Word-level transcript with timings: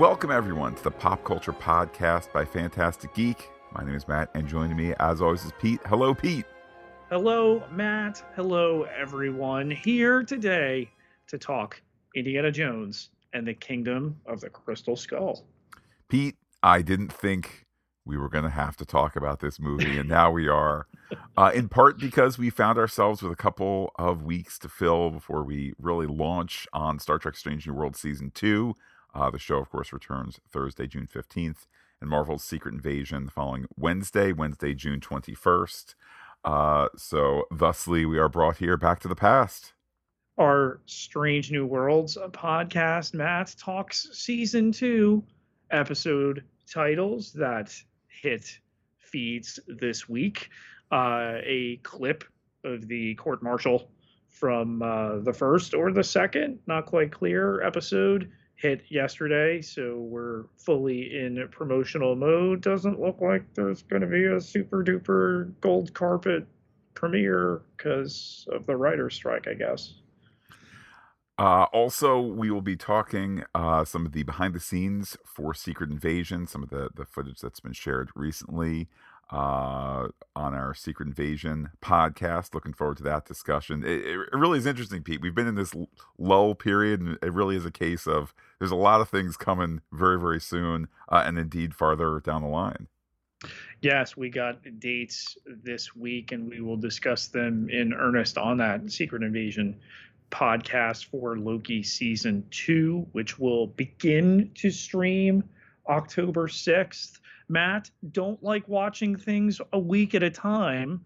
Welcome, 0.00 0.30
everyone, 0.30 0.74
to 0.76 0.82
the 0.82 0.90
Pop 0.90 1.24
Culture 1.24 1.52
Podcast 1.52 2.32
by 2.32 2.42
Phantastic 2.42 3.12
Geek. 3.12 3.50
My 3.74 3.84
name 3.84 3.94
is 3.94 4.08
Matt, 4.08 4.30
and 4.34 4.48
joining 4.48 4.74
me, 4.74 4.94
as 4.98 5.20
always, 5.20 5.44
is 5.44 5.52
Pete. 5.60 5.78
Hello, 5.84 6.14
Pete. 6.14 6.46
Hello, 7.10 7.62
Matt. 7.70 8.24
Hello, 8.34 8.84
everyone. 8.98 9.70
Here 9.70 10.22
today 10.22 10.88
to 11.26 11.36
talk 11.36 11.82
Indiana 12.16 12.50
Jones 12.50 13.10
and 13.34 13.46
the 13.46 13.52
Kingdom 13.52 14.18
of 14.24 14.40
the 14.40 14.48
Crystal 14.48 14.96
Skull. 14.96 15.44
Pete, 16.08 16.36
I 16.62 16.80
didn't 16.80 17.12
think 17.12 17.66
we 18.06 18.16
were 18.16 18.30
going 18.30 18.44
to 18.44 18.48
have 18.48 18.78
to 18.78 18.86
talk 18.86 19.16
about 19.16 19.40
this 19.40 19.60
movie, 19.60 19.98
and 19.98 20.08
now 20.08 20.30
we 20.30 20.48
are. 20.48 20.86
Uh, 21.36 21.50
in 21.52 21.68
part 21.68 21.98
because 21.98 22.38
we 22.38 22.50
found 22.50 22.78
ourselves 22.78 23.20
with 23.20 23.32
a 23.32 23.36
couple 23.36 23.90
of 23.98 24.22
weeks 24.22 24.60
to 24.60 24.68
fill 24.68 25.10
before 25.10 25.42
we 25.42 25.72
really 25.76 26.06
launch 26.06 26.68
on 26.72 27.00
Star 27.00 27.18
Trek 27.18 27.34
Strange 27.34 27.66
New 27.66 27.74
World 27.74 27.96
Season 27.96 28.30
2. 28.32 28.74
Uh, 29.14 29.30
the 29.30 29.38
show, 29.38 29.58
of 29.58 29.70
course, 29.70 29.92
returns 29.92 30.40
Thursday, 30.50 30.86
June 30.86 31.08
15th, 31.12 31.66
and 32.00 32.08
Marvel's 32.08 32.44
Secret 32.44 32.74
Invasion 32.74 33.24
the 33.24 33.30
following 33.30 33.66
Wednesday, 33.76 34.32
Wednesday, 34.32 34.74
June 34.74 35.00
21st. 35.00 35.94
Uh, 36.44 36.88
so, 36.96 37.44
thusly, 37.52 38.06
we 38.06 38.18
are 38.18 38.28
brought 38.28 38.58
here 38.58 38.76
back 38.76 39.00
to 39.00 39.08
the 39.08 39.14
past. 39.14 39.74
Our 40.38 40.80
Strange 40.86 41.50
New 41.50 41.66
Worlds 41.66 42.16
podcast, 42.30 43.12
Matt, 43.12 43.54
talks 43.58 44.08
season 44.12 44.72
two 44.72 45.22
episode 45.70 46.44
titles 46.70 47.32
that 47.34 47.74
hit 48.08 48.58
feeds 48.98 49.60
this 49.66 50.08
week. 50.08 50.48
Uh, 50.90 51.34
a 51.44 51.78
clip 51.82 52.24
of 52.64 52.88
the 52.88 53.14
court 53.16 53.42
martial 53.42 53.90
from 54.28 54.80
uh, 54.82 55.18
the 55.18 55.32
first 55.32 55.74
or 55.74 55.92
the 55.92 56.04
second, 56.04 56.58
not 56.66 56.86
quite 56.86 57.12
clear, 57.12 57.62
episode 57.62 58.30
hit 58.60 58.82
yesterday. 58.90 59.62
So 59.62 59.96
we're 59.96 60.44
fully 60.56 61.16
in 61.16 61.48
promotional 61.50 62.14
mode. 62.14 62.60
Doesn't 62.60 63.00
look 63.00 63.20
like 63.20 63.42
there's 63.54 63.82
going 63.82 64.02
to 64.02 64.08
be 64.08 64.26
a 64.26 64.40
super 64.40 64.84
duper 64.84 65.52
gold 65.60 65.94
carpet 65.94 66.46
premiere 66.94 67.62
because 67.76 68.46
of 68.52 68.66
the 68.66 68.76
writer's 68.76 69.14
strike, 69.14 69.48
I 69.48 69.54
guess. 69.54 69.94
Uh, 71.38 71.64
also, 71.72 72.20
we 72.20 72.50
will 72.50 72.60
be 72.60 72.76
talking 72.76 73.44
uh, 73.54 73.82
some 73.82 74.04
of 74.04 74.12
the 74.12 74.24
behind 74.24 74.52
the 74.52 74.60
scenes 74.60 75.16
for 75.24 75.54
Secret 75.54 75.90
Invasion, 75.90 76.46
some 76.46 76.62
of 76.62 76.68
the, 76.68 76.90
the 76.94 77.06
footage 77.06 77.40
that's 77.40 77.60
been 77.60 77.72
shared 77.72 78.10
recently 78.14 78.88
uh, 79.32 80.08
on 80.34 80.54
our 80.54 80.74
Secret 80.74 81.08
Invasion 81.08 81.70
podcast. 81.82 82.54
Looking 82.54 82.72
forward 82.72 82.96
to 82.98 83.02
that 83.04 83.26
discussion. 83.26 83.84
It, 83.84 84.06
it, 84.06 84.18
really 84.32 84.58
is 84.58 84.66
interesting, 84.66 85.02
Pete. 85.02 85.20
We've 85.20 85.34
been 85.34 85.46
in 85.46 85.54
this 85.54 85.74
lull 86.18 86.54
period, 86.54 87.00
and 87.00 87.18
it 87.22 87.32
really 87.32 87.56
is 87.56 87.64
a 87.64 87.70
case 87.70 88.06
of 88.06 88.34
there's 88.58 88.70
a 88.70 88.76
lot 88.76 89.00
of 89.00 89.08
things 89.08 89.36
coming 89.36 89.80
very, 89.92 90.18
very 90.18 90.40
soon, 90.40 90.88
uh, 91.08 91.22
and 91.24 91.38
indeed 91.38 91.74
farther 91.74 92.20
down 92.20 92.42
the 92.42 92.48
line. 92.48 92.88
Yes, 93.80 94.16
we 94.16 94.28
got 94.28 94.58
dates 94.78 95.38
this 95.46 95.96
week, 95.96 96.32
and 96.32 96.48
we 96.48 96.60
will 96.60 96.76
discuss 96.76 97.28
them 97.28 97.70
in 97.70 97.94
earnest 97.94 98.36
on 98.36 98.58
that 98.58 98.90
Secret 98.90 99.22
Invasion 99.22 99.80
podcast 100.30 101.06
for 101.06 101.38
Loki 101.38 101.82
season 101.82 102.44
two, 102.50 103.06
which 103.12 103.38
will 103.38 103.68
begin 103.68 104.50
to 104.56 104.70
stream 104.70 105.42
October 105.88 106.46
6th. 106.46 107.19
Matt, 107.50 107.90
don't 108.12 108.42
like 108.42 108.66
watching 108.68 109.16
things 109.16 109.60
a 109.72 109.78
week 109.78 110.14
at 110.14 110.22
a 110.22 110.30
time. 110.30 111.04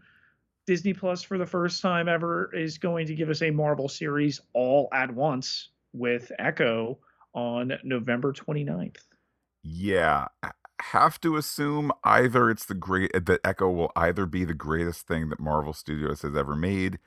Disney 0.67 0.93
Plus, 0.93 1.23
for 1.23 1.39
the 1.39 1.47
first 1.47 1.81
time 1.81 2.09
ever, 2.09 2.55
is 2.55 2.79
going 2.79 3.07
to 3.07 3.15
give 3.15 3.31
us 3.31 3.43
a 3.43 3.51
Marvel 3.51 3.89
series 3.89 4.41
all 4.53 4.89
at 4.93 5.11
once 5.13 5.71
with 5.95 6.31
Echo 6.39 6.99
on 7.35 7.73
November 7.83 8.33
29th. 8.33 8.99
Yeah. 9.63 10.27
Have 10.81 11.19
to 11.23 11.37
assume 11.37 11.93
either 12.05 12.51
it's 12.51 12.67
the 12.67 12.75
great 12.75 13.13
that 13.27 13.41
Echo 13.43 13.71
will 13.71 13.93
either 13.97 14.27
be 14.27 14.45
the 14.45 14.55
greatest 14.55 15.07
thing 15.07 15.31
that 15.31 15.41
Marvel 15.41 15.73
Studios 15.73 16.23
has 16.23 16.37
ever 16.37 16.55
made, 16.55 16.99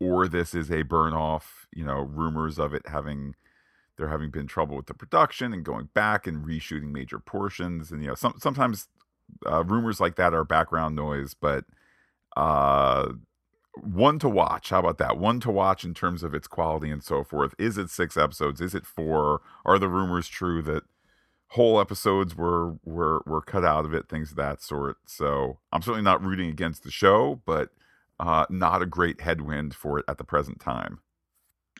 or 0.00 0.28
this 0.28 0.54
is 0.54 0.70
a 0.70 0.82
burn 0.82 1.12
off, 1.12 1.66
you 1.74 1.84
know, 1.84 2.00
rumors 2.00 2.58
of 2.58 2.72
it 2.72 2.86
having 2.86 3.34
there 3.96 4.08
having 4.08 4.30
been 4.30 4.46
trouble 4.46 4.76
with 4.76 4.86
the 4.86 4.94
production 4.94 5.52
and 5.52 5.64
going 5.64 5.88
back 5.94 6.26
and 6.26 6.44
reshooting 6.44 6.90
major 6.90 7.18
portions 7.18 7.92
and 7.92 8.02
you 8.02 8.08
know 8.08 8.14
some 8.14 8.34
sometimes 8.40 8.88
uh, 9.46 9.64
rumors 9.64 10.00
like 10.00 10.16
that 10.16 10.34
are 10.34 10.44
background 10.44 10.96
noise 10.96 11.34
but 11.34 11.64
uh 12.36 13.08
one 13.82 14.18
to 14.20 14.28
watch. 14.28 14.70
How 14.70 14.80
about 14.80 14.98
that? 14.98 15.18
One 15.18 15.40
to 15.40 15.50
watch 15.50 15.84
in 15.84 15.94
terms 15.94 16.22
of 16.22 16.34
its 16.34 16.46
quality 16.46 16.90
and 16.90 17.02
so 17.02 17.24
forth. 17.24 17.54
Is 17.58 17.76
it 17.78 17.90
six 17.90 18.16
episodes? 18.16 18.60
Is 18.60 18.74
it 18.74 18.86
four? 18.86 19.40
Are 19.64 19.78
the 19.78 19.88
rumors 19.88 20.28
true 20.28 20.62
that 20.62 20.84
whole 21.48 21.80
episodes 21.80 22.36
were 22.36 22.76
were 22.84 23.22
were 23.26 23.42
cut 23.42 23.64
out 23.64 23.84
of 23.84 23.94
it? 23.94 24.08
Things 24.08 24.30
of 24.30 24.36
that 24.36 24.62
sort. 24.62 24.98
So 25.06 25.58
i'm 25.72 25.82
certainly 25.82 26.02
not 26.02 26.24
rooting 26.24 26.48
against 26.48 26.84
the 26.84 26.90
show 26.90 27.40
but 27.46 27.70
uh, 28.20 28.46
not 28.48 28.80
a 28.80 28.86
great 28.86 29.20
headwind 29.20 29.74
for 29.74 29.98
it 29.98 30.04
at 30.08 30.18
the 30.18 30.24
present 30.24 30.60
time. 30.60 31.00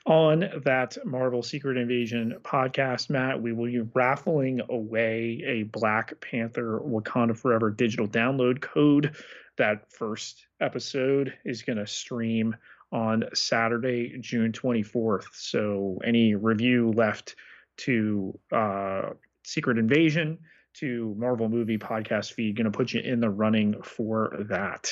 On 0.06 0.40
that 0.64 0.98
Marvel 1.06 1.42
Secret 1.42 1.78
Invasion 1.78 2.36
podcast, 2.42 3.08
Matt, 3.08 3.40
we 3.40 3.54
will 3.54 3.66
be 3.66 3.80
raffling 3.94 4.60
away 4.68 5.42
a 5.46 5.62
Black 5.62 6.20
Panther 6.20 6.78
Wakanda 6.84 7.34
Forever 7.34 7.70
digital 7.70 8.06
download 8.06 8.60
code. 8.60 9.16
That 9.56 9.90
first 9.90 10.46
episode 10.60 11.32
is 11.46 11.62
going 11.62 11.78
to 11.78 11.86
stream 11.86 12.54
on 12.92 13.24
Saturday, 13.32 14.18
June 14.20 14.52
24th. 14.52 15.24
So, 15.32 15.98
any 16.04 16.34
review 16.34 16.92
left 16.92 17.34
to 17.78 18.38
uh, 18.52 19.10
Secret 19.42 19.78
Invasion 19.78 20.38
to 20.74 21.14
Marvel 21.16 21.48
Movie 21.48 21.78
podcast 21.78 22.34
feed 22.34 22.56
going 22.56 22.70
to 22.70 22.76
put 22.76 22.92
you 22.92 23.00
in 23.00 23.20
the 23.20 23.30
running 23.30 23.80
for 23.82 24.36
that. 24.50 24.90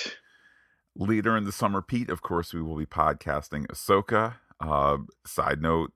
Later 0.95 1.37
in 1.37 1.45
the 1.45 1.53
summer, 1.53 1.81
Pete, 1.81 2.11
of 2.11 2.23
course, 2.23 2.53
we 2.53 2.63
will 2.63 2.77
be 2.77 2.87
podcasting 2.87 3.67
Ahsoka. 3.67 4.37
Uh, 4.63 4.99
side 5.27 5.61
note, 5.61 5.93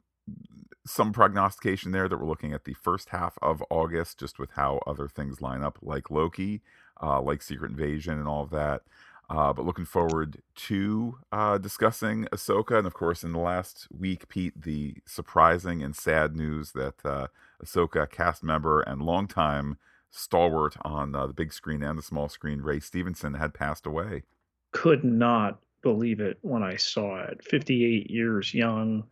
some 0.84 1.12
prognostication 1.12 1.93
there 1.93 2.09
that 2.09 2.19
we're 2.19 2.27
looking 2.27 2.53
at 2.53 2.65
the 2.65 2.75
first 2.75 3.10
half 3.10 3.38
of 3.41 3.62
August, 3.71 4.19
just 4.19 4.38
with 4.38 4.50
how 4.53 4.81
other 4.87 5.09
things 5.09 5.41
line 5.41 5.62
up, 5.62 5.78
like 5.82 6.10
Loki, 6.10 6.62
uh, 7.00 7.21
like 7.21 7.43
Secret 7.43 7.71
Invasion, 7.71 8.19
and 8.19 8.26
all 8.26 8.43
of 8.43 8.50
that. 8.50 8.82
Uh, 9.28 9.53
but 9.53 9.65
looking 9.65 9.84
forward 9.84 10.41
to 10.55 11.19
uh, 11.32 11.59
discussing 11.59 12.26
Ahsoka. 12.32 12.78
And 12.78 12.87
of 12.87 12.94
course, 12.94 13.25
in 13.25 13.32
the 13.32 13.41
last 13.41 13.88
week, 13.97 14.28
Pete, 14.28 14.60
the 14.60 14.97
surprising 15.05 15.82
and 15.82 15.97
sad 15.97 16.37
news 16.37 16.72
that 16.72 17.05
uh, 17.05 17.26
Ahsoka 17.65 18.09
cast 18.09 18.44
member 18.44 18.81
and 18.82 19.03
longtime 19.03 19.78
stalwart 20.10 20.76
on 20.82 21.15
uh, 21.15 21.26
the 21.26 21.32
big 21.32 21.53
screen 21.53 21.82
and 21.82 21.99
the 21.99 22.03
small 22.03 22.28
screen, 22.28 22.62
Ray 22.62 22.81
Stevenson, 22.81 23.34
had 23.34 23.55
passed 23.55 23.87
away 23.87 24.22
could 24.76 25.05
not 25.05 25.59
believe 25.87 26.19
it 26.19 26.37
when 26.43 26.65
I 26.65 26.75
saw 26.75 27.23
it. 27.23 27.45
58 27.45 28.11
years 28.11 28.53
young, 28.53 29.05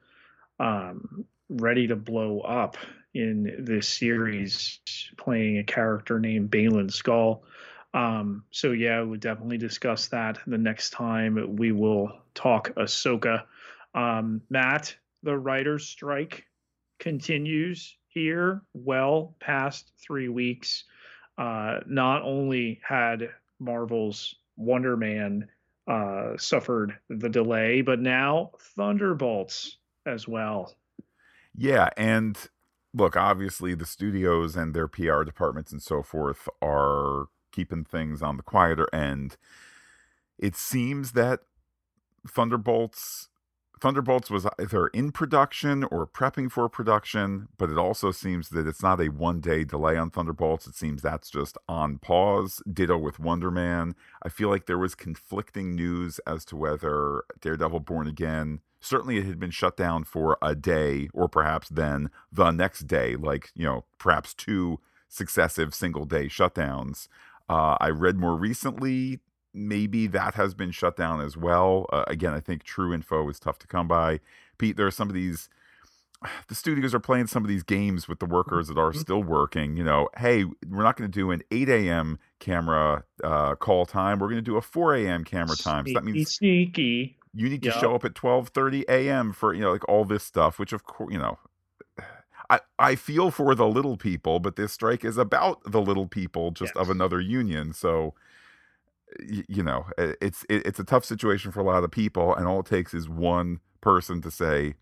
um, 0.59 1.25
ready 1.49 1.87
to 1.87 1.95
blow 1.95 2.41
up 2.41 2.77
in 3.15 3.55
this 3.61 3.87
series, 3.87 4.81
playing 5.17 5.59
a 5.59 5.63
character 5.63 6.19
named 6.19 6.51
Baylan 6.51 6.91
Skoll. 6.91 7.43
Um, 7.97 8.43
so 8.51 8.73
yeah, 8.73 9.03
we'll 9.03 9.21
definitely 9.21 9.57
discuss 9.57 10.09
that 10.09 10.41
the 10.49 10.59
next 10.59 10.91
time 10.91 11.55
we 11.55 11.71
will 11.71 12.11
talk 12.35 12.75
Ahsoka. 12.75 13.45
Um, 13.95 14.43
Matt, 14.51 14.97
the 15.23 15.39
writer's 15.39 15.87
strike 15.87 16.45
continues 16.99 17.97
here 18.09 18.63
well 18.73 19.37
past 19.39 19.93
three 20.05 20.29
weeks. 20.29 20.83
Uh, 21.39 21.79
not 21.87 22.23
only 22.23 22.81
had 22.83 23.31
Marvel's 23.61 24.35
Wonder 24.57 24.97
Man 24.97 25.49
uh, 25.87 26.37
suffered 26.37 26.99
the 27.09 27.29
delay, 27.29 27.83
but 27.83 28.01
now 28.01 28.51
Thunderbolts 28.77 29.79
as 30.07 30.27
well. 30.27 30.75
Yeah, 31.57 31.91
and 31.97 32.39
look, 32.93 33.17
obviously 33.17 33.75
the 33.75 33.87
studios 33.87 34.57
and 34.57 34.75
their 34.75 34.89
PR 34.89 35.23
departments 35.23 35.73
and 35.73 35.83
so 35.83 36.03
forth 36.03 36.49
are 36.63 37.27
keeping 37.53 37.85
things 37.85 38.23
on 38.23 38.37
the 38.37 38.43
quieter 38.43 38.89
end. 38.93 39.37
It 40.39 40.57
seems 40.57 41.13
that 41.13 41.41
Thunderbolts 42.27 43.29
Thunderbolts 43.81 44.31
was 44.31 44.47
either 44.59 44.87
in 44.89 45.13
production 45.13 45.85
or 45.85 46.07
prepping 46.07 46.51
for 46.51 46.69
production, 46.69 47.49
but 47.59 47.71
it 47.71 47.77
also 47.77 48.13
seems 48.13 48.49
that 48.51 48.67
it's 48.67 48.83
not 48.83 49.01
a 49.01 49.09
one 49.09 49.41
day 49.41 49.65
delay 49.65 49.97
on 49.97 50.11
Thunderbolts. 50.11 50.67
It 50.67 50.75
seems 50.75 51.03
that's 51.03 51.29
just 51.29 51.59
on 51.69 51.99
pause. 51.99 52.63
Ditto 52.73 52.97
with 52.97 53.19
Wonder 53.19 53.51
Man. 53.51 53.95
I 54.23 54.29
feel 54.29 54.49
like 54.49 54.67
there 54.67 54.79
was 54.79 54.95
conflicting 54.95 55.75
news 55.75 56.21
as 56.27 56.45
to 56.47 56.57
whether 56.57 57.25
Daredevil 57.41 57.81
Born 57.81 58.07
Again, 58.07 58.61
certainly 58.81 59.19
it 59.19 59.25
had 59.25 59.41
been 59.41 59.51
shut 59.51 59.77
down 59.77 60.05
for 60.05 60.39
a 60.41 60.55
day 60.55 61.09
or 61.13 61.29
perhaps 61.29 61.69
then 61.69 62.11
the 62.31 62.53
next 62.53 62.87
day, 62.87 63.17
like, 63.17 63.51
you 63.55 63.65
know, 63.65 63.85
perhaps 63.99 64.35
two 64.35 64.79
successive 65.09 65.75
single 65.75 66.05
day 66.05 66.27
shutdowns. 66.27 67.09
Uh, 67.49 67.77
I 67.81 67.91
read 67.91 68.17
more 68.17 68.37
recently 68.37 69.21
maybe 69.55 70.07
that 70.09 70.35
has 70.35 70.55
been 70.55 70.71
shut 70.73 70.97
down 70.97 71.21
as 71.21 71.37
well. 71.37 71.87
Uh, 71.93 72.05
again, 72.09 72.35
I 72.35 72.41
think 72.41 72.65
true 72.65 72.93
info 72.93 73.29
is 73.31 73.39
tough 73.41 73.59
to 73.61 73.67
come 73.67 73.89
by. 73.89 74.21
Pete, 74.59 74.77
there 74.77 74.87
are 74.87 74.91
some 74.91 75.09
of 75.09 75.15
these 75.15 75.49
the 76.49 76.55
studios 76.55 76.95
are 76.95 77.01
playing 77.01 77.27
some 77.29 77.45
of 77.45 77.49
these 77.49 77.63
games 77.63 78.09
with 78.09 78.19
the 78.19 78.27
workers 78.27 78.69
that 78.69 78.79
are 78.79 78.93
Mhm. 78.93 79.01
still 79.01 79.23
working. 79.23 79.77
You 79.77 79.85
know, 79.85 80.09
hey, 80.19 80.45
we're 80.69 80.83
not 80.83 80.97
going 80.97 81.11
to 81.11 81.15
do 81.21 81.31
an 81.31 81.43
8 81.51 81.69
a.m. 81.69 82.19
camera 82.41 83.05
uh, 83.23 83.55
call 83.57 83.87
time. 83.87 84.19
We're 84.19 84.29
going 84.29 84.37
to 84.37 84.43
do 84.43 84.57
a 84.57 84.63
4 84.63 84.95
a.m. 84.97 85.25
camera 85.25 85.57
time. 85.57 85.87
So 85.87 85.95
that 85.95 86.05
means 86.05 86.35
sneaky. 86.39 87.19
you 87.33 87.49
need 87.49 87.63
to 87.65 87.71
Yep. 87.71 87.75
show 87.81 87.95
up 87.95 88.05
at 88.05 88.15
12:30 88.15 88.85
a.m. 88.89 89.33
for 89.33 89.55
you 89.55 89.61
know 89.63 89.73
like 89.73 89.89
all 89.89 90.05
this 90.05 90.25
stuff. 90.25 90.59
Which 90.59 90.73
of 90.73 90.85
course, 90.85 91.13
you 91.13 91.19
know, 91.19 91.39
I 92.51 92.61
I 92.79 92.95
feel 92.97 93.31
for 93.31 93.55
the 93.55 93.67
little 93.67 93.97
people, 93.97 94.41
but 94.41 94.57
this 94.57 94.73
strike 94.73 95.05
is 95.05 95.17
about 95.19 95.63
the 95.71 95.81
little 95.81 96.07
people, 96.07 96.51
just 96.51 96.77
of 96.77 96.91
another 96.91 97.21
union. 97.21 97.73
So 97.73 98.15
you 99.21 99.63
know, 99.63 99.87
it's 99.99 100.45
it, 100.49 100.67
it's 100.67 100.79
a 100.79 100.85
tough 100.85 101.05
situation 101.05 101.53
for 101.53 101.61
a 101.61 101.65
lot 101.65 101.85
of 101.85 101.91
people, 101.91 102.35
and 102.35 102.47
all 102.47 102.61
it 102.61 102.67
takes 102.67 102.95
is 102.95 103.09
one 103.09 103.61
person 103.81 104.21
to 104.23 104.31
say, 104.31 104.75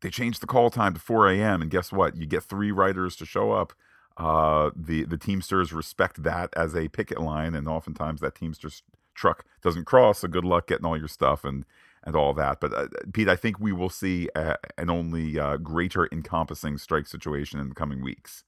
they 0.00 0.10
changed 0.10 0.40
the 0.40 0.46
call 0.46 0.70
time 0.70 0.94
to 0.94 1.00
4 1.00 1.30
a.m. 1.30 1.62
and 1.62 1.70
guess 1.70 1.92
what? 1.92 2.16
You 2.16 2.26
get 2.26 2.44
three 2.44 2.70
writers 2.70 3.16
to 3.16 3.26
show 3.26 3.52
up. 3.52 3.72
Uh, 4.16 4.70
the 4.74 5.04
the 5.04 5.16
Teamsters 5.16 5.72
respect 5.72 6.22
that 6.24 6.50
as 6.56 6.74
a 6.74 6.88
picket 6.88 7.20
line, 7.20 7.54
and 7.54 7.68
oftentimes 7.68 8.20
that 8.20 8.34
Teamsters 8.34 8.82
truck 9.14 9.44
doesn't 9.62 9.84
cross. 9.84 10.20
So 10.20 10.28
good 10.28 10.44
luck 10.44 10.66
getting 10.66 10.86
all 10.86 10.98
your 10.98 11.08
stuff 11.08 11.44
and 11.44 11.64
and 12.02 12.16
all 12.16 12.34
that. 12.34 12.60
But 12.60 12.74
uh, 12.74 12.88
Pete, 13.12 13.28
I 13.28 13.36
think 13.36 13.60
we 13.60 13.72
will 13.72 13.90
see 13.90 14.28
a, 14.34 14.56
an 14.76 14.90
only 14.90 15.38
uh, 15.38 15.56
greater 15.58 16.08
encompassing 16.10 16.78
strike 16.78 17.06
situation 17.06 17.60
in 17.60 17.68
the 17.68 17.74
coming 17.74 18.02
weeks. 18.02 18.44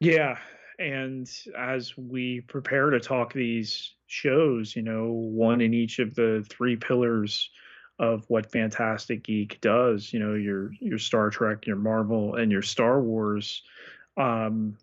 Yeah, 0.00 0.38
and 0.78 1.28
as 1.56 1.96
we 1.96 2.40
prepare 2.42 2.90
to 2.90 3.00
talk 3.00 3.32
these 3.32 3.94
shows, 4.06 4.76
you 4.76 4.82
know, 4.82 5.10
one 5.10 5.60
in 5.60 5.74
each 5.74 5.98
of 5.98 6.14
the 6.14 6.44
three 6.48 6.76
pillars 6.76 7.50
of 7.98 8.24
what 8.28 8.52
Phantastic 8.52 9.24
Geek 9.24 9.60
does, 9.60 10.12
you 10.12 10.20
know, 10.20 10.34
your 10.34 10.72
your 10.80 10.98
Star 10.98 11.30
Trek, 11.30 11.66
your 11.66 11.76
Marvel, 11.76 12.36
and 12.36 12.52
your 12.52 12.62
Star 12.62 13.00
Wars, 13.00 13.62
um, 14.16 14.76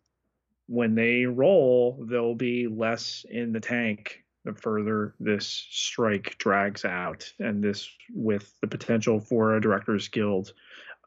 when 0.68 0.96
they 0.96 1.26
roll, 1.26 2.04
there'll 2.10 2.36
be 2.36 2.68
less 2.68 3.26
in 3.30 3.54
the 3.54 3.60
tank 3.60 4.24
the 4.44 4.54
further 4.54 5.16
this 5.20 5.48
strike 5.72 6.38
drags 6.38 6.86
out, 6.86 7.32
and 7.40 7.64
this 7.64 7.90
with 8.14 8.54
the 8.62 8.68
potential 8.68 9.20
for 9.20 9.56
a 9.56 9.62
Directors 9.62 10.08
Guild 10.08 10.54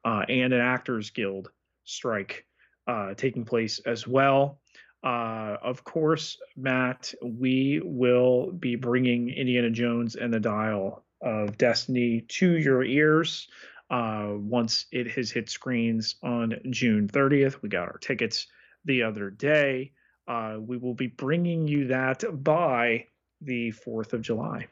uh, 0.05 0.25
and 0.29 0.53
an 0.53 0.61
Actors 0.61 1.11
Guild 1.11 1.51
strike 1.85 2.47
uh, 2.89 3.15
taking 3.15 3.45
place 3.45 3.81
as 3.81 4.07
well. 4.09 4.61
Uh, 5.09 5.57
of 5.63 5.85
course, 5.85 6.37
Matt, 6.55 7.15
we 7.23 7.81
will 7.83 8.53
be 8.53 8.77
bringing 8.77 9.31
Indiana 9.31 9.71
Jones 9.71 10.17
and 10.17 10.35
the 10.35 10.39
Dial 10.39 11.03
of 11.23 11.57
Destiny 11.57 12.27
to 12.29 12.59
your 12.59 12.85
ears 12.85 13.49
uh, 13.89 14.33
once 14.35 14.85
it 14.93 15.11
has 15.13 15.31
hit 15.31 15.49
screens 15.49 16.17
on 16.23 16.61
June 16.69 17.09
30th. 17.09 17.63
We 17.63 17.71
got 17.71 17.89
our 17.89 17.97
tickets 17.97 18.49
the 18.85 19.03
other 19.03 19.31
day. 19.31 19.93
Uh, 20.27 20.59
we 20.61 20.77
will 20.77 20.93
be 20.93 21.07
bringing 21.07 21.67
you 21.67 21.87
that 21.87 22.23
by 22.45 23.07
the 23.41 23.73
4th 23.73 24.13
of 24.13 24.21
July. 24.21 24.67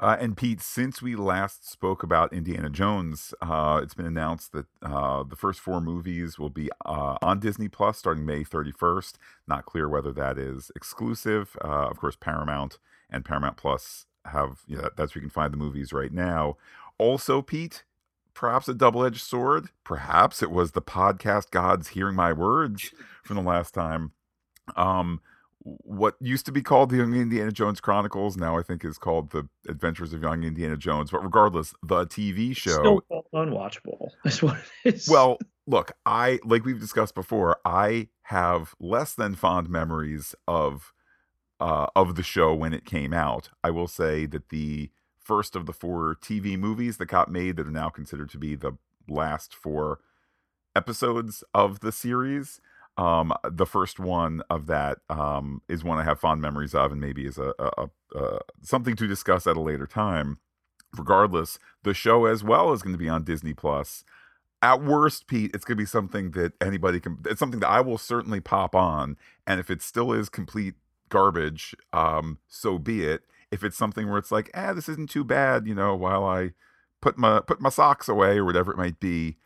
Uh, 0.00 0.16
and 0.18 0.34
Pete, 0.34 0.62
since 0.62 1.02
we 1.02 1.14
last 1.14 1.70
spoke 1.70 2.02
about 2.02 2.32
Indiana 2.32 2.70
Jones, 2.70 3.34
uh, 3.42 3.80
it's 3.82 3.92
been 3.92 4.06
announced 4.06 4.52
that 4.52 4.64
uh, 4.82 5.22
the 5.24 5.36
first 5.36 5.60
four 5.60 5.78
movies 5.78 6.38
will 6.38 6.48
be 6.48 6.70
uh, 6.86 7.18
on 7.20 7.38
Disney 7.38 7.68
Plus 7.68 7.98
starting 7.98 8.24
May 8.24 8.42
31st. 8.42 9.16
Not 9.46 9.66
clear 9.66 9.90
whether 9.90 10.10
that 10.12 10.38
is 10.38 10.72
exclusive. 10.74 11.54
Uh, 11.62 11.88
of 11.90 11.98
course, 11.98 12.16
Paramount 12.18 12.78
and 13.10 13.26
Paramount 13.26 13.58
Plus 13.58 14.06
have, 14.24 14.62
you 14.66 14.78
know, 14.78 14.88
that's 14.96 15.14
where 15.14 15.20
you 15.20 15.28
can 15.28 15.34
find 15.34 15.52
the 15.52 15.58
movies 15.58 15.92
right 15.92 16.12
now. 16.12 16.56
Also, 16.96 17.42
Pete, 17.42 17.84
perhaps 18.32 18.68
a 18.68 18.74
double 18.74 19.04
edged 19.04 19.20
sword. 19.20 19.68
Perhaps 19.84 20.42
it 20.42 20.50
was 20.50 20.72
the 20.72 20.80
podcast 20.80 21.50
gods 21.50 21.88
hearing 21.88 22.16
my 22.16 22.32
words 22.32 22.94
from 23.22 23.36
the 23.36 23.42
last 23.42 23.74
time. 23.74 24.12
Um, 24.76 25.20
what 25.62 26.14
used 26.20 26.46
to 26.46 26.52
be 26.52 26.62
called 26.62 26.90
the 26.90 26.96
Young 26.96 27.14
Indiana 27.14 27.52
Jones 27.52 27.80
Chronicles 27.80 28.36
now 28.36 28.56
I 28.56 28.62
think 28.62 28.84
is 28.84 28.98
called 28.98 29.30
the 29.30 29.48
Adventures 29.68 30.12
of 30.12 30.22
Young 30.22 30.42
Indiana 30.42 30.76
Jones. 30.76 31.10
But 31.10 31.22
regardless, 31.22 31.74
the 31.82 32.06
TV 32.06 32.56
show. 32.56 32.70
Still 32.70 33.02
unwatchable. 33.34 34.10
Is 34.24 34.42
what 34.42 34.58
it 34.84 34.94
is. 34.94 35.08
Well, 35.08 35.38
look, 35.66 35.92
I 36.06 36.40
like 36.44 36.64
we've 36.64 36.80
discussed 36.80 37.14
before. 37.14 37.58
I 37.64 38.08
have 38.22 38.74
less 38.80 39.14
than 39.14 39.34
fond 39.34 39.68
memories 39.68 40.34
of 40.48 40.92
uh, 41.60 41.86
of 41.94 42.14
the 42.14 42.22
show 42.22 42.54
when 42.54 42.72
it 42.72 42.84
came 42.84 43.12
out. 43.12 43.50
I 43.62 43.70
will 43.70 43.88
say 43.88 44.26
that 44.26 44.48
the 44.48 44.90
first 45.18 45.54
of 45.54 45.66
the 45.66 45.72
four 45.72 46.16
TV 46.20 46.58
movies 46.58 46.96
that 46.96 47.06
got 47.06 47.30
made 47.30 47.56
that 47.56 47.66
are 47.66 47.70
now 47.70 47.90
considered 47.90 48.30
to 48.30 48.38
be 48.38 48.54
the 48.54 48.72
last 49.08 49.54
four 49.54 50.00
episodes 50.74 51.44
of 51.54 51.80
the 51.80 51.92
series. 51.92 52.60
Um, 53.00 53.32
the 53.50 53.64
first 53.64 53.98
one 53.98 54.42
of 54.50 54.66
that 54.66 54.98
um, 55.08 55.62
is 55.70 55.82
one 55.82 55.96
I 55.96 56.04
have 56.04 56.20
fond 56.20 56.42
memories 56.42 56.74
of, 56.74 56.92
and 56.92 57.00
maybe 57.00 57.24
is 57.24 57.38
a, 57.38 57.54
a, 57.58 57.88
a, 58.14 58.40
something 58.60 58.94
to 58.96 59.06
discuss 59.06 59.46
at 59.46 59.56
a 59.56 59.60
later 59.60 59.86
time. 59.86 60.38
Regardless, 60.94 61.58
the 61.82 61.94
show 61.94 62.26
as 62.26 62.44
well 62.44 62.74
is 62.74 62.82
going 62.82 62.92
to 62.92 62.98
be 62.98 63.08
on 63.08 63.24
Disney 63.24 63.54
Plus. 63.54 64.04
At 64.60 64.82
worst, 64.82 65.28
Pete, 65.28 65.52
it's 65.54 65.64
going 65.64 65.78
to 65.78 65.82
be 65.82 65.86
something 65.86 66.32
that 66.32 66.52
anybody 66.60 67.00
can. 67.00 67.18
It's 67.24 67.38
something 67.38 67.60
that 67.60 67.70
I 67.70 67.80
will 67.80 67.96
certainly 67.96 68.40
pop 68.40 68.74
on, 68.74 69.16
and 69.46 69.58
if 69.58 69.70
it 69.70 69.80
still 69.80 70.12
is 70.12 70.28
complete 70.28 70.74
garbage, 71.08 71.74
um, 71.94 72.36
so 72.48 72.78
be 72.78 73.04
it. 73.04 73.22
If 73.50 73.64
it's 73.64 73.78
something 73.78 74.10
where 74.10 74.18
it's 74.18 74.30
like, 74.30 74.50
ah, 74.52 74.74
this 74.74 74.90
isn't 74.90 75.08
too 75.08 75.24
bad, 75.24 75.66
you 75.66 75.74
know, 75.74 75.96
while 75.96 76.24
I 76.24 76.50
put 77.00 77.16
my 77.16 77.40
put 77.40 77.62
my 77.62 77.70
socks 77.70 78.10
away 78.10 78.36
or 78.36 78.44
whatever 78.44 78.70
it 78.72 78.76
might 78.76 79.00
be. 79.00 79.38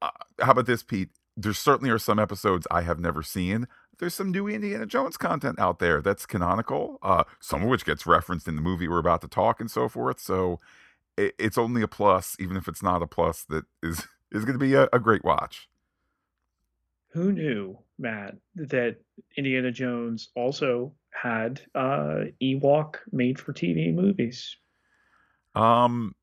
Uh, 0.00 0.10
how 0.40 0.52
about 0.52 0.66
this, 0.66 0.84
Pete? 0.84 1.10
There 1.36 1.52
certainly 1.52 1.90
are 1.90 1.98
some 1.98 2.18
episodes 2.18 2.66
I 2.70 2.82
have 2.82 2.98
never 2.98 3.22
seen. 3.22 3.66
There's 3.98 4.14
some 4.14 4.30
new 4.30 4.48
Indiana 4.48 4.86
Jones 4.86 5.16
content 5.16 5.58
out 5.58 5.78
there 5.78 6.00
that's 6.00 6.26
canonical, 6.26 6.98
uh, 7.02 7.24
some 7.38 7.62
of 7.62 7.68
which 7.68 7.84
gets 7.84 8.06
referenced 8.06 8.48
in 8.48 8.56
the 8.56 8.62
movie 8.62 8.88
we're 8.88 8.98
about 8.98 9.20
to 9.22 9.28
talk 9.28 9.60
and 9.60 9.70
so 9.70 9.88
forth. 9.88 10.20
So 10.20 10.58
it, 11.16 11.34
it's 11.38 11.58
only 11.58 11.82
a 11.82 11.88
plus, 11.88 12.36
even 12.40 12.56
if 12.56 12.66
it's 12.66 12.82
not 12.82 13.02
a 13.02 13.06
plus 13.06 13.44
that 13.44 13.64
is 13.82 14.06
is 14.32 14.44
going 14.44 14.58
to 14.58 14.64
be 14.64 14.74
a, 14.74 14.88
a 14.92 14.98
great 14.98 15.24
watch. 15.24 15.68
Who 17.12 17.32
knew, 17.32 17.78
Matt, 17.98 18.36
that 18.54 18.96
Indiana 19.36 19.72
Jones 19.72 20.28
also 20.36 20.94
had 21.10 21.60
uh, 21.74 22.26
Ewok 22.40 22.96
made 23.10 23.38
for 23.40 23.52
TV 23.52 23.92
movies? 23.92 24.56
Um, 25.56 26.14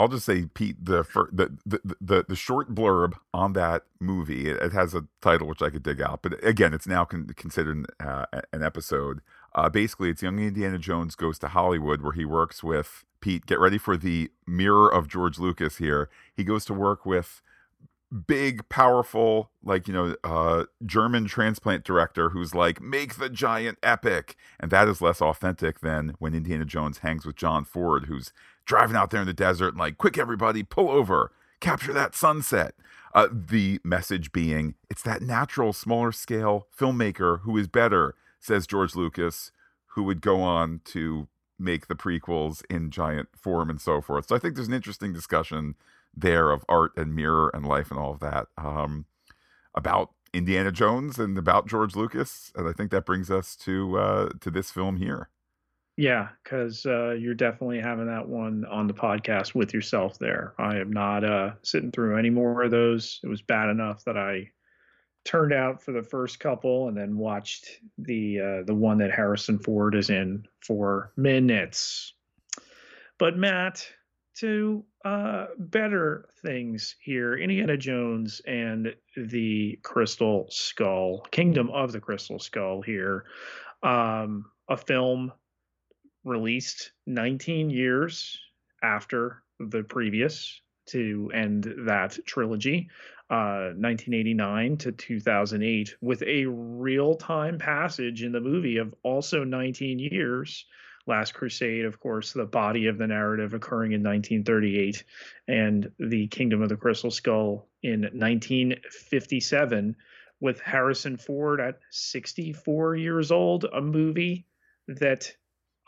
I'll 0.00 0.08
just 0.08 0.24
say, 0.24 0.46
Pete, 0.46 0.82
the 0.82 1.04
the, 1.30 1.58
the 1.66 1.96
the 2.00 2.24
the 2.26 2.36
short 2.36 2.74
blurb 2.74 3.14
on 3.34 3.52
that 3.52 3.82
movie. 4.00 4.48
It, 4.48 4.56
it 4.56 4.72
has 4.72 4.94
a 4.94 5.04
title 5.20 5.46
which 5.46 5.60
I 5.60 5.68
could 5.68 5.82
dig 5.82 6.00
out, 6.00 6.22
but 6.22 6.42
again, 6.42 6.72
it's 6.72 6.86
now 6.86 7.04
con- 7.04 7.28
considered 7.36 7.84
uh, 8.00 8.24
an 8.52 8.62
episode. 8.62 9.20
Uh, 9.54 9.68
basically, 9.68 10.08
it's 10.08 10.22
young 10.22 10.38
Indiana 10.38 10.78
Jones 10.78 11.14
goes 11.14 11.38
to 11.40 11.48
Hollywood 11.48 12.00
where 12.00 12.12
he 12.12 12.24
works 12.24 12.62
with 12.62 13.04
Pete. 13.20 13.44
Get 13.44 13.60
ready 13.60 13.76
for 13.76 13.98
the 13.98 14.30
mirror 14.46 14.88
of 14.88 15.06
George 15.06 15.38
Lucas 15.38 15.76
here. 15.76 16.08
He 16.34 16.44
goes 16.44 16.64
to 16.66 16.74
work 16.74 17.04
with 17.04 17.42
big, 18.26 18.68
powerful, 18.68 19.50
like 19.62 19.86
you 19.86 19.94
know, 19.94 20.16
uh, 20.24 20.64
German 20.84 21.26
transplant 21.26 21.84
director 21.84 22.30
who's 22.30 22.54
like, 22.54 22.80
make 22.80 23.16
the 23.16 23.28
giant 23.28 23.78
epic, 23.82 24.36
and 24.58 24.70
that 24.70 24.88
is 24.88 25.00
less 25.00 25.20
authentic 25.20 25.80
than 25.80 26.14
when 26.18 26.34
Indiana 26.34 26.64
Jones 26.64 26.98
hangs 26.98 27.26
with 27.26 27.36
John 27.36 27.64
Ford, 27.64 28.06
who's 28.06 28.32
driving 28.70 28.96
out 28.96 29.10
there 29.10 29.20
in 29.20 29.26
the 29.26 29.34
desert 29.34 29.70
and 29.70 29.78
like, 29.78 29.98
quick, 29.98 30.16
everybody, 30.16 30.62
pull 30.62 30.88
over, 30.88 31.32
capture 31.58 31.92
that 31.92 32.14
sunset. 32.14 32.72
Uh, 33.12 33.26
the 33.32 33.80
message 33.82 34.30
being, 34.30 34.76
it's 34.88 35.02
that 35.02 35.20
natural, 35.20 35.72
smaller 35.72 36.12
scale 36.12 36.68
filmmaker 36.78 37.40
who 37.40 37.56
is 37.56 37.66
better, 37.66 38.14
says 38.38 38.68
George 38.68 38.94
Lucas, 38.94 39.50
who 39.94 40.04
would 40.04 40.20
go 40.20 40.40
on 40.40 40.80
to 40.84 41.26
make 41.58 41.88
the 41.88 41.96
prequels 41.96 42.62
in 42.70 42.92
giant 42.92 43.28
form 43.36 43.68
and 43.68 43.80
so 43.80 44.00
forth. 44.00 44.28
So 44.28 44.36
I 44.36 44.38
think 44.38 44.54
there's 44.54 44.68
an 44.68 44.74
interesting 44.74 45.12
discussion 45.12 45.74
there 46.14 46.52
of 46.52 46.64
art 46.68 46.92
and 46.96 47.12
mirror 47.12 47.50
and 47.52 47.66
life 47.66 47.90
and 47.90 47.98
all 47.98 48.12
of 48.12 48.20
that 48.20 48.46
um, 48.56 49.06
about 49.74 50.10
Indiana 50.32 50.70
Jones 50.70 51.18
and 51.18 51.36
about 51.36 51.66
George 51.66 51.96
Lucas, 51.96 52.52
and 52.54 52.68
I 52.68 52.72
think 52.72 52.92
that 52.92 53.04
brings 53.04 53.32
us 53.32 53.56
to 53.56 53.98
uh, 53.98 54.28
to 54.40 54.48
this 54.48 54.70
film 54.70 54.98
here. 54.98 55.28
Yeah, 56.00 56.28
because 56.42 56.86
uh, 56.86 57.10
you're 57.10 57.34
definitely 57.34 57.78
having 57.78 58.06
that 58.06 58.26
one 58.26 58.64
on 58.64 58.86
the 58.86 58.94
podcast 58.94 59.54
with 59.54 59.74
yourself 59.74 60.18
there. 60.18 60.54
I 60.58 60.78
am 60.78 60.90
not 60.90 61.24
uh, 61.24 61.50
sitting 61.62 61.92
through 61.92 62.16
any 62.16 62.30
more 62.30 62.62
of 62.62 62.70
those. 62.70 63.20
It 63.22 63.28
was 63.28 63.42
bad 63.42 63.68
enough 63.68 64.02
that 64.04 64.16
I 64.16 64.48
turned 65.26 65.52
out 65.52 65.82
for 65.82 65.92
the 65.92 66.02
first 66.02 66.40
couple 66.40 66.88
and 66.88 66.96
then 66.96 67.18
watched 67.18 67.80
the 67.98 68.40
uh, 68.40 68.62
the 68.66 68.74
one 68.74 68.96
that 68.96 69.10
Harrison 69.10 69.58
Ford 69.58 69.94
is 69.94 70.08
in 70.08 70.46
for 70.60 71.12
minutes. 71.18 72.14
But 73.18 73.36
Matt, 73.36 73.86
to 74.36 74.82
uh, 75.04 75.48
better 75.58 76.30
things 76.40 76.96
here, 77.02 77.36
Indiana 77.36 77.76
Jones 77.76 78.40
and 78.46 78.94
the 79.18 79.78
Crystal 79.82 80.46
Skull, 80.48 81.26
Kingdom 81.30 81.68
of 81.68 81.92
the 81.92 82.00
Crystal 82.00 82.38
Skull 82.38 82.80
here, 82.80 83.26
um, 83.82 84.46
a 84.66 84.78
film 84.78 85.32
released 86.24 86.92
19 87.06 87.70
years 87.70 88.38
after 88.82 89.42
the 89.58 89.82
previous 89.82 90.60
to 90.86 91.30
end 91.32 91.72
that 91.86 92.18
trilogy, 92.26 92.88
uh, 93.30 93.72
1989 93.76 94.76
to 94.78 94.92
2008, 94.92 95.94
with 96.00 96.22
a 96.22 96.46
real 96.46 97.14
time 97.14 97.58
passage 97.58 98.22
in 98.22 98.32
the 98.32 98.40
movie 98.40 98.78
of 98.78 98.94
also 99.02 99.44
19 99.44 99.98
years. 99.98 100.66
Last 101.06 101.32
Crusade, 101.32 101.84
of 101.84 101.98
course, 102.00 102.32
the 102.32 102.44
body 102.44 102.86
of 102.86 102.98
the 102.98 103.06
narrative 103.06 103.54
occurring 103.54 103.92
in 103.92 104.02
1938, 104.02 105.04
and 105.48 105.90
The 105.98 106.26
Kingdom 106.28 106.62
of 106.62 106.68
the 106.68 106.76
Crystal 106.76 107.10
Skull 107.10 107.68
in 107.82 108.02
1957, 108.02 109.96
with 110.40 110.60
Harrison 110.60 111.16
Ford 111.16 111.60
at 111.60 111.78
64 111.90 112.96
years 112.96 113.30
old, 113.30 113.64
a 113.64 113.80
movie 113.80 114.46
that 114.88 115.34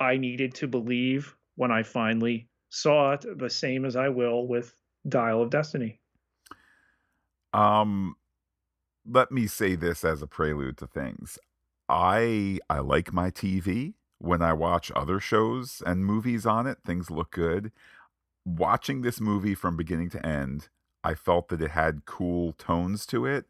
I 0.02 0.18
needed 0.18 0.54
to 0.56 0.68
believe 0.68 1.34
when 1.56 1.70
I 1.70 1.82
finally 1.82 2.48
saw 2.70 3.12
it, 3.12 3.24
the 3.38 3.50
same 3.50 3.84
as 3.84 3.96
I 3.96 4.08
will 4.08 4.46
with 4.46 4.74
Dial 5.08 5.42
of 5.42 5.50
Destiny. 5.50 6.00
Um, 7.52 8.16
let 9.06 9.30
me 9.30 9.46
say 9.46 9.74
this 9.74 10.04
as 10.04 10.22
a 10.22 10.26
prelude 10.26 10.78
to 10.78 10.86
things. 10.86 11.38
I 11.88 12.58
I 12.70 12.78
like 12.78 13.12
my 13.12 13.30
TV 13.30 13.94
when 14.18 14.40
I 14.40 14.52
watch 14.52 14.90
other 14.94 15.20
shows 15.20 15.82
and 15.84 16.06
movies 16.06 16.46
on 16.46 16.66
it. 16.66 16.78
Things 16.86 17.10
look 17.10 17.32
good. 17.32 17.72
Watching 18.44 19.02
this 19.02 19.20
movie 19.20 19.54
from 19.54 19.76
beginning 19.76 20.10
to 20.10 20.26
end, 20.26 20.68
I 21.04 21.14
felt 21.14 21.48
that 21.48 21.60
it 21.60 21.72
had 21.72 22.06
cool 22.06 22.52
tones 22.54 23.04
to 23.06 23.26
it. 23.26 23.46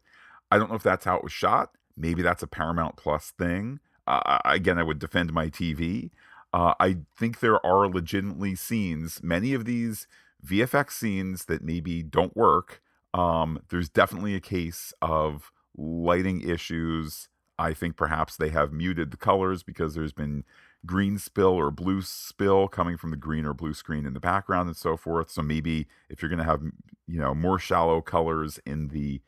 I 0.51 0.57
don't 0.57 0.69
know 0.69 0.75
if 0.75 0.83
that's 0.83 1.05
how 1.05 1.17
it 1.17 1.23
was 1.23 1.31
shot. 1.31 1.71
Maybe 1.95 2.21
that's 2.21 2.43
a 2.43 2.47
Paramount 2.47 2.95
Plus 2.95 3.31
thing. 3.31 3.79
Uh, 4.05 4.39
again, 4.45 4.77
I 4.77 4.83
would 4.83 4.99
defend 4.99 5.31
my 5.31 5.47
TV. 5.49 6.11
Uh, 6.53 6.73
I 6.79 6.97
think 7.17 7.39
there 7.39 7.63
are 7.65 7.87
legitimately 7.87 8.55
scenes, 8.55 9.21
many 9.23 9.53
of 9.53 9.65
these 9.65 10.07
VFX 10.45 10.91
scenes 10.91 11.45
that 11.45 11.63
maybe 11.63 12.03
don't 12.03 12.35
work. 12.37 12.81
Um, 13.13 13.59
there's 13.69 13.89
definitely 13.89 14.35
a 14.35 14.39
case 14.39 14.93
of 15.01 15.51
lighting 15.75 16.41
issues. 16.47 17.27
I 17.57 17.73
think 17.73 17.95
perhaps 17.95 18.35
they 18.35 18.49
have 18.49 18.71
muted 18.71 19.11
the 19.11 19.17
colors 19.17 19.63
because 19.63 19.95
there's 19.95 20.13
been 20.13 20.43
green 20.85 21.17
spill 21.17 21.53
or 21.53 21.71
blue 21.71 22.01
spill 22.01 22.67
coming 22.67 22.97
from 22.97 23.11
the 23.11 23.17
green 23.17 23.45
or 23.45 23.53
blue 23.53 23.73
screen 23.73 24.05
in 24.05 24.13
the 24.13 24.19
background 24.19 24.67
and 24.67 24.77
so 24.77 24.97
forth. 24.97 25.31
So 25.31 25.41
maybe 25.41 25.87
if 26.09 26.21
you're 26.21 26.29
going 26.29 26.39
to 26.39 26.45
have, 26.45 26.61
you 27.07 27.19
know, 27.19 27.33
more 27.33 27.57
shallow 27.57 28.01
colors 28.01 28.59
in 28.65 28.89
the 28.89 29.21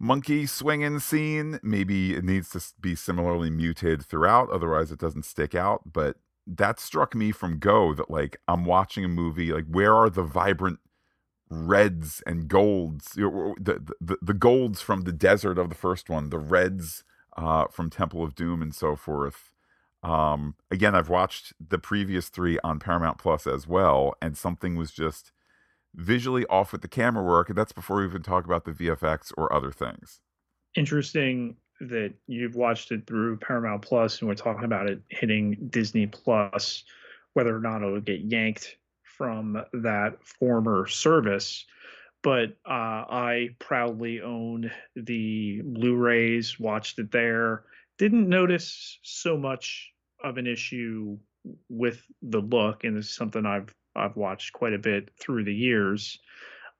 monkey 0.00 0.46
swinging 0.46 0.98
scene. 0.98 1.60
Maybe 1.62 2.14
it 2.14 2.24
needs 2.24 2.50
to 2.50 2.62
be 2.80 2.96
similarly 2.96 3.50
muted 3.50 4.04
throughout, 4.04 4.50
otherwise 4.50 4.90
it 4.90 4.98
doesn't 4.98 5.26
stick 5.26 5.54
out. 5.54 5.92
But 5.92 6.16
that 6.46 6.80
struck 6.80 7.14
me 7.14 7.30
from 7.30 7.58
Go 7.58 7.94
that 7.94 8.10
like 8.10 8.38
I'm 8.48 8.64
watching 8.64 9.04
a 9.04 9.08
movie. 9.08 9.52
Like 9.52 9.66
where 9.68 9.94
are 9.94 10.10
the 10.10 10.24
vibrant 10.24 10.80
reds 11.48 12.22
and 12.26 12.48
golds? 12.48 13.12
The 13.12 13.54
the, 14.00 14.16
the 14.20 14.34
golds 14.34 14.80
from 14.80 15.02
the 15.02 15.12
desert 15.12 15.58
of 15.58 15.68
the 15.68 15.76
first 15.76 16.08
one, 16.08 16.30
the 16.30 16.38
reds 16.38 17.04
uh, 17.36 17.66
from 17.70 17.90
Temple 17.90 18.24
of 18.24 18.34
Doom 18.34 18.62
and 18.62 18.74
so 18.74 18.96
forth. 18.96 19.52
Um, 20.02 20.54
again, 20.70 20.94
I've 20.94 21.10
watched 21.10 21.52
the 21.60 21.78
previous 21.78 22.30
three 22.30 22.58
on 22.64 22.78
Paramount 22.78 23.18
Plus 23.18 23.46
as 23.46 23.66
well, 23.66 24.14
and 24.22 24.36
something 24.36 24.74
was 24.74 24.90
just 24.90 25.30
visually 25.94 26.46
off 26.46 26.72
with 26.72 26.82
the 26.82 26.88
camera 26.88 27.22
work, 27.24 27.48
and 27.48 27.58
that's 27.58 27.72
before 27.72 27.98
we 27.98 28.04
even 28.06 28.22
talk 28.22 28.44
about 28.44 28.64
the 28.64 28.72
VFX 28.72 29.32
or 29.36 29.52
other 29.52 29.72
things. 29.72 30.20
Interesting 30.76 31.56
that 31.80 32.12
you've 32.26 32.54
watched 32.54 32.92
it 32.92 33.06
through 33.06 33.38
Paramount 33.38 33.82
Plus, 33.82 34.20
and 34.20 34.28
we're 34.28 34.34
talking 34.34 34.64
about 34.64 34.88
it 34.88 35.00
hitting 35.08 35.68
Disney 35.70 36.06
Plus, 36.06 36.84
whether 37.32 37.56
or 37.56 37.60
not 37.60 37.82
it'll 37.82 38.00
get 38.00 38.20
yanked 38.20 38.76
from 39.02 39.62
that 39.72 40.18
former 40.24 40.86
service. 40.86 41.64
But 42.22 42.50
uh, 42.66 43.08
I 43.08 43.48
proudly 43.58 44.20
own 44.20 44.70
the 44.94 45.62
Blu-rays, 45.64 46.60
watched 46.60 46.98
it 46.98 47.10
there. 47.10 47.64
Didn't 47.98 48.28
notice 48.28 48.98
so 49.02 49.38
much 49.38 49.90
of 50.22 50.36
an 50.36 50.46
issue 50.46 51.18
with 51.70 52.02
the 52.20 52.40
look, 52.40 52.84
and 52.84 52.98
it's 52.98 53.14
something 53.14 53.46
I've 53.46 53.74
I've 53.96 54.16
watched 54.16 54.52
quite 54.52 54.74
a 54.74 54.78
bit 54.78 55.10
through 55.18 55.44
the 55.44 55.54
years. 55.54 56.18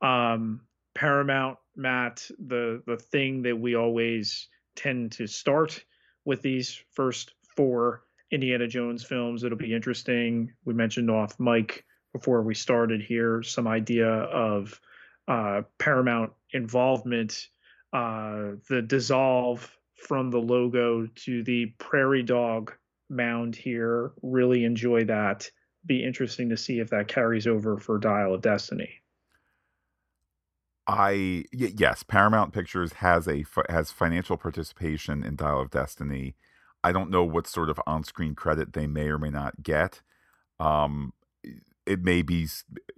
Um, 0.01 0.61
Paramount, 0.95 1.59
Matt, 1.77 2.29
the 2.39 2.83
the 2.87 2.97
thing 2.97 3.43
that 3.43 3.59
we 3.59 3.75
always 3.75 4.49
tend 4.77 5.13
to 5.13 5.27
start 5.27 5.85
with 6.25 6.43
these 6.43 6.83
first 6.93 7.33
four 7.57 8.05
Indiana 8.31 8.67
Jones 8.67 9.05
films. 9.05 9.45
It'll 9.45 9.59
be 9.59 9.75
interesting. 9.75 10.53
We 10.65 10.75
mentioned 10.75 11.11
off 11.11 11.39
mic 11.39 11.85
before 12.13 12.43
we 12.43 12.55
started 12.55 13.03
here 13.03 13.43
some 13.43 13.67
idea 13.67 14.09
of 14.09 14.81
uh, 15.29 15.63
Paramount 15.79 16.33
involvement, 16.53 17.49
uh, 17.93 18.53
the 18.69 18.83
dissolve 18.83 19.71
from 19.95 20.31
the 20.31 20.41
logo 20.41 21.07
to 21.15 21.43
the 21.45 21.67
prairie 21.79 22.23
dog 22.23 22.73
mound 23.09 23.55
here. 23.55 24.13
Really 24.23 24.65
enjoy 24.65 25.05
that 25.05 25.51
be 25.87 26.05
interesting 26.05 26.51
to 26.51 26.57
see 26.57 26.79
if 26.81 26.91
that 26.91 27.09
carries 27.09 27.47
over 27.47 27.79
for 27.79 27.99
Dial 27.99 28.35
of 28.35 28.43
Destiny. 28.43 29.01
I 30.87 31.45
y- 31.53 31.73
yes, 31.77 32.03
Paramount 32.03 32.53
Pictures 32.53 32.95
has 32.95 33.29
a 33.29 33.45
has 33.69 33.91
financial 33.91 34.37
participation 34.37 35.23
in 35.25 35.37
Dial 35.37 35.61
of 35.61 35.71
Destiny. 35.71 36.35
I 36.83 36.93
don't 36.93 37.11
know 37.11 37.25
what 37.25 37.47
sort 37.47 37.71
of 37.71 37.81
on-screen 37.87 38.35
credit 38.35 38.73
they 38.73 38.87
may 38.87 39.09
or 39.09 39.19
may 39.19 39.31
not 39.31 39.63
get. 39.63 40.01
Um, 40.59 41.13
it 41.87 42.03
may 42.03 42.23
be 42.23 42.49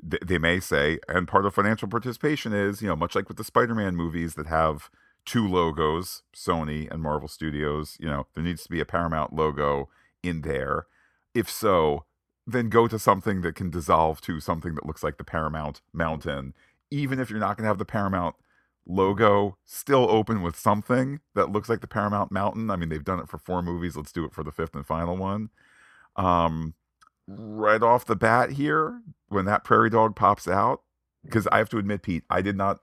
they 0.03 0.39
may 0.39 0.61
say, 0.61 0.99
and 1.09 1.29
part 1.29 1.47
of 1.47 1.55
financial 1.55 1.89
participation 1.89 2.53
is 2.53 2.83
you 2.83 2.89
know 2.89 2.97
much 2.97 3.15
like 3.15 3.29
with 3.29 3.37
the 3.37 3.45
Spider-Man 3.45 3.97
movies 3.97 4.35
that 4.35 4.47
have 4.47 4.91
two 5.25 5.47
logos, 5.47 6.23
Sony 6.35 6.91
and 6.91 7.03
Marvel 7.03 7.29
Studios. 7.29 7.97
You 8.01 8.09
know 8.09 8.27
there 8.35 8.45
needs 8.45 8.63
to 8.65 8.71
be 8.71 8.81
a 8.81 8.87
Paramount 8.87 9.33
logo 9.33 9.89
in 10.23 10.43
there. 10.43 10.87
If 11.35 11.51
so, 11.51 12.05
then 12.47 12.69
go 12.69 12.89
to 12.89 12.99
something 12.99 13.43
that 13.43 13.55
can 13.55 13.71
dissolve 13.71 14.21
to 14.23 14.41
something 14.41 14.75
that 14.75 14.87
looks 14.87 15.03
like 15.03 15.19
the 15.19 15.25
Paramount 15.25 15.81
Mountain. 15.93 16.55
Even 16.91 17.19
if 17.21 17.31
you're 17.31 17.39
not 17.39 17.57
going 17.57 17.65
to 17.65 17.69
have 17.69 17.79
the 17.79 17.85
Paramount 17.85 18.35
logo, 18.87 19.57
still 19.65 20.11
open 20.11 20.43
with 20.43 20.59
something 20.59 21.21
that 21.35 21.53
looks 21.53 21.69
like 21.69 21.81
the 21.81 21.87
Paramount 21.87 22.33
Mountain. 22.33 22.71
I 22.71 22.77
mean, 22.77 22.89
they've 22.89 23.05
done 23.05 23.21
it 23.21 23.29
for 23.29 23.39
four 23.39 23.63
movies. 23.63 23.97
Let's 23.97 24.13
do 24.13 24.25
it 24.25 24.33
for 24.33 24.43
the 24.43 24.51
fifth 24.51 24.75
and 24.75 24.87
final 24.87 25.17
one. 25.17 25.51
Um, 26.17 26.75
right 27.27 27.83
off 27.83 28.05
the 28.05 28.17
bat 28.17 28.53
here, 28.53 29.01
when 29.29 29.45
that 29.45 29.65
prairie 29.65 29.91
dog 29.91 30.17
pops 30.17 30.49
out, 30.49 30.83
because 31.25 31.47
I 31.53 31.59
have 31.59 31.69
to 31.71 31.79
admit, 31.79 32.03
Pete, 32.03 32.25
I 32.29 32.43
did 32.43 32.57
not 32.57 32.81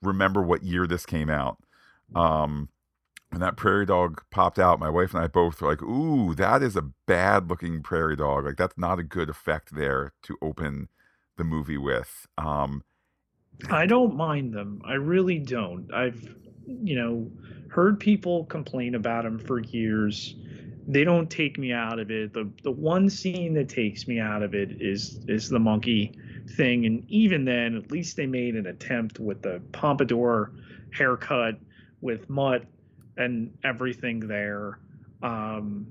remember 0.00 0.42
what 0.42 0.62
year 0.62 0.86
this 0.86 1.04
came 1.04 1.28
out. 1.28 1.58
Um, 2.14 2.68
when 3.32 3.40
that 3.40 3.56
prairie 3.56 3.86
dog 3.86 4.22
popped 4.30 4.58
out, 4.58 4.78
my 4.78 4.90
wife 4.90 5.14
and 5.14 5.24
I 5.24 5.26
both 5.26 5.60
were 5.60 5.70
like, 5.70 5.82
"Ooh, 5.82 6.34
that 6.34 6.62
is 6.62 6.76
a 6.76 6.82
bad 7.06 7.48
looking 7.48 7.82
prairie 7.82 8.16
dog. 8.16 8.44
Like 8.44 8.56
that's 8.58 8.76
not 8.76 8.98
a 8.98 9.02
good 9.02 9.30
effect 9.30 9.74
there 9.74 10.12
to 10.24 10.36
open 10.42 10.88
the 11.38 11.44
movie 11.44 11.78
with." 11.78 12.26
Um, 12.36 12.84
I 13.70 13.86
don't 13.86 14.16
mind 14.16 14.52
them. 14.52 14.82
I 14.84 14.94
really 14.94 15.38
don't. 15.38 15.92
I've, 15.94 16.34
you 16.66 16.94
know, 16.94 17.30
heard 17.68 17.98
people 17.98 18.44
complain 18.44 18.94
about 18.94 19.24
them 19.24 19.38
for 19.38 19.60
years. 19.60 20.36
They 20.86 21.04
don't 21.04 21.30
take 21.30 21.58
me 21.58 21.72
out 21.72 21.98
of 21.98 22.10
it. 22.10 22.34
The 22.34 22.50
the 22.62 22.70
one 22.70 23.08
scene 23.08 23.54
that 23.54 23.70
takes 23.70 24.06
me 24.06 24.20
out 24.20 24.42
of 24.42 24.54
it 24.54 24.82
is 24.82 25.24
is 25.26 25.48
the 25.48 25.58
monkey 25.58 26.12
thing, 26.54 26.84
and 26.84 27.02
even 27.08 27.46
then, 27.46 27.76
at 27.76 27.90
least 27.90 28.16
they 28.18 28.26
made 28.26 28.56
an 28.56 28.66
attempt 28.66 29.18
with 29.18 29.40
the 29.40 29.62
pompadour 29.72 30.52
haircut 30.90 31.58
with 32.02 32.28
Mutt 32.28 32.66
and 33.16 33.56
everything 33.64 34.20
there. 34.20 34.78
Um, 35.22 35.86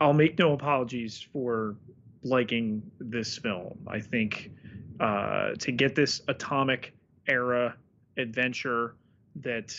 I'll 0.00 0.12
make 0.12 0.38
no 0.38 0.52
apologies 0.52 1.26
for 1.32 1.76
liking 2.22 2.82
this 2.98 3.36
film. 3.38 3.78
I 3.86 4.00
think 4.00 4.50
uh, 5.00 5.50
to 5.58 5.72
get 5.72 5.94
this 5.94 6.22
atomic 6.28 6.94
era 7.28 7.76
adventure 8.16 8.96
that 9.36 9.74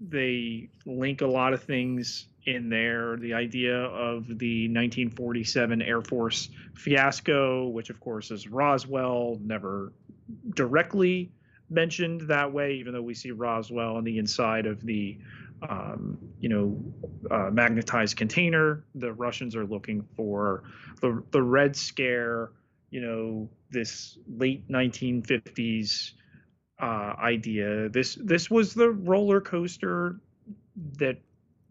they 0.00 0.68
link 0.86 1.20
a 1.20 1.26
lot 1.26 1.52
of 1.52 1.62
things 1.62 2.26
in 2.46 2.68
there. 2.68 3.16
The 3.16 3.34
idea 3.34 3.76
of 3.76 4.26
the 4.26 4.68
1947 4.68 5.82
Air 5.82 6.02
Force 6.02 6.48
fiasco, 6.74 7.68
which 7.68 7.90
of 7.90 8.00
course 8.00 8.30
is 8.30 8.48
Roswell, 8.48 9.38
never 9.42 9.92
directly 10.54 11.30
mentioned 11.70 12.22
that 12.22 12.52
way, 12.52 12.74
even 12.74 12.92
though 12.92 13.02
we 13.02 13.14
see 13.14 13.30
Roswell 13.30 13.96
on 13.96 14.04
the 14.04 14.18
inside 14.18 14.66
of 14.66 14.84
the 14.84 15.18
um, 15.68 16.18
you 16.40 16.48
know, 16.48 16.80
uh, 17.30 17.50
magnetized 17.50 18.16
container. 18.16 18.84
The 18.94 19.12
Russians 19.12 19.56
are 19.56 19.66
looking 19.66 20.06
for 20.16 20.64
the 21.00 21.22
the 21.30 21.42
Red 21.42 21.76
Scare. 21.76 22.52
You 22.90 23.02
know, 23.02 23.50
this 23.70 24.18
late 24.26 24.66
1950s 24.68 26.12
uh, 26.80 27.14
idea. 27.20 27.88
This 27.88 28.14
this 28.14 28.50
was 28.50 28.74
the 28.74 28.90
roller 28.90 29.40
coaster 29.40 30.20
that 30.98 31.20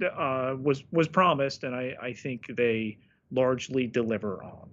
uh, 0.04 0.56
was 0.62 0.84
was 0.92 1.08
promised, 1.08 1.64
and 1.64 1.76
I 1.76 1.96
I 2.02 2.14
think 2.14 2.56
they 2.56 2.98
largely 3.32 3.88
deliver 3.88 4.44
on. 4.44 4.70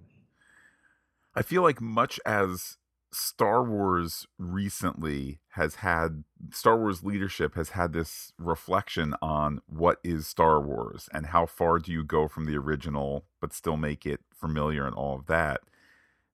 I 1.33 1.41
feel 1.41 1.63
like 1.63 1.81
much 1.81 2.19
as 2.25 2.77
Star 3.15 3.63
Wars 3.63 4.27
recently 4.37 5.39
has 5.51 5.75
had 5.75 6.25
Star 6.51 6.77
Wars 6.77 7.01
leadership 7.01 7.55
has 7.55 7.69
had 7.69 7.93
this 7.93 8.33
reflection 8.37 9.15
on 9.21 9.61
what 9.67 9.99
is 10.03 10.27
Star 10.27 10.59
Wars 10.59 11.07
and 11.13 11.27
how 11.27 11.45
far 11.45 11.79
do 11.79 11.93
you 11.93 12.03
go 12.03 12.27
from 12.27 12.45
the 12.45 12.57
original 12.57 13.25
but 13.39 13.53
still 13.53 13.77
make 13.77 14.05
it 14.05 14.19
familiar 14.33 14.85
and 14.85 14.93
all 14.93 15.15
of 15.15 15.27
that. 15.27 15.61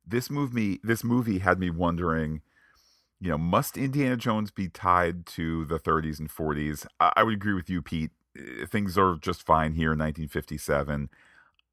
This 0.08 0.32
movie 0.32 0.80
this 0.84 1.04
movie 1.04 1.38
had 1.38 1.60
me 1.60 1.70
wondering, 1.70 2.42
you 3.20 3.30
know, 3.30 3.38
must 3.38 3.78
Indiana 3.78 4.18
Jones 4.18 4.50
be 4.50 4.68
tied 4.68 5.28
to 5.28 5.66
the 5.66 5.80
30s 5.80 6.20
and 6.20 6.32
40s? 6.32 6.88
I, 7.00 7.14
I 7.18 7.24
would 7.24 7.36
agree 7.36 7.54
with 7.54 7.70
you, 7.70 7.84
Pete. 7.84 8.10
Eh, 8.36 8.66
things 8.66 8.98
are 8.98 9.18
just 9.18 9.44
fine 9.44 9.74
here 9.74 9.94
in 9.94 10.00
1957. 10.00 11.10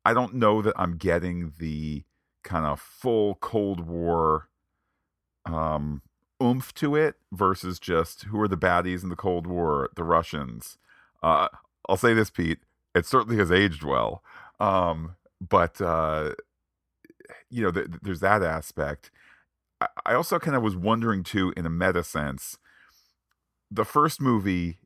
I 0.04 0.12
don't 0.12 0.34
know 0.34 0.60
that 0.60 0.74
I'm 0.76 0.98
getting 0.98 1.54
the 1.58 2.04
kind 2.44 2.66
of 2.66 2.78
full 2.78 3.36
Cold 3.36 3.80
War 3.80 4.48
um, 5.48 6.02
oomph 6.42 6.72
to 6.74 6.94
it 6.94 7.16
versus 7.32 7.78
just 7.78 8.24
who 8.24 8.40
are 8.40 8.48
the 8.48 8.56
baddies 8.56 9.02
in 9.02 9.08
the 9.08 9.16
Cold 9.16 9.46
War, 9.46 9.90
the 9.96 10.04
Russians. 10.04 10.78
Uh, 11.22 11.48
I'll 11.88 11.96
say 11.96 12.14
this, 12.14 12.30
Pete. 12.30 12.58
It 12.94 13.06
certainly 13.06 13.36
has 13.38 13.50
aged 13.52 13.82
well, 13.82 14.22
um, 14.60 15.16
but 15.46 15.80
uh, 15.80 16.32
you 17.50 17.62
know, 17.62 17.70
th- 17.70 17.88
there's 18.02 18.20
that 18.20 18.42
aspect. 18.42 19.10
I-, 19.80 19.88
I 20.06 20.14
also 20.14 20.38
kind 20.38 20.56
of 20.56 20.62
was 20.62 20.76
wondering 20.76 21.22
too, 21.22 21.52
in 21.56 21.66
a 21.66 21.70
meta 21.70 22.02
sense, 22.02 22.58
the 23.70 23.84
first 23.84 24.20
movie 24.20 24.78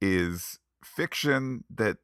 is 0.00 0.58
fiction 0.82 1.64
that 1.74 1.98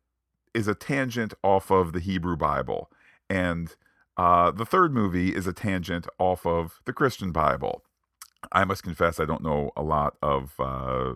is 0.54 0.66
a 0.68 0.74
tangent 0.74 1.34
off 1.42 1.70
of 1.70 1.92
the 1.92 2.00
Hebrew 2.00 2.36
Bible, 2.36 2.90
and 3.28 3.74
uh, 4.16 4.50
the 4.50 4.66
third 4.66 4.92
movie 4.92 5.34
is 5.34 5.46
a 5.46 5.52
tangent 5.52 6.06
off 6.18 6.46
of 6.46 6.80
the 6.84 6.92
Christian 6.92 7.32
Bible. 7.32 7.84
I 8.52 8.64
must 8.64 8.82
confess, 8.82 9.20
I 9.20 9.24
don't 9.24 9.42
know 9.42 9.70
a 9.76 9.82
lot 9.82 10.16
of 10.22 10.54
uh, 10.58 11.14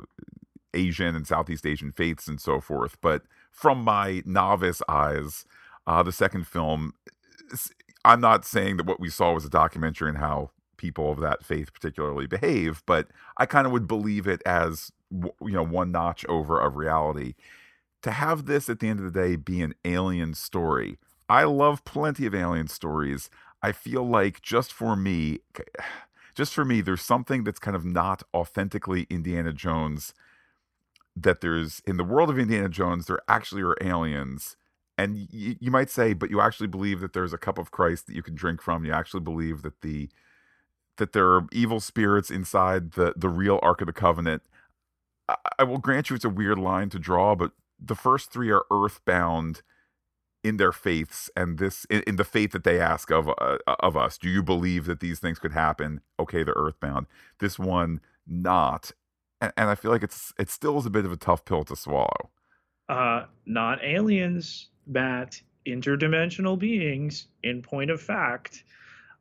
Asian 0.73 1.15
and 1.15 1.27
Southeast 1.27 1.67
Asian 1.67 1.93
faiths 1.93 2.29
and 2.29 2.41
so 2.41 2.61
forth, 2.61 2.97
but 3.01 3.23
from 3.51 3.83
my 3.83 4.23
novice 4.25 4.83
eyes, 4.89 5.45
uh, 5.87 6.03
the 6.03 6.13
second 6.13 6.47
film, 6.47 6.95
I'm 8.05 8.21
not 8.21 8.45
saying 8.45 8.77
that 8.77 8.87
what 8.87 9.01
we 9.01 9.09
saw 9.09 9.33
was 9.33 9.45
a 9.45 9.51
documentary 9.51 10.09
and 10.09 10.19
how 10.19 10.51
people 10.77 11.11
of 11.11 11.21
that 11.21 11.45
faith 11.45 11.73
particularly 11.73 12.27
behave, 12.27 12.83
but 12.87 13.09
I 13.37 13.47
kind 13.47 13.67
of 13.67 13.73
would 13.73 13.87
believe 13.87 14.27
it 14.27 14.43
as 14.45 14.93
you 15.11 15.33
know 15.41 15.63
one 15.65 15.93
notch 15.93 16.25
over 16.27 16.61
of 16.61 16.77
reality. 16.77 17.35
To 18.03 18.11
have 18.11 18.45
this 18.45 18.69
at 18.69 18.81
the 18.81 18.89
end 18.89 19.01
of 19.01 19.11
the 19.11 19.19
day 19.19 19.37
be 19.37 19.63
an 19.63 19.75
alien 19.85 20.35
story, 20.35 20.99
I 21.29 21.45
love 21.45 21.85
plenty 21.85 22.27
of 22.27 22.35
alien 22.35 22.69
stories. 22.69 23.31
I 23.63 23.73
feel 23.73 24.07
like 24.07 24.43
just 24.43 24.73
for 24.73 24.95
me, 24.95 25.41
just 26.35 26.55
for 26.55 26.65
me, 26.65 26.81
there's 26.81 27.03
something 27.03 27.45
that's 27.45 27.59
kind 27.59 27.77
of 27.77 27.85
not 27.85 28.23
authentically 28.35 29.07
Indiana 29.11 29.53
Jones. 29.53 30.15
That 31.17 31.41
there's 31.41 31.81
in 31.87 31.97
the 31.97 32.05
world 32.05 32.31
of 32.31 32.39
Indiana 32.39 32.69
Jones, 32.69 33.07
there 33.07 33.21
actually 33.29 33.63
are 33.63 33.77
aliens. 33.81 34.57
And 34.99 35.29
y- 35.33 35.57
you 35.61 35.71
might 35.71 35.91
say, 35.91 36.13
but 36.13 36.31
you 36.31 36.41
actually 36.41 36.67
believe 36.69 37.01
that 37.01 37.13
there's 37.13 37.33
a 37.33 37.39
cup 37.39 37.59
of 37.59 37.71
Christ 37.71 38.07
that 38.07 38.17
you 38.17 38.23
can 38.23 38.35
drink 38.35 38.61
from. 38.63 38.85
You 38.85 38.93
actually 38.93 39.21
believe 39.21 39.63
that 39.63 39.81
the 39.83 40.09
that 40.99 41.13
there 41.13 41.29
are 41.29 41.47
evil 41.53 41.81
spirits 41.81 42.31
inside 42.31 42.93
the 42.93 43.15
the 43.17 43.29
real 43.29 43.61
Ark 43.63 43.81
of 43.83 43.87
the 43.89 43.93
Covenant. 43.93 44.43
I, 45.29 45.37
I 45.61 45.65
will 45.65 45.79
grant 45.79 46.11
you 46.11 46.17
it's 46.17 46.25
a 46.25 46.31
weird 46.31 46.59
line 46.59 46.91
to 46.91 46.99
draw, 46.99 47.35
but 47.35 47.53
the 47.81 47.97
first 47.97 48.33
three 48.33 48.51
are 48.51 48.65
earthbound 48.73 49.63
in 50.45 50.59
their 50.59 50.73
faiths 50.73 51.31
and 51.35 51.59
this 51.59 51.87
in, 51.87 52.03
in 52.07 52.17
the 52.17 52.25
faith 52.25 52.53
that 52.53 52.63
they 52.63 52.79
ask 52.79 53.11
of 53.11 53.29
uh, 53.29 53.57
of 53.67 53.97
us 53.97 54.19
do 54.19 54.29
you 54.29 54.43
believe 54.43 54.85
that 54.85 55.01
these 55.01 55.19
things 55.19 55.39
could 55.39 55.53
happen? 55.53 56.01
Okay 56.21 56.45
they're 56.45 56.55
earthbound. 56.57 57.07
This 57.41 57.59
one 57.59 58.01
not. 58.27 58.93
And, 59.41 59.53
and 59.57 59.71
i 59.71 59.75
feel 59.75 59.91
like 59.91 60.03
it's 60.03 60.33
it 60.39 60.51
still 60.51 60.79
is 60.79 60.87
a 60.87 60.91
bit 60.91 61.07
of 61.07 61.13
a 61.13 61.17
tough 61.17 61.45
pill 61.45 61.65
to 61.65 61.75
swallow. 61.75 62.31
Uh 62.89 63.25
not 63.47 63.83
aliens 63.83 64.69
but 64.87 65.41
interdimensional 65.67 66.59
beings 66.59 67.29
in 67.43 67.63
point 67.63 67.91
of 67.91 68.01
fact. 68.01 68.65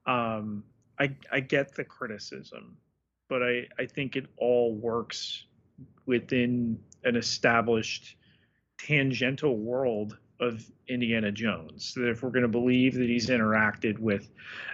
Um 0.06 0.64
i 1.00 1.16
i 1.32 1.40
get 1.40 1.74
the 1.74 1.86
criticism 1.86 2.78
but 3.30 3.42
i 3.42 3.66
i 3.80 3.86
think 3.86 4.16
it 4.18 4.26
all 4.38 4.76
works 4.76 5.46
within 6.06 6.78
an 7.06 7.16
established 7.16 8.18
tangential 8.78 9.58
world 9.58 10.18
of 10.40 10.64
Indiana 10.88 11.32
Jones. 11.32 11.94
That 11.96 12.10
if 12.10 12.24
we're 12.24 12.30
going 12.30 12.44
to 12.44 12.48
believe 12.48 12.96
that 12.96 13.10
he's 13.10 13.30
interacted 13.30 14.00
with 14.00 14.30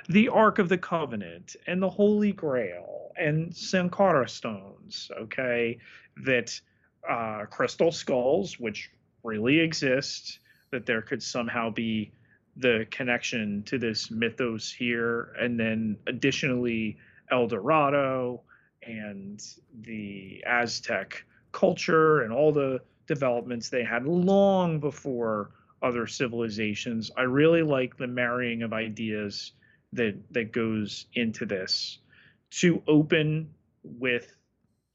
the 0.08 0.30
Ark 0.30 0.60
of 0.60 0.70
the 0.70 0.78
Covenant 0.78 1.56
and 1.68 1.82
the 1.82 1.90
Holy 1.90 2.32
Grail 2.32 3.12
and 3.18 3.56
Sankara 3.56 4.28
stones, 4.28 5.12
okay, 5.20 5.78
that 6.24 6.60
uh, 7.08 7.46
crystal 7.50 7.92
skulls, 7.92 8.60
which 8.60 8.90
really 9.24 9.60
exist, 9.60 10.40
that 10.72 10.86
there 10.86 11.02
could 11.02 11.22
somehow 11.22 11.70
be 11.70 12.12
the 12.58 12.86
connection 12.92 13.64
to 13.64 13.78
this 13.78 14.12
mythos 14.12 14.72
here, 14.72 15.34
and 15.40 15.60
then 15.60 15.98
additionally 16.08 16.98
El 17.32 17.48
Dorado 17.48 18.42
and 18.84 19.42
the 19.82 20.44
Aztec 20.48 21.24
culture 21.52 22.22
and 22.22 22.34
all 22.34 22.52
the 22.52 22.82
developments 23.10 23.70
they 23.70 23.84
had 23.84 24.06
long 24.06 24.80
before 24.80 25.50
other 25.82 26.08
civilizations. 26.08 27.12
I 27.18 27.24
really 27.24 27.64
like 27.64 27.98
the 27.98 28.08
marrying 28.08 28.62
of 28.62 28.72
ideas 28.72 29.52
that 29.94 30.16
that 30.32 30.54
goes 30.54 31.08
into 31.16 31.46
this 31.46 32.00
to 32.52 32.82
open 32.88 33.50
with 33.84 34.36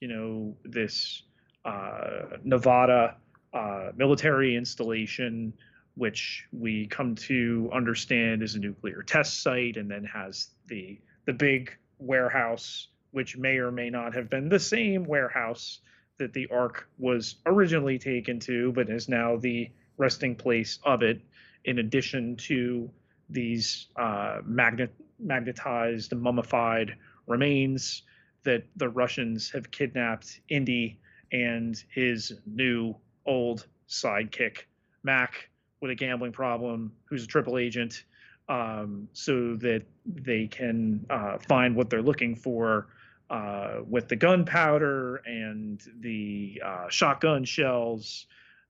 you 0.00 0.08
know 0.08 0.56
this 0.64 1.24
uh, 1.64 2.36
Nevada 2.44 3.16
uh, 3.52 3.90
military 3.96 4.56
installation, 4.56 5.52
which 5.96 6.46
we 6.52 6.86
come 6.86 7.16
to 7.16 7.68
understand 7.72 8.42
is 8.42 8.54
a 8.54 8.60
nuclear 8.60 9.02
test 9.02 9.42
site, 9.42 9.76
and 9.76 9.90
then 9.90 10.04
has 10.04 10.50
the 10.68 11.00
the 11.26 11.32
big 11.32 11.76
warehouse, 11.98 12.88
which 13.10 13.36
may 13.36 13.56
or 13.56 13.72
may 13.72 13.90
not 13.90 14.14
have 14.14 14.30
been 14.30 14.48
the 14.48 14.60
same 14.60 15.04
warehouse 15.04 15.80
that 16.18 16.32
the 16.32 16.46
Ark 16.48 16.88
was 16.98 17.36
originally 17.46 17.98
taken 17.98 18.40
to, 18.40 18.72
but 18.72 18.88
is 18.88 19.08
now 19.08 19.36
the 19.36 19.70
resting 19.96 20.34
place 20.34 20.78
of 20.84 21.02
it, 21.02 21.20
in 21.64 21.78
addition 21.78 22.36
to 22.36 22.90
these 23.28 23.86
uh, 23.96 24.40
magnet 24.44 24.92
magnetized, 25.18 26.14
mummified 26.14 26.96
remains 27.26 28.02
that 28.44 28.64
the 28.76 28.88
Russians 28.88 29.50
have 29.50 29.70
kidnapped 29.70 30.40
Indy 30.48 30.98
and 31.32 31.82
his 31.88 32.32
new 32.46 32.94
old 33.24 33.66
sidekick, 33.88 34.66
Mac, 35.02 35.48
with 35.80 35.90
a 35.90 35.94
gambling 35.94 36.32
problem, 36.32 36.92
who's 37.06 37.24
a 37.24 37.26
triple 37.26 37.58
agent, 37.58 38.04
um, 38.48 39.08
so 39.12 39.56
that 39.56 39.82
they 40.04 40.46
can 40.46 41.04
uh, 41.08 41.38
find 41.38 41.74
what 41.74 41.88
they're 41.88 42.02
looking 42.02 42.34
for 42.34 42.88
uh, 43.30 43.80
with 43.88 44.08
the 44.08 44.16
gunpowder 44.16 45.16
and 45.26 45.82
the 46.00 46.60
uh, 46.64 46.88
shotgun 46.88 47.44
shells. 47.44 48.26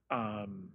Um, 0.09 0.69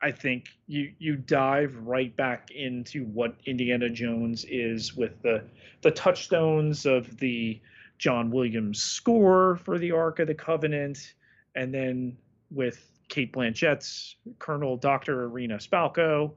I 0.00 0.12
think 0.12 0.48
you 0.66 0.92
you 0.98 1.16
dive 1.16 1.74
right 1.82 2.14
back 2.16 2.50
into 2.50 3.04
what 3.04 3.34
Indiana 3.46 3.88
Jones 3.88 4.44
is 4.48 4.94
with 4.94 5.20
the 5.22 5.44
the 5.82 5.90
touchstones 5.90 6.86
of 6.86 7.18
the 7.18 7.60
John 7.98 8.30
Williams 8.30 8.82
score 8.82 9.56
for 9.56 9.78
the 9.78 9.92
Ark 9.92 10.18
of 10.18 10.26
the 10.26 10.34
Covenant, 10.34 11.14
and 11.54 11.72
then 11.72 12.16
with 12.50 12.86
Cate 13.08 13.32
Blanchett's 13.32 14.16
Colonel 14.38 14.76
Doctor 14.76 15.24
Irina 15.24 15.56
Spalko, 15.56 16.32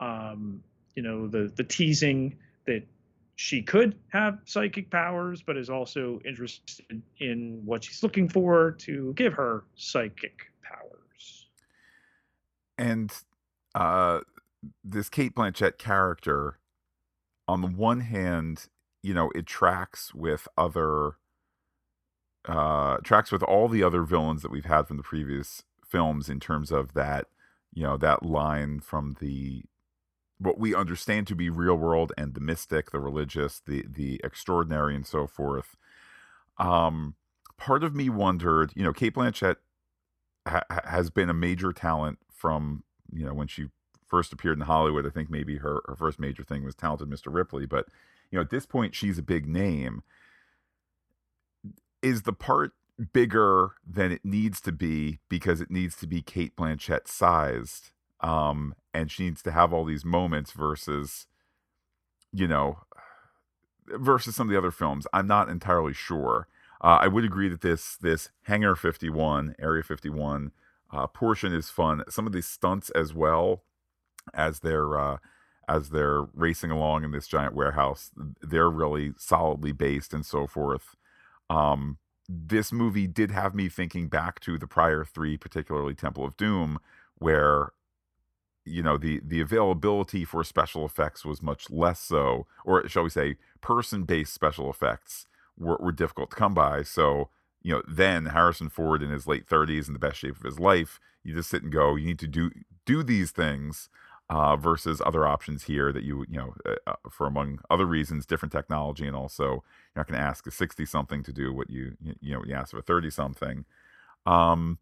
um, 0.00 0.62
you 0.94 1.02
know 1.02 1.26
the 1.28 1.52
the 1.54 1.64
teasing 1.64 2.36
that 2.66 2.82
she 3.42 3.60
could 3.60 3.98
have 4.10 4.38
psychic 4.44 4.88
powers, 4.88 5.42
but 5.42 5.56
is 5.56 5.68
also 5.68 6.20
interested 6.24 7.02
in 7.18 7.60
what 7.64 7.82
she's 7.82 8.00
looking 8.00 8.28
for 8.28 8.70
to 8.70 9.12
give 9.14 9.32
her 9.32 9.64
psychic 9.74 10.42
powers. 10.62 11.48
and 12.78 13.12
uh, 13.74 14.20
this 14.84 15.08
Cate 15.08 15.34
Blanchett 15.34 15.76
character, 15.76 16.60
on 17.48 17.62
the 17.62 17.66
one 17.66 18.00
hand, 18.02 18.66
you 19.02 19.12
know, 19.12 19.32
it 19.34 19.46
tracks 19.46 20.14
with 20.14 20.46
other 20.56 21.16
uh 22.46 22.98
tracks 22.98 23.32
with 23.32 23.42
all 23.42 23.68
the 23.68 23.82
other 23.82 24.02
villains 24.02 24.42
that 24.42 24.50
we've 24.52 24.64
had 24.66 24.86
from 24.86 24.96
the 24.96 25.02
previous 25.02 25.64
films 25.84 26.28
in 26.28 26.38
terms 26.38 26.70
of 26.70 26.94
that, 26.94 27.26
you 27.72 27.82
know, 27.82 27.96
that 27.96 28.24
line 28.24 28.78
from 28.78 29.16
the 29.20 29.64
what 30.42 30.58
we 30.58 30.74
understand 30.74 31.26
to 31.28 31.34
be 31.34 31.50
real 31.50 31.76
world 31.76 32.12
and 32.18 32.34
the 32.34 32.40
mystic, 32.40 32.90
the 32.90 33.00
religious, 33.00 33.60
the 33.66 33.84
the 33.88 34.20
extraordinary, 34.24 34.94
and 34.96 35.06
so 35.06 35.26
forth. 35.26 35.76
Um, 36.58 37.14
part 37.56 37.84
of 37.84 37.94
me 37.94 38.08
wondered, 38.10 38.72
you 38.76 38.84
know, 38.84 38.92
Cate 38.92 39.14
Blanchett 39.14 39.56
ha- 40.46 40.64
has 40.84 41.10
been 41.10 41.30
a 41.30 41.34
major 41.34 41.72
talent 41.72 42.18
from 42.30 42.84
you 43.12 43.24
know 43.24 43.34
when 43.34 43.46
she 43.48 43.66
first 44.08 44.32
appeared 44.32 44.58
in 44.58 44.64
Hollywood. 44.66 45.06
I 45.06 45.10
think 45.10 45.30
maybe 45.30 45.58
her 45.58 45.82
her 45.86 45.96
first 45.96 46.18
major 46.20 46.44
thing 46.44 46.64
was 46.64 46.74
Talented 46.74 47.08
Mr. 47.08 47.32
Ripley, 47.32 47.66
but 47.66 47.86
you 48.30 48.36
know 48.38 48.42
at 48.42 48.50
this 48.50 48.66
point 48.66 48.94
she's 48.94 49.18
a 49.18 49.22
big 49.22 49.46
name. 49.48 50.02
is 52.02 52.22
the 52.22 52.32
part 52.32 52.72
bigger 53.12 53.72
than 53.86 54.12
it 54.12 54.24
needs 54.24 54.60
to 54.60 54.72
be 54.72 55.20
because 55.28 55.60
it 55.60 55.70
needs 55.70 55.96
to 55.96 56.06
be 56.06 56.22
Cate 56.22 56.56
Blanchett 56.56 57.08
sized. 57.08 57.91
Um, 58.22 58.74
and 58.94 59.10
she 59.10 59.24
needs 59.24 59.42
to 59.42 59.52
have 59.52 59.72
all 59.72 59.84
these 59.84 60.04
moments 60.04 60.52
versus, 60.52 61.26
you 62.32 62.46
know, 62.46 62.78
versus 63.88 64.36
some 64.36 64.48
of 64.48 64.52
the 64.52 64.58
other 64.58 64.70
films. 64.70 65.06
I'm 65.12 65.26
not 65.26 65.48
entirely 65.48 65.92
sure. 65.92 66.46
Uh, 66.80 66.98
I 67.00 67.08
would 67.08 67.24
agree 67.24 67.48
that 67.48 67.60
this 67.60 67.96
this 67.96 68.30
Hangar 68.42 68.74
51, 68.74 69.54
Area 69.58 69.82
51 69.82 70.52
uh, 70.92 71.06
portion 71.06 71.52
is 71.52 71.70
fun. 71.70 72.02
Some 72.08 72.26
of 72.26 72.32
these 72.32 72.46
stunts 72.46 72.90
as 72.90 73.14
well 73.14 73.62
as 74.34 74.60
they're 74.60 74.98
uh, 74.98 75.16
as 75.68 75.90
they're 75.90 76.22
racing 76.34 76.70
along 76.70 77.04
in 77.04 77.12
this 77.12 77.28
giant 77.28 77.54
warehouse, 77.54 78.10
they're 78.40 78.70
really 78.70 79.12
solidly 79.16 79.72
based 79.72 80.12
and 80.12 80.26
so 80.26 80.46
forth. 80.46 80.96
Um, 81.48 81.98
this 82.28 82.72
movie 82.72 83.06
did 83.06 83.30
have 83.30 83.54
me 83.54 83.68
thinking 83.68 84.08
back 84.08 84.40
to 84.40 84.58
the 84.58 84.66
prior 84.66 85.04
three, 85.04 85.36
particularly 85.36 85.94
Temple 85.94 86.24
of 86.24 86.36
Doom, 86.36 86.78
where 87.16 87.72
you 88.64 88.82
know 88.82 88.96
the 88.96 89.20
the 89.24 89.40
availability 89.40 90.24
for 90.24 90.44
special 90.44 90.84
effects 90.84 91.24
was 91.24 91.42
much 91.42 91.70
less 91.70 92.00
so, 92.00 92.46
or 92.64 92.86
shall 92.88 93.04
we 93.04 93.10
say, 93.10 93.36
person 93.60 94.04
based 94.04 94.34
special 94.34 94.70
effects 94.70 95.26
were, 95.58 95.76
were 95.80 95.92
difficult 95.92 96.30
to 96.30 96.36
come 96.36 96.54
by. 96.54 96.82
So 96.82 97.30
you 97.62 97.72
know, 97.72 97.82
then 97.86 98.26
Harrison 98.26 98.68
Ford 98.68 99.02
in 99.02 99.10
his 99.10 99.26
late 99.26 99.46
30s 99.46 99.86
in 99.86 99.92
the 99.92 100.00
best 100.00 100.18
shape 100.18 100.36
of 100.36 100.42
his 100.42 100.58
life, 100.58 100.98
you 101.22 101.32
just 101.32 101.48
sit 101.48 101.62
and 101.62 101.72
go, 101.72 101.94
you 101.94 102.06
need 102.06 102.18
to 102.18 102.26
do 102.26 102.50
do 102.84 103.02
these 103.02 103.30
things 103.30 103.88
uh, 104.32 104.56
versus 104.56 105.02
other 105.04 105.26
options 105.26 105.64
here 105.64 105.92
that 105.92 106.04
you 106.04 106.24
you 106.28 106.38
know 106.38 106.54
uh, 106.64 106.74
uh 106.86 106.94
for 107.10 107.26
among 107.26 107.58
other 107.68 107.84
reasons 107.84 108.24
different 108.24 108.52
technology 108.52 109.06
and 109.06 109.14
also 109.14 109.44
you're 109.44 109.62
not 109.96 110.08
going 110.08 110.18
to 110.18 110.24
ask 110.24 110.46
a 110.46 110.50
60 110.50 110.86
something 110.86 111.22
to 111.22 111.32
do 111.32 111.52
what 111.52 111.68
you 111.68 111.96
you 112.00 112.32
know 112.32 112.42
you 112.46 112.54
ask 112.54 112.72
of 112.72 112.78
a 112.78 112.82
30 112.82 113.10
something 113.10 113.64
um 114.24 114.78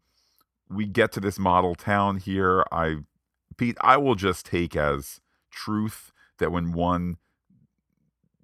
we 0.69 0.85
get 0.85 1.11
to 1.11 1.19
this 1.19 1.37
model 1.37 1.75
town 1.75 2.17
here 2.17 2.63
i 2.71 2.97
pete 3.57 3.77
i 3.81 3.97
will 3.97 4.15
just 4.15 4.45
take 4.45 4.75
as 4.75 5.19
truth 5.51 6.11
that 6.39 6.51
when 6.51 6.71
one 6.71 7.17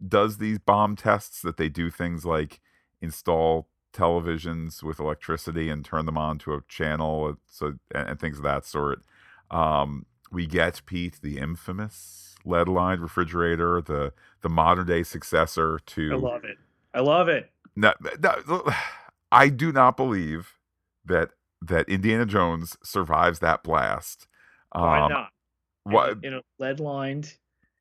does 0.08 0.38
these 0.38 0.60
bomb 0.60 0.96
tests 0.96 1.42
that 1.42 1.58
they 1.58 1.70
do 1.70 1.90
things 1.90 2.26
like 2.26 2.60
install 3.02 3.68
televisions 3.94 4.84
with 4.84 5.00
electricity 5.00 5.70
and 5.70 5.84
turn 5.84 6.06
them 6.06 6.18
on 6.18 6.38
to 6.38 6.54
a 6.54 6.62
channel 6.68 7.30
uh, 7.32 7.36
so 7.48 7.74
and, 7.96 8.10
and 8.10 8.20
things 8.20 8.38
of 8.38 8.44
that 8.44 8.66
sort 8.66 9.02
um 9.50 10.06
we 10.32 10.46
get 10.46 10.82
Pete 10.86 11.20
the 11.22 11.38
infamous 11.38 12.36
lead 12.46 12.68
lined 12.68 13.02
refrigerator, 13.02 13.82
the 13.82 14.14
the 14.42 14.50
modern 14.50 14.88
day 14.88 15.04
successor 15.04 15.80
to. 15.86 16.12
I 16.14 16.16
love 16.16 16.44
it. 16.44 16.58
I 16.94 17.00
love 17.02 17.28
it. 17.28 17.52
No, 17.76 17.94
no, 18.20 18.64
I 19.32 19.50
do 19.50 19.72
not 19.72 19.98
believe 19.98 20.54
that 21.06 21.32
that 21.62 21.88
Indiana 21.90 22.26
Jones 22.26 22.78
survives 22.84 23.40
that 23.40 23.64
blast. 23.64 24.28
Why 24.72 25.02
um, 25.02 25.12
not? 25.12 25.30
Why 25.84 26.14
in, 26.22 26.34
a 26.34 26.42
lead 26.60 26.80
lined 26.80 27.34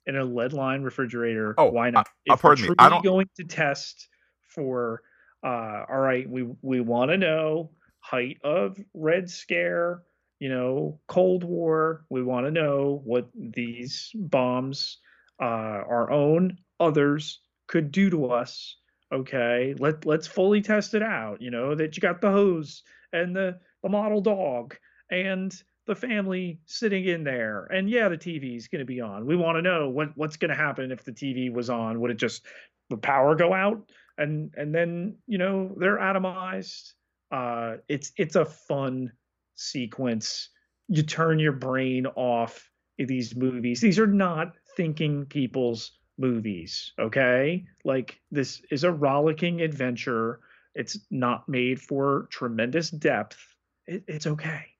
in 0.06 0.16
a 0.16 0.24
lead 0.24 0.52
lined 0.52 0.84
refrigerator? 0.84 1.54
Oh, 1.58 1.70
why 1.70 1.90
not? 1.90 2.06
Uh, 2.06 2.34
if 2.34 2.40
pardon 2.40 2.68
me. 2.68 2.74
I 2.78 2.88
don't 2.88 3.04
going 3.04 3.28
to 3.36 3.44
test 3.44 4.08
for. 4.42 5.02
Uh, 5.44 5.84
all 5.88 6.00
right, 6.00 6.28
we 6.28 6.48
we 6.62 6.80
want 6.80 7.10
to 7.10 7.16
know 7.16 7.70
height 8.00 8.38
of 8.42 8.78
Red 8.94 9.30
Scare 9.30 10.02
you 10.38 10.48
know, 10.48 11.00
Cold 11.08 11.44
War. 11.44 12.04
We 12.10 12.22
want 12.22 12.46
to 12.46 12.50
know 12.50 13.00
what 13.04 13.28
these 13.34 14.10
bombs, 14.14 14.98
uh, 15.40 15.44
our 15.44 16.10
own, 16.10 16.58
others 16.78 17.40
could 17.66 17.90
do 17.90 18.10
to 18.10 18.26
us. 18.26 18.76
Okay, 19.12 19.74
let 19.78 20.04
let's 20.04 20.26
fully 20.26 20.60
test 20.60 20.94
it 20.94 21.02
out. 21.02 21.40
You 21.40 21.50
know 21.50 21.74
that 21.74 21.96
you 21.96 22.00
got 22.00 22.20
the 22.20 22.30
hose 22.30 22.82
and 23.12 23.34
the 23.34 23.58
the 23.82 23.88
model 23.88 24.20
dog 24.20 24.76
and 25.10 25.54
the 25.86 25.94
family 25.94 26.58
sitting 26.66 27.06
in 27.06 27.24
there. 27.24 27.64
And 27.66 27.88
yeah, 27.88 28.08
the 28.08 28.18
TV 28.18 28.56
is 28.56 28.68
going 28.68 28.80
to 28.80 28.86
be 28.86 29.00
on. 29.00 29.26
We 29.26 29.36
want 29.36 29.56
to 29.56 29.62
know 29.62 29.88
what 29.88 30.16
what's 30.16 30.36
going 30.36 30.50
to 30.50 30.56
happen 30.56 30.90
if 30.90 31.04
the 31.04 31.12
TV 31.12 31.52
was 31.52 31.70
on. 31.70 32.00
Would 32.00 32.10
it 32.10 32.18
just 32.18 32.44
the 32.90 32.96
power 32.96 33.34
go 33.34 33.52
out 33.52 33.90
and 34.18 34.52
and 34.56 34.74
then 34.74 35.16
you 35.26 35.38
know 35.38 35.74
they're 35.78 35.98
atomized? 35.98 36.92
Uh, 37.30 37.76
it's 37.88 38.12
it's 38.16 38.36
a 38.36 38.44
fun 38.44 39.12
sequence. 39.54 40.50
You 40.88 41.02
turn 41.02 41.38
your 41.38 41.52
brain 41.52 42.06
off 42.06 42.70
these 42.98 43.34
movies. 43.36 43.80
These 43.80 43.98
are 43.98 44.06
not 44.06 44.54
thinking 44.76 45.26
people's 45.26 45.92
movies, 46.18 46.92
okay? 46.98 47.64
Like 47.84 48.20
this 48.30 48.62
is 48.70 48.84
a 48.84 48.92
rollicking 48.92 49.60
adventure. 49.60 50.40
It's 50.74 50.98
not 51.10 51.48
made 51.48 51.80
for 51.80 52.28
tremendous 52.30 52.90
depth. 52.90 53.38
It, 53.86 54.04
it's 54.06 54.26
okay. 54.26 54.75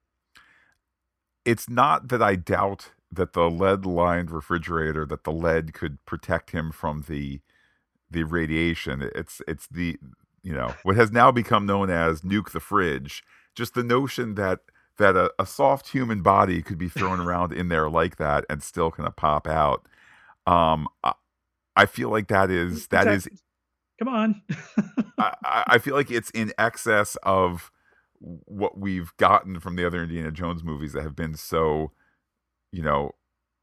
It's 1.46 1.70
not 1.70 2.08
that 2.08 2.22
I 2.22 2.36
doubt 2.36 2.90
that 3.10 3.32
the 3.32 3.48
lead 3.48 3.86
lined 3.86 4.30
refrigerator 4.30 5.06
that 5.06 5.24
the 5.24 5.32
lead 5.32 5.72
could 5.72 6.04
protect 6.04 6.50
him 6.50 6.72
from 6.72 7.04
the 7.08 7.40
the 8.10 8.24
radiation. 8.24 9.08
It's 9.14 9.40
it's 9.48 9.66
the 9.68 9.96
you 10.42 10.52
know 10.52 10.74
what 10.82 10.96
has 10.96 11.10
now 11.10 11.32
become 11.32 11.64
known 11.66 11.88
as 11.90 12.20
nuke 12.20 12.50
the 12.52 12.60
fridge 12.60 13.24
just 13.56 13.74
the 13.74 13.82
notion 13.82 14.34
that 14.34 14.60
that 14.98 15.16
a, 15.16 15.32
a 15.38 15.46
soft 15.46 15.88
human 15.88 16.22
body 16.22 16.62
could 16.62 16.78
be 16.78 16.88
thrown 16.88 17.20
around 17.26 17.52
in 17.52 17.68
there 17.68 17.90
like 17.90 18.16
that 18.16 18.44
and 18.48 18.62
still 18.62 18.90
kind 18.90 19.08
of 19.08 19.16
pop 19.16 19.48
out. 19.48 19.86
Um, 20.46 20.88
I, 21.02 21.12
I 21.74 21.86
feel 21.86 22.10
like 22.10 22.28
that 22.28 22.50
is 22.50 22.86
that 22.88 23.08
is. 23.08 23.28
Come 23.98 24.08
on. 24.08 24.42
I, 25.18 25.64
I 25.66 25.78
feel 25.78 25.94
like 25.94 26.10
it's 26.10 26.30
in 26.30 26.52
excess 26.58 27.16
of 27.22 27.70
what 28.26 28.78
we've 28.78 29.16
gotten 29.16 29.60
from 29.60 29.76
the 29.76 29.86
other 29.86 30.02
Indiana 30.02 30.32
Jones 30.32 30.64
movies 30.64 30.92
that 30.92 31.02
have 31.02 31.14
been 31.14 31.34
so, 31.34 31.92
you 32.72 32.82
know, 32.82 33.12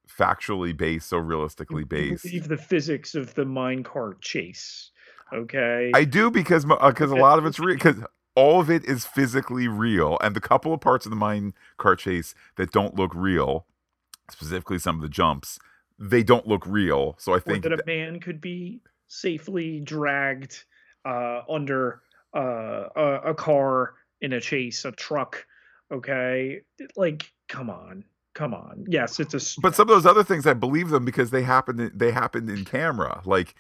factually 0.08 0.76
based, 0.76 1.10
so 1.10 1.18
realistically 1.18 1.84
based. 1.84 2.24
Believe 2.24 2.48
the 2.48 2.58
physics 2.58 3.14
of 3.16 3.34
the 3.36 3.44
minecart 3.44 4.22
chase. 4.22 4.92
Okay. 5.34 5.92
I 5.94 6.06
do 6.06 6.32
because 6.32 6.66
because 6.66 7.12
uh, 7.12 7.16
a 7.16 7.20
lot 7.20 7.40
of 7.40 7.46
it's 7.46 7.60
real. 7.60 7.76
Because 7.76 7.98
all 8.36 8.60
of 8.60 8.70
it 8.70 8.86
is 8.86 9.06
physically 9.06 9.68
real, 9.68 10.18
and 10.22 10.36
the 10.36 10.42
couple 10.42 10.74
of 10.74 10.82
parts 10.82 11.06
of 11.06 11.10
the 11.10 11.16
mine 11.16 11.54
car 11.78 11.96
chase 11.96 12.34
that 12.56 12.72
don't 12.72 12.96
look 12.96 13.12
real, 13.14 13.66
specifically 14.30 14.80
some 14.80 14.96
of 14.96 15.02
the 15.02 15.10
jumps, 15.10 15.60
they 16.00 16.24
don't 16.24 16.48
look 16.48 16.66
real. 16.66 17.16
So 17.20 17.34
I 17.34 17.40
think 17.40 17.66
or 17.66 17.70
that 17.70 17.80
a 17.82 17.86
man 17.86 18.20
could 18.20 18.42
be 18.42 18.82
safely 19.08 19.80
dragged 19.82 20.64
uh, 21.06 21.42
under 21.50 22.02
uh, 22.36 22.90
a, 22.96 23.20
a 23.26 23.34
car 23.36 23.94
in 24.24 24.34
a 24.34 24.42
chase, 24.42 24.86
a 24.86 24.92
truck. 24.92 25.46
Okay, 25.92 26.62
like 26.96 27.32
come 27.48 27.70
on, 27.70 28.04
come 28.34 28.54
on. 28.54 28.86
Yes, 28.88 29.20
it's 29.20 29.34
a. 29.34 29.62
But 29.62 29.76
some 29.76 29.90
of 29.90 29.96
those 29.96 30.06
other 30.06 30.24
things, 30.24 30.48
I 30.48 30.54
believe 30.54 30.90
them 30.90 31.06
because 31.06 31.30
they 31.30 31.44
happened. 31.44 31.92
They 31.94 32.12
happened 32.12 32.50
in 32.50 32.66
camera. 32.66 33.22
Like 33.26 33.54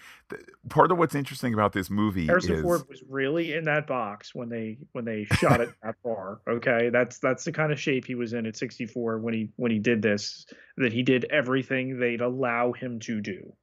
part 0.70 0.92
of 0.92 0.98
what's 0.98 1.14
interesting 1.14 1.54
about 1.54 1.74
this 1.74 1.92
movie 1.92 2.26
Harrison 2.26 2.56
is 2.56 2.62
Ford 2.64 2.82
was 2.90 3.04
really 3.08 3.54
in 3.54 3.66
that 3.66 3.86
box 3.86 4.34
when 4.34 4.50
they 4.50 4.80
when 4.94 5.06
they 5.06 5.26
shot 5.26 5.62
it 5.62 5.70
that 5.84 5.96
far. 6.04 6.40
Okay, 6.50 6.90
that's 6.92 7.20
that's 7.20 7.44
the 7.44 7.52
kind 7.52 7.72
of 7.72 7.80
shape 7.80 8.06
he 8.06 8.16
was 8.16 8.34
in 8.34 8.48
at 8.48 8.56
64 8.56 9.20
when 9.20 9.34
he 9.34 9.50
when 9.58 9.72
he 9.72 9.80
did 9.80 10.02
this. 10.02 10.48
That 10.78 10.94
he 10.94 11.04
did 11.04 11.26
everything 11.26 12.00
they'd 12.00 12.22
allow 12.22 12.72
him 12.72 13.00
to 13.02 13.22
do, 13.22 13.54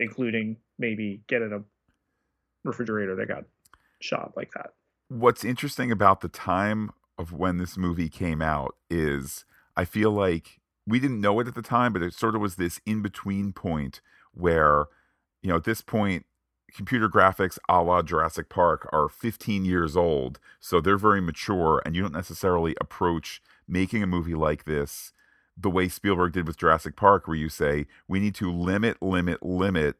including 0.00 0.56
maybe 0.78 1.22
get 1.28 1.42
in 1.42 1.52
a 1.52 1.62
refrigerator 2.64 3.14
that 3.16 3.28
got 3.28 3.44
shot 4.00 4.32
like 4.36 4.50
that. 4.54 4.70
What's 5.08 5.44
interesting 5.44 5.92
about 5.92 6.20
the 6.20 6.28
time 6.28 6.90
of 7.16 7.32
when 7.32 7.58
this 7.58 7.76
movie 7.76 8.08
came 8.08 8.42
out 8.42 8.74
is 8.90 9.44
I 9.76 9.84
feel 9.84 10.10
like 10.10 10.60
we 10.86 10.98
didn't 10.98 11.20
know 11.20 11.38
it 11.40 11.48
at 11.48 11.54
the 11.54 11.62
time, 11.62 11.92
but 11.92 12.02
it 12.02 12.14
sort 12.14 12.34
of 12.34 12.40
was 12.40 12.56
this 12.56 12.80
in 12.84 13.02
between 13.02 13.52
point 13.52 14.00
where, 14.34 14.86
you 15.42 15.48
know, 15.48 15.56
at 15.56 15.64
this 15.64 15.80
point, 15.80 16.26
computer 16.74 17.08
graphics 17.08 17.58
a 17.68 17.82
la 17.82 18.02
Jurassic 18.02 18.48
Park 18.48 18.88
are 18.92 19.08
15 19.08 19.64
years 19.64 19.96
old. 19.96 20.38
So 20.60 20.80
they're 20.80 20.98
very 20.98 21.20
mature, 21.20 21.80
and 21.84 21.94
you 21.94 22.02
don't 22.02 22.12
necessarily 22.12 22.74
approach 22.80 23.40
making 23.68 24.02
a 24.02 24.06
movie 24.06 24.34
like 24.34 24.64
this 24.64 25.12
the 25.56 25.70
way 25.70 25.88
Spielberg 25.88 26.32
did 26.32 26.46
with 26.46 26.58
Jurassic 26.58 26.96
Park, 26.96 27.26
where 27.26 27.36
you 27.36 27.48
say, 27.48 27.86
we 28.06 28.20
need 28.20 28.34
to 28.34 28.52
limit, 28.52 29.00
limit, 29.00 29.42
limit 29.42 29.96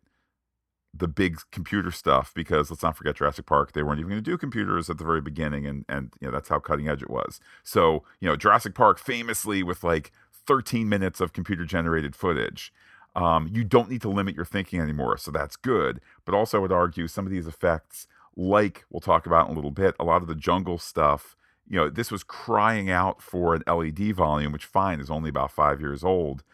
the 0.99 1.09
big 1.09 1.39
computer 1.51 1.91
stuff 1.91 2.33
because 2.35 2.71
let's 2.71 2.83
not 2.83 2.97
forget 2.97 3.17
Jurassic 3.17 3.47
Park. 3.47 3.73
They 3.73 3.83
weren't 3.83 3.99
even 3.99 4.11
going 4.11 4.23
to 4.23 4.31
do 4.31 4.39
computers 4.39 4.89
at 4.89 4.99
the 4.99 5.05
very 5.05 5.21
beginning, 5.21 5.67
and 5.67 5.85
and 5.89 6.13
you 6.21 6.29
know 6.29 6.33
that's 6.33 6.49
how 6.49 6.59
cutting 6.59 6.89
edge 6.89 7.03
it 7.03 7.11
was. 7.11 7.41
So 7.63 8.05
you 8.21 8.29
know 8.29 8.37
Jurassic 8.37 8.75
Park 8.75 8.99
famously 8.99 9.63
with 9.63 9.85
like 9.85 10.13
13 10.47 10.89
minutes 10.89 11.21
of 11.21 11.33
computer 11.33 11.65
generated 11.65 12.15
footage. 12.15 12.73
Um, 13.15 13.49
you 13.51 13.65
don't 13.65 13.91
need 13.91 14.03
to 14.03 14.11
limit 14.11 14.35
your 14.35 14.45
thinking 14.45 14.81
anymore, 14.81 15.17
so 15.17 15.31
that's 15.31 15.57
good. 15.57 16.01
But 16.25 16.35
also, 16.35 16.59
I 16.59 16.61
would 16.61 16.73
argue 16.73 17.09
some 17.09 17.25
of 17.25 17.33
these 17.33 17.47
effects, 17.47 18.07
like 18.37 18.85
we'll 18.91 19.01
talk 19.01 19.27
about 19.27 19.47
in 19.47 19.53
a 19.53 19.57
little 19.57 19.71
bit, 19.71 19.95
a 19.99 20.05
lot 20.05 20.23
of 20.23 20.29
the 20.29 20.35
jungle 20.35 20.79
stuff. 20.79 21.35
You 21.69 21.77
know, 21.77 21.89
this 21.91 22.11
was 22.11 22.23
crying 22.23 22.91
out 22.91 23.23
for 23.23 23.55
an 23.55 23.63
LED 23.67 24.15
volume, 24.15 24.53
which 24.53 24.67
fine 24.67 25.01
is 25.01 25.11
only 25.11 25.31
about 25.31 25.51
five 25.51 25.81
years 25.81 26.05
old, 26.05 26.45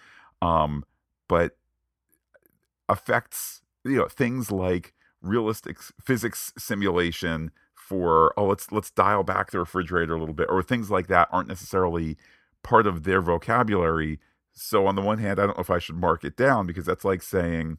um, 0.40 0.84
but 1.28 1.56
effects 2.88 3.61
you 3.84 3.96
know 3.96 4.08
things 4.08 4.50
like 4.50 4.92
realistic 5.20 5.78
physics 6.00 6.52
simulation 6.58 7.50
for 7.74 8.32
oh 8.36 8.46
let's 8.46 8.70
let's 8.72 8.90
dial 8.90 9.22
back 9.22 9.50
the 9.50 9.58
refrigerator 9.58 10.14
a 10.14 10.18
little 10.18 10.34
bit 10.34 10.48
or 10.48 10.62
things 10.62 10.90
like 10.90 11.08
that 11.08 11.28
aren't 11.30 11.48
necessarily 11.48 12.16
part 12.62 12.86
of 12.86 13.02
their 13.02 13.20
vocabulary. 13.20 14.18
So 14.52 14.86
on 14.86 14.94
the 14.94 15.02
one 15.02 15.18
hand, 15.18 15.38
I 15.38 15.46
don't 15.46 15.56
know 15.56 15.62
if 15.62 15.70
I 15.70 15.78
should 15.78 15.96
mark 15.96 16.24
it 16.24 16.36
down 16.36 16.66
because 16.66 16.86
that's 16.86 17.04
like 17.04 17.22
saying 17.22 17.78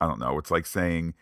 I 0.00 0.06
don't 0.06 0.20
know, 0.20 0.38
it's 0.38 0.50
like 0.50 0.66
saying 0.66 1.14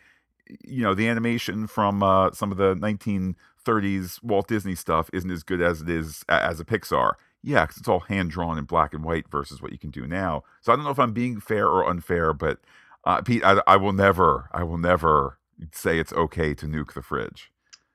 you 0.65 0.83
know 0.83 0.95
the 0.95 1.09
animation 1.09 1.67
from 1.67 2.03
uh, 2.03 2.33
some 2.33 2.53
of 2.53 2.59
the 2.59 2.75
1930s 2.75 4.23
Walt 4.23 4.49
Disney 4.49 4.75
stuff 4.75 5.09
isn't 5.13 5.31
as 5.31 5.43
good 5.43 5.63
as 5.63 5.81
it 5.81 5.89
is 5.89 6.25
as 6.29 6.61
a 6.61 6.65
Pixar. 6.65 7.13
Yeah, 7.43 7.65
because 7.65 7.77
it's 7.77 7.89
all 7.89 8.01
hand 8.01 8.31
drawn 8.31 8.57
in 8.59 8.65
black 8.65 8.95
and 8.95 9.05
white 9.05 9.31
versus 9.31 9.61
what 9.61 9.71
you 9.71 9.79
can 9.79 9.91
do 9.91 10.07
now. 10.07 10.45
So 10.63 10.73
I 10.73 10.77
don't 10.77 10.85
know 10.85 10.91
if 10.91 10.99
I'm 10.99 11.13
being 11.13 11.41
fair 11.41 11.67
or 11.69 11.87
unfair, 11.87 12.33
but 12.33 12.59
uh, 13.07 13.21
Pete, 13.23 13.45
I, 13.45 13.61
I 13.67 13.77
will 13.77 13.93
never, 13.93 14.49
I 14.53 14.63
will 14.63 14.79
never 14.79 15.39
say 15.73 15.99
it's 15.99 16.13
okay 16.13 16.55
to 16.55 16.67
nuke 16.67 16.95
the 16.95 17.03
fridge. 17.03 17.51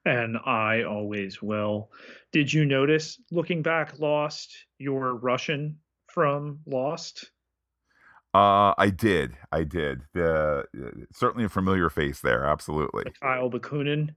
And 0.06 0.38
I 0.46 0.84
always 0.84 1.42
will. 1.42 1.92
Did 2.32 2.52
you 2.54 2.66
notice, 2.66 3.20
looking 3.32 3.62
back, 3.62 4.00
Lost, 4.00 4.54
your 4.78 5.16
Russian 5.16 5.78
from 6.08 6.60
Lost? 6.66 7.32
Uh, 8.34 8.74
I 8.78 8.92
did. 8.92 9.36
I 9.52 9.64
did. 9.64 10.02
The 10.14 10.66
uh, 10.76 10.90
certainly 11.12 11.46
a 11.46 11.50
familiar 11.50 11.90
face 11.90 12.22
there. 12.22 12.46
Absolutely. 12.46 13.06
Kyle 13.22 13.50
Bakunin. 13.50 14.16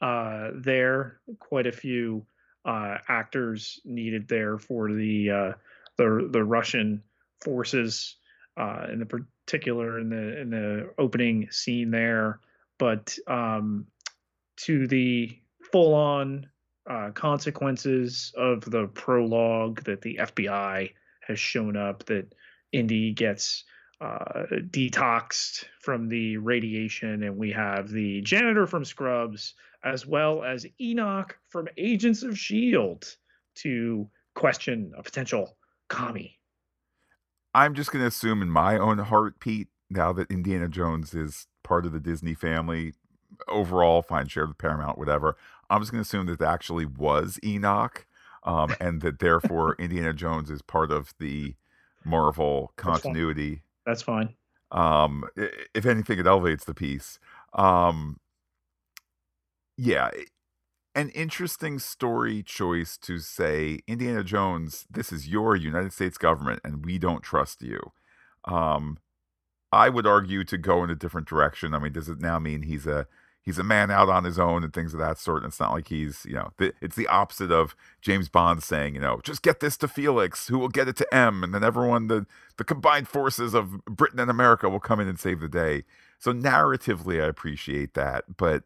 Uh, 0.00 0.50
there, 0.54 1.20
quite 1.40 1.66
a 1.66 1.72
few 1.72 2.24
uh, 2.64 2.98
actors 3.08 3.80
needed 3.84 4.28
there 4.28 4.58
for 4.58 4.92
the 4.92 5.30
uh, 5.30 5.52
the 5.96 6.28
the 6.30 6.44
Russian 6.44 7.02
forces, 7.42 8.16
uh, 8.58 8.86
in 8.92 8.98
the 8.98 9.06
particular 9.06 9.98
in 10.00 10.10
the 10.10 10.40
in 10.40 10.50
the 10.50 10.90
opening 10.98 11.48
scene 11.50 11.90
there. 11.90 12.40
But 12.78 13.16
um, 13.26 13.86
to 14.58 14.86
the 14.86 15.38
full 15.72 15.94
on 15.94 16.48
uh, 16.88 17.10
consequences 17.10 18.32
of 18.36 18.62
the 18.62 18.86
prologue 18.88 19.84
that 19.84 20.02
the 20.02 20.18
FBI 20.20 20.92
has 21.26 21.38
shown 21.38 21.76
up 21.76 22.04
that 22.06 22.34
Indy 22.72 23.12
gets 23.12 23.64
uh, 24.00 24.44
detoxed 24.70 25.64
from 25.80 26.08
the 26.08 26.36
radiation, 26.38 27.22
and 27.22 27.36
we 27.36 27.52
have 27.52 27.90
the 27.90 28.20
janitor 28.22 28.66
from 28.66 28.84
Scrubs 28.84 29.54
as 29.84 30.06
well 30.06 30.42
as 30.42 30.66
Enoch 30.80 31.38
from 31.48 31.68
Agents 31.76 32.22
of 32.22 32.32
S.H.I.E.L.D. 32.32 33.06
to 33.56 34.08
question 34.34 34.92
a 34.96 35.02
potential 35.02 35.56
commie. 35.88 36.37
I'm 37.58 37.74
just 37.74 37.90
going 37.90 38.02
to 38.02 38.06
assume 38.06 38.40
in 38.40 38.50
my 38.50 38.78
own 38.78 38.98
heart, 38.98 39.40
Pete, 39.40 39.66
now 39.90 40.12
that 40.12 40.30
Indiana 40.30 40.68
Jones 40.68 41.12
is 41.12 41.48
part 41.64 41.84
of 41.84 41.92
the 41.92 41.98
Disney 41.98 42.34
family, 42.34 42.92
overall, 43.48 44.00
fine, 44.00 44.28
shared 44.28 44.46
with 44.46 44.58
Paramount, 44.58 44.96
whatever, 44.96 45.36
I'm 45.68 45.80
just 45.80 45.90
going 45.90 46.02
to 46.02 46.06
assume 46.06 46.26
that 46.26 46.40
it 46.40 46.44
actually 46.44 46.86
was 46.86 47.40
Enoch. 47.44 48.06
Um, 48.44 48.76
and 48.80 49.02
that 49.02 49.18
therefore 49.18 49.74
Indiana 49.80 50.12
Jones 50.12 50.50
is 50.50 50.62
part 50.62 50.92
of 50.92 51.12
the 51.18 51.56
Marvel 52.04 52.72
continuity. 52.76 53.62
That's 53.84 54.02
fine. 54.02 54.36
That's 54.70 54.78
fine. 54.78 55.50
Um, 55.50 55.50
if 55.74 55.84
anything, 55.84 56.20
it 56.20 56.26
elevates 56.26 56.64
the 56.64 56.74
piece. 56.74 57.18
Um, 57.54 58.20
yeah, 59.76 60.10
an 60.98 61.10
interesting 61.10 61.78
story 61.78 62.42
choice 62.42 62.96
to 62.98 63.20
say, 63.20 63.78
Indiana 63.86 64.24
Jones, 64.24 64.84
this 64.90 65.12
is 65.12 65.28
your 65.28 65.54
United 65.54 65.92
States 65.92 66.18
government, 66.18 66.60
and 66.64 66.84
we 66.84 66.98
don't 66.98 67.22
trust 67.22 67.62
you. 67.62 67.92
Um, 68.44 68.98
I 69.70 69.90
would 69.90 70.08
argue 70.08 70.42
to 70.42 70.58
go 70.58 70.82
in 70.82 70.90
a 70.90 70.96
different 70.96 71.28
direction. 71.28 71.72
I 71.72 71.78
mean, 71.78 71.92
does 71.92 72.08
it 72.08 72.20
now 72.20 72.40
mean 72.40 72.62
he's 72.62 72.84
a 72.84 73.06
he's 73.42 73.58
a 73.58 73.64
man 73.64 73.92
out 73.92 74.08
on 74.08 74.24
his 74.24 74.40
own 74.40 74.64
and 74.64 74.74
things 74.74 74.92
of 74.92 74.98
that 74.98 75.18
sort. 75.18 75.44
And 75.44 75.50
it's 75.50 75.60
not 75.60 75.72
like 75.72 75.88
he's, 75.88 76.26
you 76.28 76.34
know, 76.34 76.50
th- 76.58 76.74
it's 76.82 76.96
the 76.96 77.06
opposite 77.06 77.52
of 77.52 77.76
James 78.02 78.28
Bond 78.28 78.62
saying, 78.62 78.94
you 78.94 79.00
know, 79.00 79.20
just 79.22 79.42
get 79.42 79.60
this 79.60 79.76
to 79.78 79.88
Felix, 79.88 80.48
who 80.48 80.58
will 80.58 80.68
get 80.68 80.88
it 80.88 80.96
to 80.96 81.14
M, 81.14 81.44
and 81.44 81.54
then 81.54 81.62
everyone, 81.62 82.08
the 82.08 82.26
the 82.56 82.64
combined 82.64 83.06
forces 83.06 83.54
of 83.54 83.84
Britain 83.84 84.18
and 84.18 84.30
America 84.30 84.68
will 84.68 84.80
come 84.80 84.98
in 84.98 85.06
and 85.06 85.20
save 85.20 85.38
the 85.38 85.48
day. 85.48 85.84
So 86.18 86.32
narratively, 86.32 87.22
I 87.22 87.28
appreciate 87.28 87.94
that, 87.94 88.36
but 88.36 88.64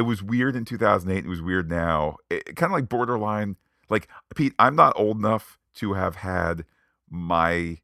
it 0.00 0.04
was 0.04 0.22
weird 0.22 0.56
in 0.56 0.64
2008. 0.64 1.26
It 1.26 1.28
was 1.28 1.42
weird 1.42 1.68
now. 1.68 2.16
It, 2.30 2.56
kind 2.56 2.72
of 2.72 2.74
like 2.74 2.88
borderline. 2.88 3.56
Like 3.90 4.08
Pete, 4.34 4.54
I'm 4.58 4.74
not 4.74 4.94
old 4.96 5.18
enough 5.18 5.58
to 5.74 5.92
have 5.92 6.16
had 6.16 6.64
my 7.10 7.78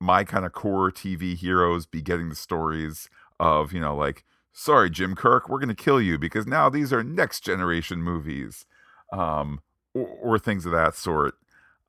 my 0.00 0.24
kind 0.24 0.46
of 0.46 0.52
core 0.52 0.90
TV 0.90 1.36
heroes 1.36 1.84
be 1.84 2.00
getting 2.00 2.30
the 2.30 2.34
stories 2.34 3.10
of 3.38 3.74
you 3.74 3.80
know 3.80 3.94
like 3.94 4.24
sorry 4.54 4.88
Jim 4.88 5.14
Kirk, 5.14 5.50
we're 5.50 5.58
gonna 5.58 5.74
kill 5.74 6.00
you 6.00 6.16
because 6.16 6.46
now 6.46 6.70
these 6.70 6.94
are 6.94 7.04
next 7.04 7.40
generation 7.40 8.02
movies, 8.02 8.64
um, 9.12 9.60
or, 9.92 10.06
or 10.06 10.38
things 10.38 10.64
of 10.64 10.72
that 10.72 10.94
sort. 10.94 11.34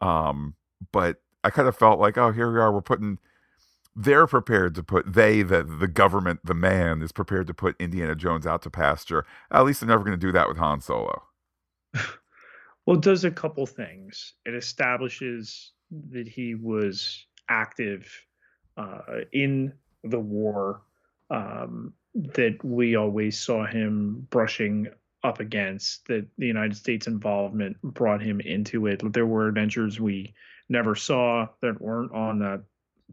Um, 0.02 0.56
but 0.92 1.22
I 1.46 1.50
kind 1.50 1.70
of 1.70 1.78
felt 1.78 1.98
like 1.98 2.18
oh 2.18 2.34
here 2.34 2.52
we 2.52 2.60
are, 2.60 2.74
we're 2.74 2.82
putting 2.82 3.20
they're 3.95 4.27
prepared 4.27 4.75
to 4.75 4.84
put 4.84 5.13
they 5.13 5.41
the 5.41 5.63
the 5.63 5.88
government 5.88 6.39
the 6.43 6.54
man 6.54 7.01
is 7.01 7.12
prepared 7.12 7.47
to 7.47 7.54
put 7.54 7.75
Indiana 7.80 8.15
Jones 8.15 8.47
out 8.47 8.62
to 8.63 8.69
pasture. 8.69 9.25
At 9.51 9.65
least 9.65 9.82
they're 9.82 9.89
never 9.89 10.04
going 10.04 10.17
to 10.19 10.25
do 10.25 10.32
that 10.32 10.47
with 10.47 10.58
Han 10.58 10.82
Solo. 10.82 11.23
well, 12.86 12.97
it 12.97 13.01
does 13.01 13.25
a 13.25 13.32
couple 13.32 13.65
things. 13.65 14.34
It 14.45 14.56
establishes 14.56 15.71
that 16.12 16.27
he 16.27 16.56
was 16.56 17.25
active 17.49 18.10
uh, 18.77 19.21
in 19.34 19.73
the 20.04 20.19
war 20.19 20.82
um, 21.30 21.93
that 22.15 22.63
we 22.63 22.95
always 22.95 23.38
saw 23.39 23.65
him 23.65 24.25
brushing 24.30 24.88
up 25.23 25.41
against. 25.41 26.08
That 26.08 26.25
the 26.38 26.47
United 26.47 26.77
States 26.77 27.08
involvement 27.08 27.82
brought 27.82 28.21
him 28.21 28.39
into 28.39 28.88
it. 28.88 29.01
There 29.12 29.25
were 29.25 29.49
adventures 29.49 29.99
we 29.99 30.34
never 30.69 30.95
saw 30.95 31.47
that 31.62 31.82
weren't 31.82 32.13
on 32.13 32.39
that 32.39 32.63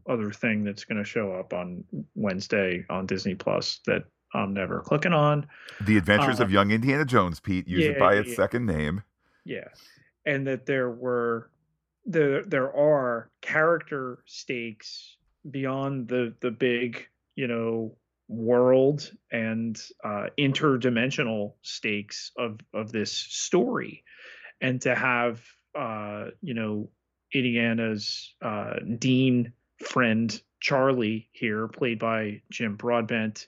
other 0.07 0.31
thing 0.31 0.63
that's 0.63 0.83
going 0.85 0.97
to 0.97 1.03
show 1.03 1.31
up 1.33 1.53
on 1.53 1.83
Wednesday 2.15 2.85
on 2.89 3.05
Disney 3.05 3.35
Plus 3.35 3.79
that 3.85 4.03
I'm 4.33 4.53
never 4.53 4.81
clicking 4.81 5.13
on. 5.13 5.47
The 5.81 5.97
Adventures 5.97 6.39
uh, 6.39 6.43
of 6.43 6.51
Young 6.51 6.71
Indiana 6.71 7.05
Jones, 7.05 7.39
Pete. 7.39 7.67
Use 7.67 7.85
yeah, 7.85 7.91
it 7.91 7.99
by 7.99 8.15
its 8.15 8.29
yeah. 8.29 8.35
second 8.35 8.65
name. 8.65 9.03
Yeah, 9.45 9.67
and 10.25 10.45
that 10.47 10.65
there 10.65 10.91
were 10.91 11.49
there 12.05 12.43
there 12.43 12.75
are 12.75 13.29
character 13.41 14.23
stakes 14.25 15.17
beyond 15.49 16.07
the 16.07 16.35
the 16.41 16.51
big 16.51 17.07
you 17.35 17.47
know 17.47 17.95
world 18.27 19.11
and 19.31 19.81
uh, 20.03 20.27
interdimensional 20.37 21.53
stakes 21.61 22.31
of 22.37 22.59
of 22.73 22.91
this 22.91 23.11
story, 23.11 24.03
and 24.61 24.81
to 24.81 24.93
have 24.93 25.41
uh, 25.77 26.25
you 26.41 26.53
know 26.53 26.89
Indiana's 27.33 28.33
uh, 28.41 28.75
Dean 28.97 29.53
friend 29.83 30.41
Charlie 30.59 31.29
here, 31.31 31.67
played 31.67 31.99
by 31.99 32.41
Jim 32.51 32.75
Broadbent, 32.75 33.47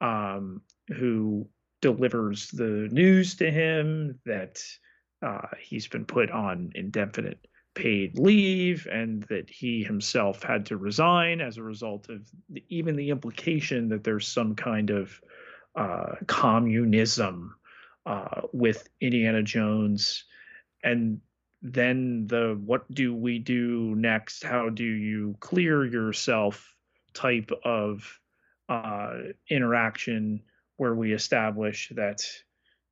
um, 0.00 0.62
who 0.88 1.48
delivers 1.82 2.50
the 2.50 2.88
news 2.90 3.36
to 3.36 3.50
him 3.50 4.18
that 4.24 4.62
uh, 5.22 5.48
he's 5.60 5.86
been 5.86 6.04
put 6.04 6.30
on 6.30 6.72
indefinite 6.74 7.46
paid 7.74 8.18
leave 8.18 8.88
and 8.90 9.22
that 9.24 9.50
he 9.50 9.84
himself 9.84 10.42
had 10.42 10.66
to 10.66 10.78
resign 10.78 11.40
as 11.40 11.58
a 11.58 11.62
result 11.62 12.08
of 12.08 12.26
the, 12.48 12.64
even 12.68 12.96
the 12.96 13.10
implication 13.10 13.88
that 13.90 14.02
there's 14.02 14.26
some 14.26 14.54
kind 14.54 14.90
of 14.90 15.20
uh, 15.76 16.14
communism 16.26 17.54
uh, 18.06 18.40
with 18.52 18.88
Indiana 19.00 19.42
Jones. 19.42 20.24
And 20.82 21.20
then 21.62 22.26
the 22.26 22.58
what 22.64 22.92
do 22.92 23.14
we 23.14 23.38
do 23.38 23.94
next? 23.96 24.44
How 24.44 24.68
do 24.68 24.84
you 24.84 25.36
clear 25.40 25.84
yourself 25.84 26.74
type 27.14 27.50
of 27.64 28.20
uh, 28.68 29.14
interaction 29.48 30.42
where 30.76 30.94
we 30.94 31.12
establish 31.12 31.90
that, 31.94 32.22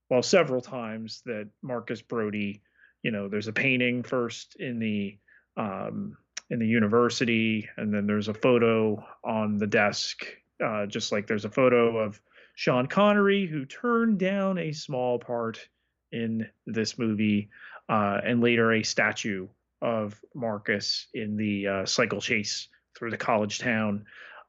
well, 0.09 0.23
several 0.23 0.61
times 0.61 1.23
that 1.27 1.49
Marcus 1.63 2.01
Brody, 2.03 2.63
you 3.03 3.11
know, 3.11 3.29
there's 3.29 3.49
a 3.49 3.53
painting 3.53 4.03
first 4.03 4.57
in 4.59 4.79
the 4.79 5.19
um, 5.57 6.17
in 6.51 6.59
the 6.59 6.67
university, 6.67 7.69
and 7.77 7.93
then 7.93 8.07
there's 8.07 8.29
a 8.29 8.35
photo 8.35 9.03
on 9.25 9.57
the 9.57 9.67
desk, 9.67 10.27
uh, 10.65 10.87
just 10.87 11.13
like 11.13 11.27
there's 11.27 11.45
a 11.45 11.51
photo 11.51 11.99
of 11.99 12.21
Sean 12.55 12.87
Connery 12.87 13.47
who 13.47 13.65
turned 13.65 14.19
down 14.19 14.59
a 14.59 14.73
small 14.73 15.19
part 15.19 15.69
in 16.13 16.49
this 16.67 16.99
movie 16.99 17.51
uh, 17.89 18.21
and 18.25 18.41
later 18.41 18.73
a 18.73 18.83
statue 18.83 19.49
of 19.83 20.21
Marcus 20.35 21.09
in 21.15 21.37
the 21.37 21.67
uh, 21.67 21.87
cycle 21.87 22.21
chase 22.21 22.69
through 22.97 23.11
the 23.11 23.17
college 23.17 23.59
town. 23.59 24.05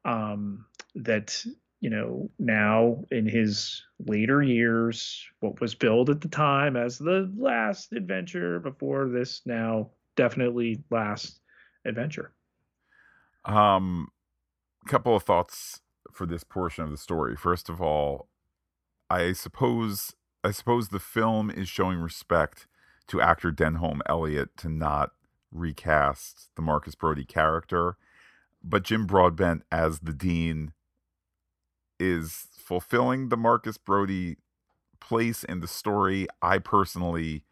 Um, 0.06 0.66
that 0.96 1.44
you 1.82 1.90
know 1.90 2.30
now 2.40 3.04
in 3.12 3.28
his 3.28 3.84
later 4.00 4.42
years, 4.42 5.26
what 5.40 5.60
was 5.60 5.76
billed 5.76 6.10
at 6.10 6.22
the 6.22 6.30
time 6.30 6.76
as 6.76 6.98
the 6.98 7.32
last 7.38 7.92
adventure 7.94 8.60
before 8.60 9.10
this 9.10 9.42
now 9.46 9.90
definitely 10.16 10.84
last 10.90 11.40
adventure. 11.86 12.32
Um, 13.44 14.10
couple 14.88 15.16
of 15.16 15.24
thoughts 15.24 15.82
for 16.12 16.26
this 16.26 16.44
portion 16.44 16.84
of 16.84 16.92
the 16.92 16.98
story. 16.98 17.36
First 17.36 17.70
of 17.70 17.82
all, 17.82 18.30
I 19.10 19.34
suppose 19.34 20.16
I 20.44 20.52
suppose 20.52 20.90
the 20.90 21.00
film 21.00 21.50
is 21.50 21.68
showing 21.68 22.00
respect 22.00 22.68
to 23.08 23.22
actor 23.22 23.52
Denholm 23.52 24.00
Elliott 24.08 24.56
to 24.58 24.70
not 24.70 25.12
recast 25.52 26.50
the 26.56 26.62
Marcus 26.62 26.96
Brody 26.96 27.26
character, 27.26 27.98
but 28.64 28.84
Jim 28.84 29.06
Broadbent 29.06 29.64
as 29.72 30.00
the 30.00 30.14
dean 30.14 30.74
is 32.00 32.48
fulfilling 32.58 33.30
the 33.30 33.38
Marcus 33.38 33.78
Brody 33.78 34.38
place 35.00 35.44
in 35.44 35.60
the 35.60 35.68
story. 35.68 36.28
I 36.42 36.58
personally, 36.58 37.44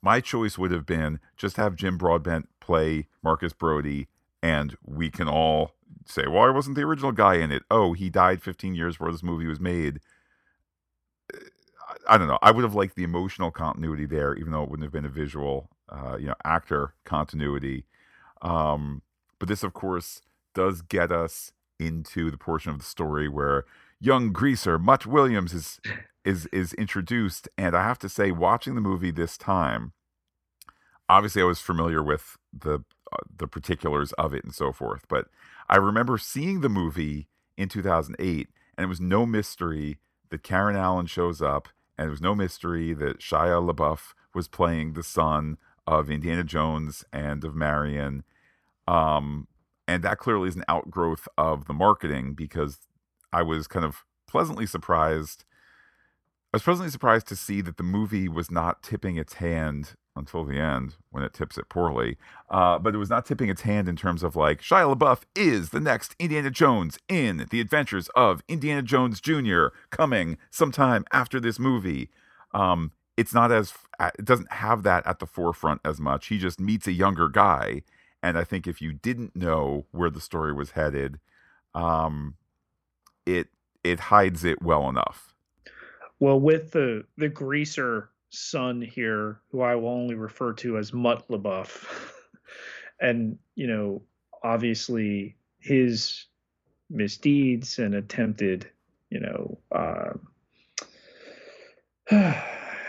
my 0.00 0.20
choice 0.20 0.56
would 0.56 0.70
have 0.70 0.86
been 0.86 1.20
just 1.36 1.56
have 1.56 1.76
Jim 1.76 1.98
Broadbent 1.98 2.48
play 2.60 3.08
Marcus 3.22 3.52
Brody, 3.52 4.08
and 4.42 4.76
we 4.84 5.10
can 5.10 5.28
all 5.28 5.74
say, 6.06 6.26
"Well, 6.26 6.42
I 6.42 6.50
wasn't 6.50 6.76
the 6.76 6.82
original 6.82 7.12
guy 7.12 7.34
in 7.34 7.50
it. 7.50 7.64
Oh, 7.70 7.92
he 7.92 8.10
died 8.10 8.42
15 8.42 8.74
years 8.74 8.94
before 8.94 9.12
this 9.12 9.22
movie 9.22 9.46
was 9.46 9.60
made." 9.60 10.00
I 12.08 12.18
don't 12.18 12.28
know. 12.28 12.38
I 12.42 12.50
would 12.50 12.64
have 12.64 12.74
liked 12.74 12.96
the 12.96 13.04
emotional 13.04 13.50
continuity 13.50 14.06
there, 14.06 14.34
even 14.34 14.52
though 14.52 14.62
it 14.62 14.70
wouldn't 14.70 14.84
have 14.84 14.92
been 14.92 15.04
a 15.04 15.08
visual, 15.08 15.68
uh, 15.88 16.16
you 16.18 16.26
know, 16.26 16.34
actor 16.44 16.94
continuity. 17.04 17.84
Um, 18.42 19.02
but 19.38 19.48
this, 19.48 19.62
of 19.62 19.72
course, 19.74 20.22
does 20.54 20.82
get 20.82 21.12
us 21.12 21.52
into 21.78 22.30
the 22.30 22.38
portion 22.38 22.72
of 22.72 22.78
the 22.78 22.84
story 22.84 23.28
where 23.28 23.64
young 24.00 24.32
greaser 24.32 24.78
Mutt 24.78 25.06
Williams 25.06 25.52
is 25.52 25.80
is 26.24 26.46
is 26.46 26.74
introduced, 26.74 27.48
and 27.56 27.74
I 27.74 27.82
have 27.82 27.98
to 28.00 28.08
say, 28.08 28.30
watching 28.30 28.74
the 28.74 28.80
movie 28.80 29.10
this 29.10 29.38
time, 29.38 29.92
obviously 31.08 31.42
I 31.42 31.46
was 31.46 31.60
familiar 31.60 32.02
with 32.02 32.36
the 32.52 32.80
uh, 33.12 33.16
the 33.34 33.48
particulars 33.48 34.12
of 34.14 34.34
it 34.34 34.44
and 34.44 34.54
so 34.54 34.72
forth, 34.72 35.06
but 35.08 35.26
I 35.68 35.76
remember 35.76 36.18
seeing 36.18 36.60
the 36.60 36.68
movie 36.68 37.28
in 37.56 37.68
2008, 37.68 38.48
and 38.76 38.84
it 38.84 38.88
was 38.88 39.00
no 39.00 39.24
mystery 39.26 39.98
that 40.30 40.42
Karen 40.42 40.76
Allen 40.76 41.06
shows 41.06 41.40
up, 41.42 41.68
and 42.00 42.08
it 42.08 42.10
was 42.10 42.22
no 42.22 42.34
mystery 42.34 42.94
that 42.94 43.18
Shia 43.18 43.60
LaBeouf 43.62 44.14
was 44.34 44.48
playing 44.48 44.94
the 44.94 45.02
son 45.02 45.58
of 45.86 46.08
Indiana 46.08 46.42
Jones 46.42 47.04
and 47.12 47.44
of 47.44 47.54
Marion. 47.54 48.24
Um, 48.88 49.48
and 49.86 50.02
that 50.02 50.16
clearly 50.16 50.48
is 50.48 50.56
an 50.56 50.64
outgrowth 50.66 51.28
of 51.36 51.66
the 51.66 51.74
marketing 51.74 52.32
because 52.32 52.78
I 53.34 53.42
was 53.42 53.66
kind 53.66 53.84
of 53.84 54.06
pleasantly 54.26 54.64
surprised. 54.64 55.44
I 56.52 56.56
was 56.56 56.62
pleasantly 56.64 56.90
surprised 56.90 57.28
to 57.28 57.36
see 57.36 57.60
that 57.60 57.76
the 57.76 57.84
movie 57.84 58.28
was 58.28 58.50
not 58.50 58.82
tipping 58.82 59.16
its 59.16 59.34
hand 59.34 59.94
until 60.16 60.44
the 60.44 60.58
end 60.58 60.96
when 61.10 61.22
it 61.22 61.32
tips 61.32 61.56
it 61.56 61.68
poorly. 61.68 62.16
Uh, 62.48 62.76
but 62.76 62.92
it 62.92 62.98
was 62.98 63.08
not 63.08 63.24
tipping 63.24 63.48
its 63.48 63.62
hand 63.62 63.88
in 63.88 63.94
terms 63.94 64.24
of 64.24 64.34
like 64.34 64.60
Shia 64.60 64.92
LaBeouf 64.92 65.22
is 65.36 65.70
the 65.70 65.78
next 65.78 66.16
Indiana 66.18 66.50
Jones 66.50 66.98
in 67.08 67.46
the 67.50 67.60
adventures 67.60 68.08
of 68.16 68.42
Indiana 68.48 68.82
Jones 68.82 69.20
Jr. 69.20 69.66
coming 69.90 70.38
sometime 70.50 71.04
after 71.12 71.38
this 71.38 71.60
movie. 71.60 72.10
Um, 72.52 72.90
it's 73.16 73.32
not 73.32 73.52
as 73.52 73.72
it 74.18 74.24
doesn't 74.24 74.50
have 74.50 74.82
that 74.82 75.06
at 75.06 75.20
the 75.20 75.26
forefront 75.26 75.80
as 75.84 76.00
much. 76.00 76.26
He 76.26 76.38
just 76.38 76.58
meets 76.58 76.88
a 76.88 76.92
younger 76.92 77.28
guy, 77.28 77.82
and 78.24 78.36
I 78.36 78.42
think 78.42 78.66
if 78.66 78.82
you 78.82 78.92
didn't 78.92 79.36
know 79.36 79.86
where 79.92 80.10
the 80.10 80.20
story 80.20 80.52
was 80.52 80.72
headed, 80.72 81.20
um, 81.74 82.34
it 83.24 83.48
it 83.84 84.00
hides 84.00 84.42
it 84.42 84.62
well 84.62 84.88
enough. 84.88 85.29
Well, 86.20 86.38
with 86.38 86.70
the 86.70 87.04
the 87.16 87.28
greaser 87.28 88.10
son 88.28 88.82
here, 88.82 89.40
who 89.50 89.62
I 89.62 89.74
will 89.74 89.88
only 89.88 90.14
refer 90.14 90.52
to 90.54 90.76
as 90.76 90.92
Mutt 90.92 91.26
LaBeouf, 91.28 92.12
and 93.00 93.38
you 93.54 93.66
know, 93.66 94.02
obviously 94.44 95.36
his 95.58 96.26
misdeeds 96.90 97.78
and 97.78 97.94
attempted, 97.94 98.68
you 99.08 99.20
know, 99.20 99.58
uh, 99.72 100.12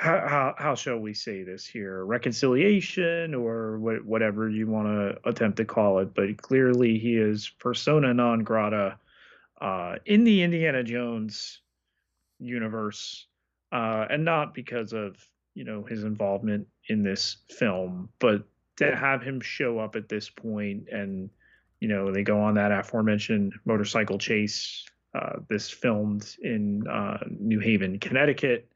how, 0.01 0.27
how, 0.27 0.55
how 0.57 0.75
shall 0.75 0.97
we 0.97 1.13
say 1.13 1.43
this 1.43 1.65
here? 1.65 2.03
Reconciliation 2.05 3.35
or 3.35 3.77
wh- 3.77 4.05
whatever 4.05 4.49
you 4.49 4.67
want 4.67 4.87
to 4.87 5.29
attempt 5.29 5.57
to 5.57 5.65
call 5.65 5.99
it 5.99 6.13
but 6.15 6.41
clearly 6.41 6.97
he 6.97 7.15
is 7.17 7.49
persona 7.59 8.13
non 8.13 8.43
grata 8.43 8.97
uh, 9.61 9.95
in 10.05 10.23
the 10.23 10.41
indiana 10.41 10.83
jones 10.83 11.61
universe 12.41 13.27
uh, 13.71 14.05
and 14.09 14.25
not 14.25 14.53
because 14.53 14.93
of 14.93 15.17
you 15.53 15.63
know 15.63 15.83
his 15.83 16.03
involvement 16.03 16.67
in 16.87 17.03
this 17.03 17.37
film 17.49 18.09
but 18.19 18.43
to 18.77 18.95
have 18.95 19.21
him 19.21 19.39
show 19.39 19.79
up 19.79 19.95
at 19.95 20.09
this 20.09 20.29
point 20.29 20.87
and 20.91 21.29
you 21.79 21.87
know 21.87 22.11
they 22.11 22.23
go 22.23 22.39
on 22.39 22.55
that 22.55 22.71
aforementioned 22.71 23.53
motorcycle 23.65 24.17
chase 24.17 24.85
uh, 25.13 25.33
this 25.49 25.69
filmed 25.69 26.35
in 26.41 26.87
uh, 26.87 27.17
new 27.29 27.59
haven 27.59 27.99
connecticut 27.99 28.69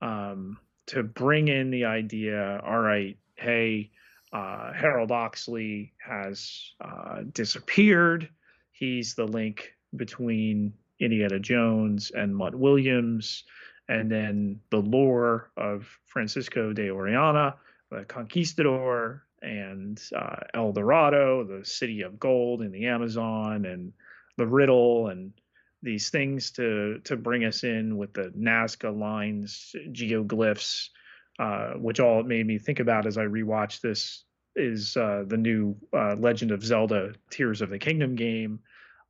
um, 0.00 0.58
to 0.86 1.02
bring 1.02 1.48
in 1.48 1.70
the 1.70 1.84
idea 1.84 2.60
all 2.66 2.78
right 2.78 3.18
hey 3.34 3.90
uh, 4.32 4.72
harold 4.72 5.12
oxley 5.12 5.92
has 5.98 6.72
uh, 6.80 7.22
disappeared. 7.32 8.28
He's 8.72 9.14
the 9.14 9.26
link 9.26 9.72
between 9.94 10.74
indiana 11.00 11.38
jones 11.38 12.10
and 12.14 12.34
mutt 12.34 12.54
williams 12.54 13.44
and 13.88 14.10
then 14.10 14.58
the 14.70 14.80
lore 14.80 15.50
of 15.56 15.86
francisco 16.06 16.72
de 16.72 16.88
orellana 16.88 17.54
the 17.90 18.04
conquistador 18.04 19.22
and 19.42 20.02
uh, 20.16 20.36
el 20.54 20.72
dorado 20.72 21.44
the 21.44 21.64
city 21.64 22.02
of 22.02 22.18
gold 22.18 22.62
in 22.62 22.72
the 22.72 22.86
amazon 22.86 23.64
and 23.66 23.92
the 24.36 24.46
riddle 24.46 25.08
and 25.08 25.32
these 25.82 26.10
things 26.10 26.50
to 26.50 27.00
to 27.04 27.16
bring 27.16 27.44
us 27.44 27.64
in 27.64 27.96
with 27.96 28.12
the 28.12 28.32
Nazca 28.36 28.96
lines, 28.96 29.74
geoglyphs, 29.90 30.88
uh, 31.38 31.74
which 31.74 32.00
all 32.00 32.20
it 32.20 32.26
made 32.26 32.46
me 32.46 32.58
think 32.58 32.80
about 32.80 33.06
as 33.06 33.18
I 33.18 33.24
rewatched 33.24 33.80
this 33.80 34.24
is 34.54 34.96
uh, 34.96 35.24
the 35.26 35.36
new 35.36 35.76
uh, 35.92 36.16
Legend 36.16 36.50
of 36.50 36.64
Zelda: 36.64 37.14
Tears 37.30 37.62
of 37.62 37.70
the 37.70 37.78
Kingdom 37.78 38.16
game. 38.16 38.60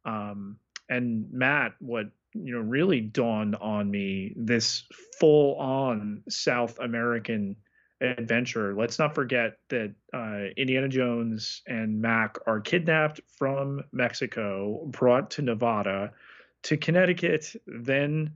Um, 0.05 0.59
and 0.89 1.27
Matt, 1.33 1.75
what 1.81 2.07
you 2.35 2.55
know 2.55 2.61
really 2.61 3.01
dawned 3.01 3.57
on 3.57 3.91
me 3.91 4.35
this 4.37 4.85
full-on 5.19 6.23
South 6.29 6.79
American 6.79 7.57
adventure. 8.01 8.75
Let's 8.75 8.99
not 8.99 9.15
forget 9.15 9.59
that 9.71 9.95
uh, 10.13 10.53
Indiana 10.57 10.89
Jones 10.89 11.63
and 11.67 12.01
Mac 12.01 12.37
are 12.47 12.61
kidnapped 12.61 13.21
from 13.39 13.83
Mexico, 13.93 14.87
brought 14.87 15.31
to 15.33 15.43
Nevada 15.43 16.13
to 16.65 16.77
Connecticut, 16.77 17.55
then 17.67 18.33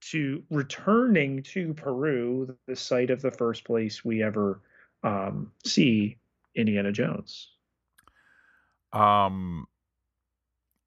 to 0.00 0.42
returning 0.50 1.42
to 1.42 1.74
Peru, 1.74 2.56
the 2.66 2.76
site 2.76 3.10
of 3.10 3.22
the 3.22 3.30
first 3.30 3.64
place 3.64 4.04
we 4.04 4.22
ever 4.22 4.60
um, 5.02 5.52
see 5.64 6.18
Indiana 6.54 6.92
Jones. 6.92 7.50
Um, 8.92 9.66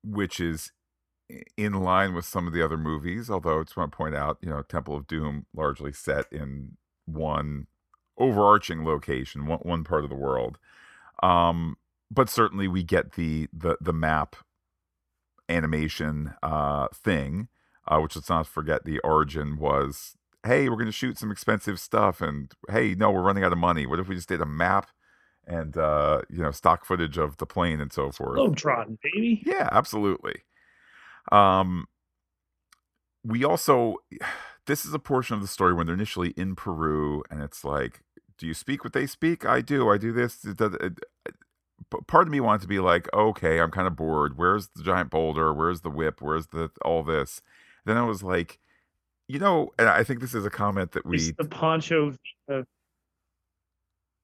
which 0.03 0.39
is 0.39 0.71
in 1.57 1.73
line 1.73 2.13
with 2.13 2.25
some 2.25 2.47
of 2.47 2.53
the 2.53 2.63
other 2.63 2.77
movies, 2.77 3.29
although 3.29 3.59
I 3.59 3.63
just 3.63 3.77
want 3.77 3.91
to 3.91 3.97
point 3.97 4.15
out, 4.15 4.37
you 4.41 4.49
know, 4.49 4.61
Temple 4.61 4.95
of 4.95 5.07
Doom 5.07 5.45
largely 5.55 5.93
set 5.93 6.25
in 6.31 6.77
one 7.05 7.67
overarching 8.17 8.85
location, 8.85 9.45
one, 9.47 9.59
one 9.59 9.83
part 9.83 10.03
of 10.03 10.09
the 10.09 10.15
world. 10.15 10.57
Um, 11.23 11.77
but 12.09 12.29
certainly 12.29 12.67
we 12.67 12.83
get 12.83 13.13
the 13.13 13.47
the 13.53 13.77
the 13.81 13.93
map 13.93 14.35
animation 15.49 16.33
uh, 16.43 16.87
thing, 16.93 17.47
uh, 17.87 17.99
which 17.99 18.15
let's 18.15 18.29
not 18.29 18.47
forget 18.47 18.85
the 18.85 18.99
origin 18.99 19.57
was 19.57 20.15
hey, 20.43 20.67
we're 20.69 20.75
going 20.75 20.87
to 20.87 20.91
shoot 20.91 21.19
some 21.19 21.31
expensive 21.31 21.79
stuff, 21.79 22.19
and 22.21 22.51
hey, 22.69 22.95
no, 22.95 23.11
we're 23.11 23.21
running 23.21 23.43
out 23.43 23.51
of 23.51 23.59
money. 23.59 23.85
What 23.85 23.99
if 23.99 24.07
we 24.07 24.15
just 24.15 24.29
did 24.29 24.41
a 24.41 24.45
map 24.45 24.89
and 25.45 25.77
uh, 25.77 26.21
you 26.29 26.41
know 26.41 26.51
stock 26.51 26.85
footage 26.85 27.17
of 27.17 27.37
the 27.37 27.45
plane 27.45 27.79
and 27.79 27.91
so 27.91 28.11
forth? 28.11 28.39
Globetrotting, 28.39 28.97
baby. 29.01 29.41
Yeah, 29.45 29.69
absolutely. 29.71 30.41
Um, 31.31 31.85
we 33.23 33.43
also 33.43 33.97
this 34.67 34.85
is 34.85 34.93
a 34.93 34.99
portion 34.99 35.35
of 35.35 35.41
the 35.41 35.47
story 35.47 35.73
when 35.73 35.87
they're 35.87 35.95
initially 35.95 36.29
in 36.37 36.55
Peru, 36.55 37.23
and 37.31 37.41
it's 37.41 37.63
like, 37.63 38.01
do 38.37 38.45
you 38.45 38.53
speak 38.53 38.83
what 38.83 38.93
they 38.93 39.07
speak? 39.07 39.45
I 39.45 39.61
do. 39.61 39.89
I 39.89 39.97
do 39.97 40.11
this 40.11 40.45
part 42.07 42.27
of 42.27 42.31
me 42.31 42.39
wanted 42.39 42.61
to 42.61 42.67
be 42.67 42.79
like, 42.79 43.09
okay, 43.13 43.59
I'm 43.59 43.71
kind 43.71 43.87
of 43.87 43.95
bored. 43.95 44.37
Where's 44.37 44.69
the 44.75 44.83
giant 44.83 45.09
boulder? 45.09 45.53
Where's 45.53 45.81
the 45.81 45.89
whip? 45.89 46.21
Where's 46.21 46.47
the 46.47 46.71
all 46.83 47.03
this? 47.03 47.41
Then 47.85 47.97
I 47.97 48.03
was 48.03 48.23
like, 48.23 48.59
you 49.27 49.39
know, 49.39 49.71
and 49.79 49.89
I 49.89 50.03
think 50.03 50.21
this 50.21 50.33
is 50.33 50.45
a 50.45 50.49
comment 50.49 50.91
that 50.91 51.05
we 51.05 51.17
is 51.17 51.33
the 51.33 51.45
Pancho. 51.45 52.15
Uh, 52.49 52.63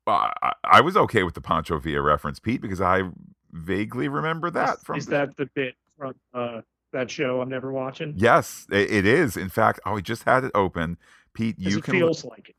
I, 0.06 0.54
I, 0.64 0.82
was 0.82 0.96
okay 0.96 1.24
with 1.24 1.34
the 1.34 1.42
Pancho 1.42 1.80
Villa 1.80 2.02
reference, 2.02 2.40
Pete, 2.40 2.62
because 2.62 2.80
I 2.80 3.04
vaguely 3.52 4.08
remember 4.08 4.50
that 4.52 4.78
is, 4.78 4.84
from. 4.84 4.98
Is 4.98 5.06
that 5.08 5.36
the 5.36 5.50
bit 5.54 5.76
from 5.98 6.14
uh, 6.34 6.62
that 6.92 7.10
show 7.12 7.42
I'm 7.42 7.50
never 7.50 7.72
watching? 7.72 8.14
Yes, 8.16 8.66
it, 8.72 8.92
it 8.92 9.06
is. 9.06 9.38
In 9.38 9.50
fact, 9.50 9.80
oh, 9.86 9.94
we 9.94 10.02
just 10.02 10.24
had 10.24 10.44
it 10.44 10.52
open. 10.56 10.98
Pete, 11.34 11.56
you 11.60 11.78
it 11.78 11.84
can. 11.84 11.94
Feels 11.94 12.26
like 12.26 12.50
it. 12.50 12.56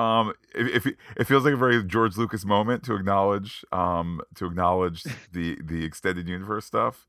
Um, 0.00 0.34
if, 0.54 0.86
if 0.86 0.94
it 1.16 1.24
feels 1.24 1.44
like 1.44 1.54
a 1.54 1.56
very 1.56 1.82
George 1.82 2.18
Lucas 2.18 2.44
moment 2.44 2.84
to 2.84 2.94
acknowledge, 2.94 3.64
um, 3.72 4.20
to 4.34 4.46
acknowledge 4.46 5.02
the 5.32 5.58
the 5.64 5.84
extended 5.84 6.28
universe 6.28 6.66
stuff. 6.66 7.06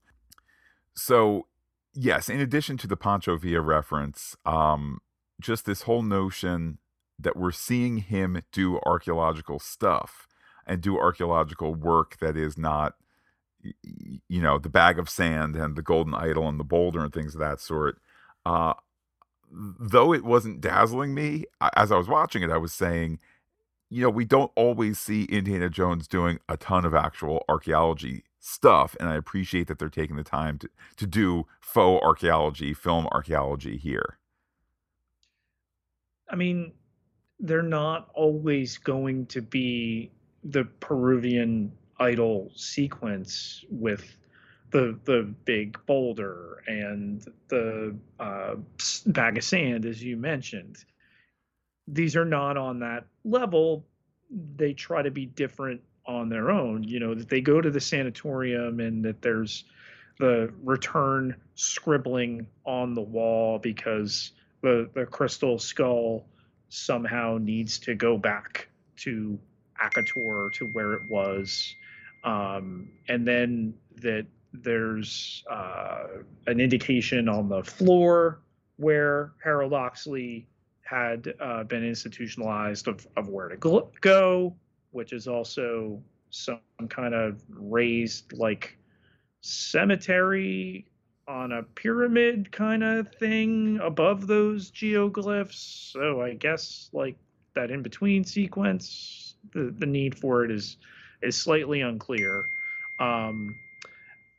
So, 0.95 1.47
yes, 1.93 2.29
in 2.29 2.39
addition 2.39 2.77
to 2.77 2.87
the 2.87 2.97
Pancho 2.97 3.37
Villa 3.37 3.61
reference, 3.61 4.35
um, 4.45 4.99
just 5.39 5.65
this 5.65 5.83
whole 5.83 6.01
notion 6.01 6.79
that 7.19 7.35
we're 7.35 7.51
seeing 7.51 7.97
him 7.97 8.41
do 8.51 8.79
archaeological 8.85 9.59
stuff 9.59 10.27
and 10.65 10.81
do 10.81 10.97
archaeological 10.97 11.73
work 11.73 12.17
that 12.19 12.37
is 12.37 12.57
not 12.57 12.95
you 13.63 14.41
know 14.41 14.57
the 14.57 14.69
bag 14.69 14.99
of 14.99 15.09
sand 15.09 15.55
and 15.55 15.75
the 15.75 15.81
golden 15.81 16.13
idol 16.13 16.47
and 16.47 16.59
the 16.59 16.63
boulder 16.63 17.03
and 17.03 17.13
things 17.13 17.33
of 17.35 17.39
that 17.39 17.59
sort 17.59 17.99
uh, 18.45 18.73
though 19.51 20.13
it 20.13 20.23
wasn't 20.23 20.61
dazzling 20.61 21.13
me 21.13 21.45
as 21.75 21.91
i 21.91 21.97
was 21.97 22.07
watching 22.07 22.43
it 22.43 22.51
i 22.51 22.57
was 22.57 22.73
saying 22.73 23.19
you 23.89 24.01
know 24.01 24.09
we 24.09 24.25
don't 24.25 24.51
always 24.55 24.99
see 24.99 25.23
indiana 25.23 25.69
jones 25.69 26.07
doing 26.07 26.39
a 26.49 26.57
ton 26.57 26.85
of 26.85 26.93
actual 26.93 27.43
archaeology 27.49 28.23
stuff 28.39 28.95
and 28.99 29.09
i 29.09 29.15
appreciate 29.15 29.67
that 29.67 29.79
they're 29.79 29.89
taking 29.89 30.15
the 30.15 30.23
time 30.23 30.57
to, 30.57 30.69
to 30.95 31.07
do 31.07 31.45
faux 31.67 32.03
archaeology 32.03 32.73
film 32.73 33.07
archaeology 33.11 33.77
here. 33.77 34.17
I 36.29 36.35
mean 36.35 36.73
they're 37.39 37.61
not 37.61 38.09
always 38.15 38.77
going 38.77 39.27
to 39.27 39.41
be 39.41 40.11
the 40.43 40.63
peruvian 40.79 41.71
idol 41.99 42.51
sequence 42.55 43.63
with 43.69 44.17
the 44.71 44.99
the 45.05 45.33
big 45.45 45.77
boulder 45.85 46.63
and 46.67 47.25
the 47.47 47.95
uh, 48.19 48.55
bag 49.07 49.37
of 49.37 49.43
sand, 49.43 49.85
as 49.85 50.03
you 50.03 50.17
mentioned. 50.17 50.83
These 51.87 52.15
are 52.15 52.25
not 52.25 52.57
on 52.57 52.79
that 52.79 53.05
level. 53.23 53.85
They 54.29 54.73
try 54.73 55.01
to 55.01 55.11
be 55.11 55.25
different 55.25 55.81
on 56.05 56.29
their 56.29 56.51
own. 56.51 56.83
You 56.83 56.99
know 56.99 57.13
that 57.15 57.29
they 57.29 57.41
go 57.41 57.61
to 57.61 57.69
the 57.71 57.79
sanatorium 57.79 58.79
and 58.79 59.03
that 59.05 59.21
there's 59.21 59.63
the 60.19 60.51
return 60.63 61.35
scribbling 61.55 62.47
on 62.65 62.93
the 62.93 63.01
wall 63.01 63.59
because 63.59 64.33
the 64.61 64.89
the 64.93 65.05
crystal 65.05 65.59
skull 65.59 66.25
somehow 66.69 67.37
needs 67.39 67.79
to 67.79 67.95
go 67.95 68.17
back 68.17 68.67
to 68.97 69.39
Akator 69.81 70.51
to 70.53 70.65
where 70.73 70.93
it 70.93 71.03
was 71.09 71.73
um, 72.23 72.89
and 73.07 73.27
then 73.27 73.73
that 74.01 74.25
there's 74.53 75.43
uh, 75.49 76.05
an 76.47 76.59
indication 76.59 77.29
on 77.29 77.49
the 77.49 77.63
floor 77.63 78.41
where 78.77 79.33
Harold 79.43 79.73
Oxley 79.73 80.47
had 80.81 81.33
uh, 81.39 81.63
been 81.63 81.83
institutionalized 81.83 82.87
of, 82.87 83.05
of 83.17 83.27
where 83.27 83.49
to 83.49 83.57
go, 84.01 84.55
which 84.91 85.11
is 85.11 85.27
also 85.27 86.01
some 86.29 86.59
kind 86.89 87.13
of 87.13 87.43
raised 87.49 88.33
like 88.33 88.77
cemetery 89.41 90.85
on 91.27 91.51
a 91.51 91.63
pyramid 91.63 92.51
kind 92.51 92.83
of 92.83 93.13
thing 93.15 93.79
above 93.83 94.27
those 94.27 94.71
geoglyphs. 94.71 95.91
So 95.91 96.21
I 96.21 96.35
guess 96.35 96.89
like 96.93 97.17
that 97.53 97.69
in 97.69 97.81
between 97.81 98.23
sequence, 98.23 99.35
the, 99.53 99.73
the 99.77 99.85
need 99.85 100.17
for 100.17 100.45
it 100.45 100.51
is 100.51 100.77
is 101.21 101.35
slightly 101.35 101.81
unclear. 101.81 102.45
Um, 102.99 103.55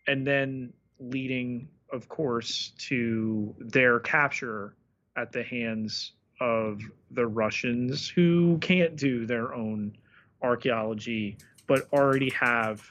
and 0.07 0.27
then 0.27 0.73
leading, 0.99 1.69
of 1.93 2.09
course, 2.09 2.73
to 2.79 3.55
their 3.59 4.01
capture 4.01 4.75
at 5.17 5.33
the 5.33 5.43
hands 5.43 6.13
of 6.41 6.81
the 7.11 7.27
Russians 7.27 8.09
who 8.09 8.59
can't 8.61 8.97
do 8.97 9.27
their 9.27 9.55
own 9.55 9.97
archaeology, 10.43 11.37
but 11.67 11.89
already 11.93 12.31
have 12.31 12.83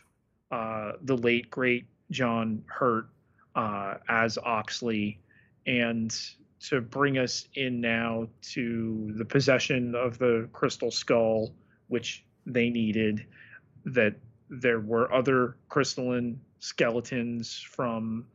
uh, 0.51 0.93
the 1.01 1.15
late, 1.15 1.49
great 1.49 1.85
John 2.11 2.63
Hurt 2.67 3.07
uh, 3.55 3.95
as 4.09 4.37
Oxley. 4.37 5.19
And 5.65 6.15
to 6.69 6.81
bring 6.81 7.17
us 7.17 7.47
in 7.55 7.81
now 7.81 8.27
to 8.41 9.13
the 9.15 9.25
possession 9.25 9.95
of 9.95 10.17
the 10.17 10.49
crystal 10.53 10.91
skull, 10.91 11.53
which 11.87 12.25
they 12.45 12.69
needed, 12.69 13.25
that 13.87 14.15
there 14.49 14.79
were 14.79 15.11
other 15.13 15.55
crystalline 15.69 16.39
skeletons 16.59 17.59
from 17.59 18.25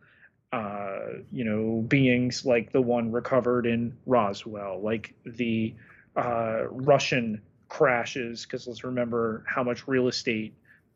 uh, 0.53 1.21
you 1.31 1.45
know 1.45 1.83
beings 1.89 2.45
like 2.45 2.73
the 2.73 2.81
one 2.81 3.11
recovered 3.11 3.67
in 3.67 3.97
Roswell, 4.07 4.81
like 4.83 5.15
the 5.25 5.75
uh, 6.17 6.65
Russian 6.69 7.41
crashes. 7.69 8.45
Because 8.45 8.67
let's 8.67 8.85
remember 8.85 9.45
how 9.47 9.63
much 9.63 9.89
real 9.89 10.09
estate 10.09 10.55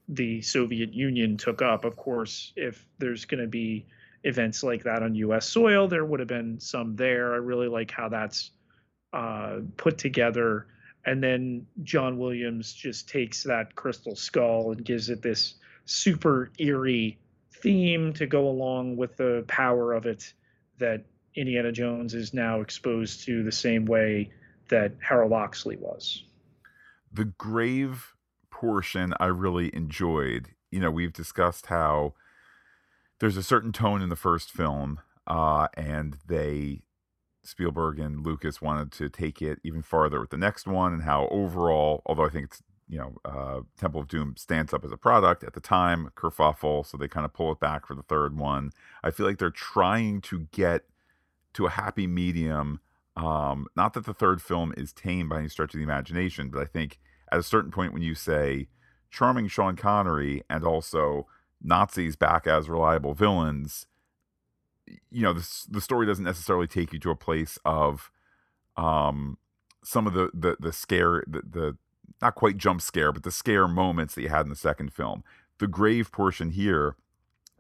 the 0.09 0.42
Soviet 0.42 0.92
Union 0.92 1.36
took 1.36 1.62
up. 1.62 1.84
Of 1.84 1.96
course, 1.96 2.52
if 2.57 2.86
there's 2.98 3.24
going 3.24 3.40
to 3.40 3.48
be 3.48 3.86
events 4.24 4.62
like 4.62 4.84
that 4.84 5.02
on 5.02 5.14
U.S. 5.14 5.48
soil, 5.48 5.88
there 5.88 6.04
would 6.04 6.20
have 6.20 6.28
been 6.28 6.61
some 6.61 6.96
there. 6.96 7.32
I 7.32 7.36
really 7.36 7.68
like 7.68 7.90
how 7.90 8.09
that's 8.09 8.50
uh, 9.12 9.61
put 9.76 9.98
together 9.98 10.66
and 11.07 11.22
then 11.22 11.66
John 11.84 12.18
Williams 12.18 12.72
just 12.72 13.09
takes 13.09 13.44
that 13.44 13.76
crystal 13.76 14.16
skull 14.16 14.72
and 14.72 14.84
gives 14.84 15.09
it 15.09 15.22
this 15.22 15.54
super 15.84 16.50
eerie 16.59 17.18
theme 17.52 18.12
to 18.14 18.26
go 18.26 18.48
along 18.48 18.96
with 18.96 19.16
the 19.16 19.44
power 19.46 19.92
of 19.92 20.04
it 20.04 20.32
that 20.78 21.04
Indiana 21.36 21.70
Jones 21.70 22.12
is 22.12 22.34
now 22.34 22.61
exposed 22.61 23.24
to 23.24 23.44
the 23.44 23.52
same 23.52 23.86
way 23.86 24.30
that 24.68 24.92
Harold 25.00 25.32
Oxley 25.32 25.76
was. 25.76 26.24
The 27.12 27.24
grave 27.24 28.14
portion 28.50 29.14
I 29.20 29.26
really 29.26 29.74
enjoyed. 29.74 30.48
You 30.72 30.80
know, 30.80 30.90
we've 30.90 31.12
discussed 31.12 31.66
how 31.66 32.14
there's 33.20 33.36
a 33.36 33.42
certain 33.42 33.72
tone 33.72 34.02
in 34.02 34.09
the 34.09 34.16
first 34.16 34.50
film, 34.50 35.00
uh, 35.26 35.68
and 35.74 36.16
they 36.26 36.82
Spielberg 37.47 37.99
and 37.99 38.24
Lucas 38.24 38.61
wanted 38.61 38.92
to 38.92 39.09
take 39.09 39.40
it 39.40 39.59
even 39.62 39.82
farther 39.82 40.20
with 40.20 40.30
the 40.30 40.36
next 40.36 40.66
one, 40.66 40.92
and 40.92 41.03
how 41.03 41.28
overall, 41.28 42.03
although 42.07 42.26
I 42.26 42.30
think 42.30 42.47
it's 42.47 42.62
you 42.88 42.99
know, 42.99 43.16
uh, 43.24 43.61
Temple 43.78 44.03
of 44.03 44.09
Doom 44.09 44.36
stands 44.36 44.72
up 44.72 44.84
as 44.84 44.92
a 44.92 44.97
product 44.97 45.42
at 45.42 45.55
the 45.55 45.61
time, 45.61 46.11
kerfuffle, 46.16 46.86
so 46.86 46.97
they 46.97 47.09
kind 47.09 47.24
of 47.24 47.32
pull 47.32 47.51
it 47.53 47.61
back 47.61 47.86
for 47.86 47.94
the 47.94 48.03
third 48.03 48.38
one. 48.38 48.70
I 49.03 49.11
feel 49.11 49.26
like 49.26 49.38
they're 49.38 49.51
trying 49.51 50.20
to 50.22 50.47
get 50.53 50.82
to 51.55 51.66
a 51.66 51.70
happy 51.70 52.07
medium. 52.07 52.80
Um, 53.16 53.66
not 53.74 53.94
that 53.94 54.05
the 54.05 54.14
third 54.14 54.40
film 54.40 54.72
is 54.76 54.92
tame 54.92 55.28
by 55.28 55.38
any 55.38 55.49
stretch 55.49 55.74
of 55.74 55.78
the 55.78 55.84
imagination, 55.84 56.49
but 56.49 56.61
I 56.61 56.66
think 56.66 57.01
at 57.32 57.38
a 57.38 57.42
certain 57.42 57.70
point 57.70 57.92
when 57.92 58.03
you 58.03 58.14
say 58.14 58.68
charming 59.11 59.49
Sean 59.49 59.74
Connery 59.74 60.42
and 60.49 60.64
also 60.64 61.26
Nazis 61.62 62.14
back 62.14 62.47
as 62.47 62.68
reliable 62.68 63.14
villains, 63.14 63.86
you 65.11 65.22
know 65.22 65.32
the 65.32 65.49
the 65.68 65.80
story 65.80 66.07
doesn't 66.07 66.24
necessarily 66.24 66.66
take 66.66 66.93
you 66.93 66.99
to 67.01 67.11
a 67.11 67.16
place 67.16 67.59
of 67.64 68.11
um 68.76 69.39
some 69.84 70.07
of 70.07 70.12
the 70.14 70.30
the 70.34 70.57
the 70.61 70.72
scare 70.72 71.24
the, 71.26 71.43
the 71.49 71.76
not 72.22 72.34
quite 72.34 72.57
jump 72.57 72.80
scare 72.80 73.12
but 73.12 73.22
the 73.22 73.30
scare 73.30 73.68
moments 73.68 74.14
that 74.14 74.22
you 74.22 74.28
had 74.28 74.47
in 74.47 74.51
the 74.51 74.57
second 74.57 74.93
film. 74.93 75.22
The 75.59 75.66
grave 75.66 76.12
portion 76.12 76.51
here 76.51 76.97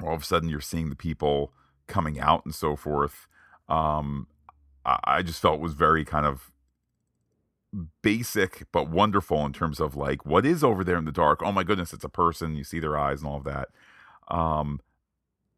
all 0.02 0.14
of 0.14 0.22
a 0.22 0.24
sudden 0.24 0.48
you're 0.48 0.60
seeing 0.60 0.90
the 0.90 0.96
people 0.96 1.52
coming 1.86 2.20
out 2.20 2.44
and 2.44 2.54
so 2.54 2.76
forth. 2.76 3.26
Um 3.68 4.26
I, 4.84 4.98
I 5.04 5.22
just 5.22 5.40
felt 5.40 5.60
was 5.60 5.74
very 5.74 6.04
kind 6.04 6.26
of 6.26 6.50
basic 8.02 8.64
but 8.72 8.88
wonderful 8.88 9.44
in 9.44 9.52
terms 9.52 9.80
of 9.80 9.96
like 9.96 10.24
what 10.24 10.46
is 10.46 10.64
over 10.64 10.84
there 10.84 10.96
in 10.96 11.04
the 11.04 11.12
dark? 11.12 11.42
Oh 11.42 11.52
my 11.52 11.64
goodness 11.64 11.92
it's 11.92 12.04
a 12.04 12.08
person 12.08 12.54
you 12.56 12.64
see 12.64 12.80
their 12.80 12.96
eyes 12.96 13.20
and 13.20 13.28
all 13.30 13.38
of 13.38 13.44
that. 13.44 13.68
Um 14.28 14.80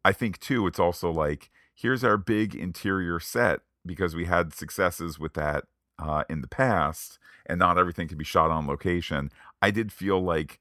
i 0.05 0.13
think 0.13 0.39
too 0.39 0.65
it's 0.65 0.79
also 0.79 1.11
like 1.11 1.51
here's 1.79 2.03
our 2.03 2.17
big 2.17 2.53
interior 2.53 3.19
set 3.19 3.61
because 3.85 4.15
we 4.15 4.25
had 4.25 4.53
successes 4.53 5.17
with 5.17 5.33
that 5.33 5.63
uh, 5.97 6.23
in 6.29 6.41
the 6.41 6.47
past, 6.47 7.17
and 7.45 7.59
not 7.59 7.77
everything 7.77 8.07
can 8.07 8.17
be 8.17 8.23
shot 8.23 8.51
on 8.51 8.67
location. 8.67 9.31
I 9.61 9.71
did 9.71 9.91
feel 9.91 10.21
like 10.21 10.59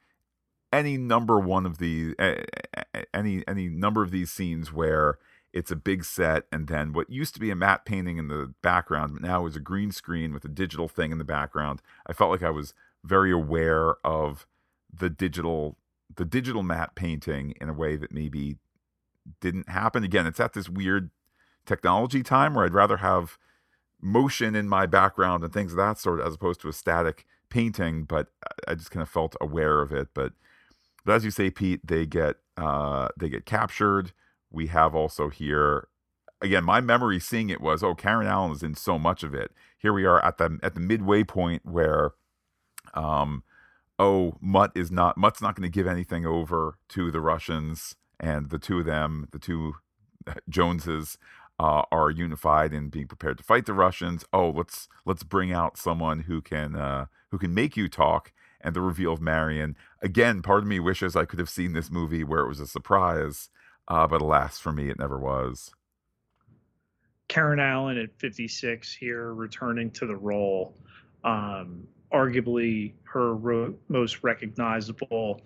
any 0.72 0.96
number 0.96 1.38
one 1.38 1.66
of 1.66 1.78
these, 1.78 2.14
any 3.12 3.46
any 3.46 3.68
number 3.68 4.02
of 4.02 4.10
these 4.10 4.30
scenes 4.30 4.72
where 4.72 5.18
it's 5.52 5.70
a 5.70 5.76
big 5.76 6.04
set, 6.04 6.44
and 6.52 6.68
then 6.68 6.92
what 6.92 7.10
used 7.10 7.34
to 7.34 7.40
be 7.40 7.50
a 7.50 7.56
matte 7.56 7.84
painting 7.84 8.18
in 8.18 8.28
the 8.28 8.52
background, 8.62 9.14
but 9.14 9.22
now 9.22 9.46
is 9.46 9.56
a 9.56 9.60
green 9.60 9.90
screen 9.90 10.32
with 10.32 10.44
a 10.44 10.48
digital 10.48 10.88
thing 10.88 11.10
in 11.10 11.18
the 11.18 11.24
background. 11.24 11.82
I 12.06 12.12
felt 12.12 12.30
like 12.30 12.42
I 12.42 12.50
was 12.50 12.74
very 13.04 13.32
aware 13.32 13.94
of 14.04 14.46
the 14.92 15.10
digital 15.10 15.76
the 16.14 16.24
digital 16.24 16.62
matte 16.62 16.94
painting 16.94 17.54
in 17.60 17.68
a 17.68 17.74
way 17.74 17.96
that 17.96 18.12
maybe 18.12 18.56
didn't 19.40 19.68
happen. 19.68 20.04
Again, 20.04 20.26
it's 20.26 20.40
at 20.40 20.52
this 20.52 20.68
weird 20.68 21.10
technology 21.66 22.22
time 22.22 22.54
where 22.54 22.64
I'd 22.64 22.74
rather 22.74 22.98
have 22.98 23.38
motion 24.00 24.54
in 24.54 24.68
my 24.68 24.86
background 24.86 25.44
and 25.44 25.52
things 25.52 25.72
of 25.72 25.78
that 25.78 25.98
sort 25.98 26.20
as 26.20 26.34
opposed 26.34 26.60
to 26.62 26.68
a 26.68 26.72
static 26.72 27.26
painting, 27.50 28.04
but 28.04 28.28
I 28.66 28.74
just 28.74 28.90
kind 28.90 29.02
of 29.02 29.08
felt 29.08 29.36
aware 29.40 29.80
of 29.80 29.92
it. 29.92 30.08
But 30.14 30.32
but 31.04 31.14
as 31.14 31.24
you 31.24 31.30
say, 31.30 31.50
Pete, 31.50 31.86
they 31.86 32.06
get 32.06 32.36
uh, 32.56 33.08
they 33.18 33.28
get 33.28 33.46
captured. 33.46 34.12
We 34.50 34.68
have 34.68 34.94
also 34.94 35.28
here 35.28 35.88
again, 36.40 36.64
my 36.64 36.80
memory 36.80 37.18
seeing 37.18 37.50
it 37.50 37.60
was, 37.60 37.82
oh, 37.82 37.94
Karen 37.94 38.26
Allen 38.26 38.52
is 38.52 38.62
in 38.62 38.74
so 38.74 38.98
much 38.98 39.22
of 39.22 39.34
it. 39.34 39.52
Here 39.78 39.92
we 39.92 40.04
are 40.04 40.24
at 40.24 40.38
the 40.38 40.58
at 40.62 40.74
the 40.74 40.80
midway 40.80 41.24
point 41.24 41.62
where 41.64 42.12
um 42.94 43.42
oh, 43.98 44.36
Mutt 44.40 44.72
is 44.74 44.90
not 44.90 45.16
Mutt's 45.16 45.42
not 45.42 45.56
going 45.56 45.70
to 45.70 45.74
give 45.74 45.86
anything 45.86 46.24
over 46.24 46.78
to 46.90 47.10
the 47.10 47.20
Russians 47.20 47.96
and 48.20 48.50
the 48.50 48.58
two 48.58 48.80
of 48.80 48.86
them, 48.86 49.28
the 49.32 49.38
two 49.38 49.74
Joneses, 50.48 51.18
uh, 51.60 51.82
are 51.90 52.10
unified 52.10 52.72
and 52.72 52.90
being 52.90 53.08
prepared 53.08 53.38
to 53.38 53.44
fight 53.44 53.66
the 53.66 53.74
Russians. 53.74 54.24
Oh, 54.32 54.50
let's 54.50 54.88
let's 55.04 55.22
bring 55.22 55.52
out 55.52 55.76
someone 55.76 56.20
who 56.20 56.40
can 56.40 56.76
uh, 56.76 57.06
who 57.30 57.38
can 57.38 57.54
make 57.54 57.76
you 57.76 57.88
talk. 57.88 58.32
And 58.60 58.74
the 58.74 58.80
reveal 58.80 59.12
of 59.12 59.20
Marion 59.20 59.76
again. 60.02 60.42
Part 60.42 60.64
of 60.64 60.66
me 60.66 60.80
wishes 60.80 61.14
I 61.14 61.26
could 61.26 61.38
have 61.38 61.48
seen 61.48 61.74
this 61.74 61.92
movie 61.92 62.24
where 62.24 62.40
it 62.40 62.48
was 62.48 62.58
a 62.58 62.66
surprise, 62.66 63.50
uh, 63.86 64.08
but 64.08 64.20
alas, 64.20 64.58
for 64.58 64.72
me, 64.72 64.90
it 64.90 64.98
never 64.98 65.16
was. 65.16 65.70
Karen 67.28 67.60
Allen 67.60 67.98
at 67.98 68.10
56 68.18 68.92
here, 68.94 69.32
returning 69.32 69.92
to 69.92 70.06
the 70.06 70.16
role. 70.16 70.74
Um, 71.22 71.86
arguably 72.12 72.94
her 73.04 73.34
ro- 73.34 73.74
most 73.88 74.22
recognizable, 74.24 75.42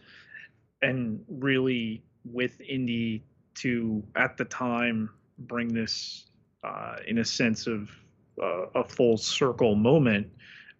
and 0.81 1.23
really 1.29 2.03
with 2.25 2.61
Indy 2.61 3.25
to 3.55 4.03
at 4.17 4.37
the 4.37 4.45
time 4.45 5.11
bring 5.39 5.73
this 5.73 6.27
uh, 6.65 6.97
in 7.07 7.19
a 7.19 7.25
sense 7.25 7.67
of 7.67 7.91
uh, 8.41 8.67
a 8.75 8.85
full 8.85 9.17
circle 9.17 9.75
moment, 9.75 10.29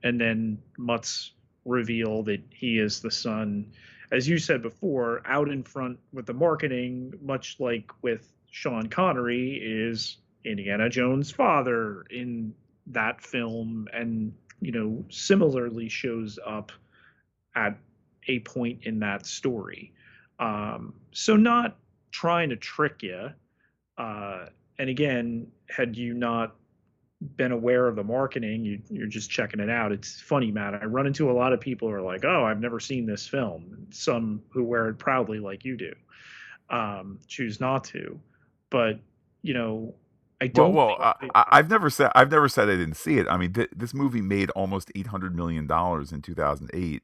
and 0.03 0.21
then 0.21 0.59
Mutt's 0.79 1.33
reveal 1.65 2.23
that 2.25 2.43
he 2.51 2.79
is 2.79 3.01
the 3.01 3.11
son, 3.11 3.73
as 4.11 4.29
you 4.29 4.39
said 4.39 4.63
before, 4.63 5.23
out 5.27 5.49
in 5.49 5.63
front 5.63 5.99
with 6.13 6.27
the 6.27 6.35
marketing, 6.35 7.13
much 7.23 7.57
like 7.59 7.91
with 8.03 8.29
Sean 8.51 8.89
Connery, 8.89 9.61
is 9.63 10.19
Indiana 10.45 10.89
Jones' 10.89 11.31
father 11.31 12.05
in 12.11 12.55
that 12.87 13.23
film, 13.23 13.89
and 13.93 14.33
you 14.61 14.73
know 14.73 15.05
similarly 15.09 15.89
shows 15.89 16.39
up 16.45 16.73
at 17.55 17.77
a 18.29 18.39
point 18.41 18.81
in 18.85 19.01
that 19.01 19.27
story. 19.27 19.93
Um, 20.43 20.95
so 21.13 21.37
not 21.37 21.77
trying 22.11 22.51
to 22.51 22.57
trick 22.57 23.03
you. 23.03 23.31
Uh, 23.97 24.47
and 24.79 24.91
again, 24.91 25.47
had 25.69 25.97
you 25.97 26.15
not 26.15 26.57
been 27.37 27.53
aware 27.53 27.87
of 27.87 27.95
the 27.95 28.03
marketing, 28.03 28.65
you, 28.65 28.81
you're 28.91 29.07
just 29.07 29.31
checking 29.31 29.61
it 29.61 29.71
out. 29.71 29.93
It's 29.93 30.21
funny, 30.21 30.51
Matt. 30.51 30.75
I 30.75 30.87
run 30.87 31.07
into 31.07 31.31
a 31.31 31.33
lot 31.33 31.53
of 31.53 31.61
people 31.61 31.89
who 31.89 31.95
are 31.95 32.03
like, 32.03 32.25
"Oh, 32.25 32.45
I've 32.45 32.61
never 32.61 32.81
seen 32.81 33.07
this 33.07 33.27
film." 33.27 33.87
Some 33.91 34.43
who 34.51 34.65
wear 34.65 34.89
it 34.89 34.99
proudly, 34.99 35.39
like 35.39 35.65
you 35.65 35.77
do, 35.77 35.93
um, 36.71 37.21
choose 37.29 37.61
not 37.61 37.85
to. 37.85 38.19
But 38.71 38.99
you 39.43 39.55
know, 39.55 39.95
I 40.41 40.49
don't. 40.49 40.75
Well, 40.75 40.97
well 40.99 41.15
I, 41.35 41.57
have 41.57 41.71
never 41.71 41.89
said 41.89 42.11
I've 42.17 42.31
never 42.33 42.49
said 42.49 42.69
I 42.69 42.77
didn't 42.77 42.97
see 42.97 43.19
it. 43.19 43.29
I 43.31 43.37
mean, 43.37 43.53
th- 43.53 43.71
this 43.77 43.95
movie 43.95 44.23
made 44.23 44.51
almost 44.51 44.91
eight 44.97 45.07
hundred 45.07 45.37
million 45.37 45.69
dollars 45.69 46.11
in 46.11 46.23
two 46.23 46.35
thousand 46.35 46.71
eight. 46.75 47.03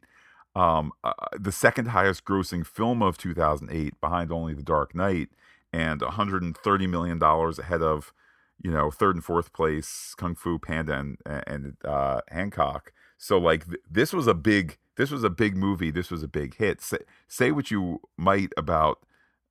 Um, 0.58 0.90
uh, 1.04 1.12
the 1.38 1.52
second 1.52 1.86
highest 1.90 2.24
grossing 2.24 2.66
film 2.66 3.00
of 3.00 3.16
2008 3.16 4.00
behind 4.00 4.32
only 4.32 4.54
The 4.54 4.62
Dark 4.64 4.92
Knight 4.92 5.28
and 5.72 6.00
130 6.02 6.86
million 6.88 7.18
dollars 7.20 7.60
ahead 7.60 7.80
of 7.80 8.12
you 8.60 8.72
know 8.72 8.90
third 8.90 9.14
and 9.14 9.24
fourth 9.24 9.52
place 9.52 10.14
Kung 10.16 10.34
Fu 10.34 10.58
Panda 10.58 10.98
and, 10.98 11.18
and 11.24 11.76
uh, 11.84 12.22
Hancock. 12.28 12.92
So 13.18 13.38
like 13.38 13.66
th- 13.66 13.82
this 13.88 14.12
was 14.12 14.26
a 14.26 14.34
big 14.34 14.78
this 14.96 15.12
was 15.12 15.22
a 15.22 15.30
big 15.30 15.56
movie. 15.56 15.92
This 15.92 16.10
was 16.10 16.24
a 16.24 16.28
big 16.28 16.56
hit. 16.56 16.80
Say, 16.80 16.98
say 17.28 17.52
what 17.52 17.70
you 17.70 18.00
might 18.16 18.52
about 18.56 18.98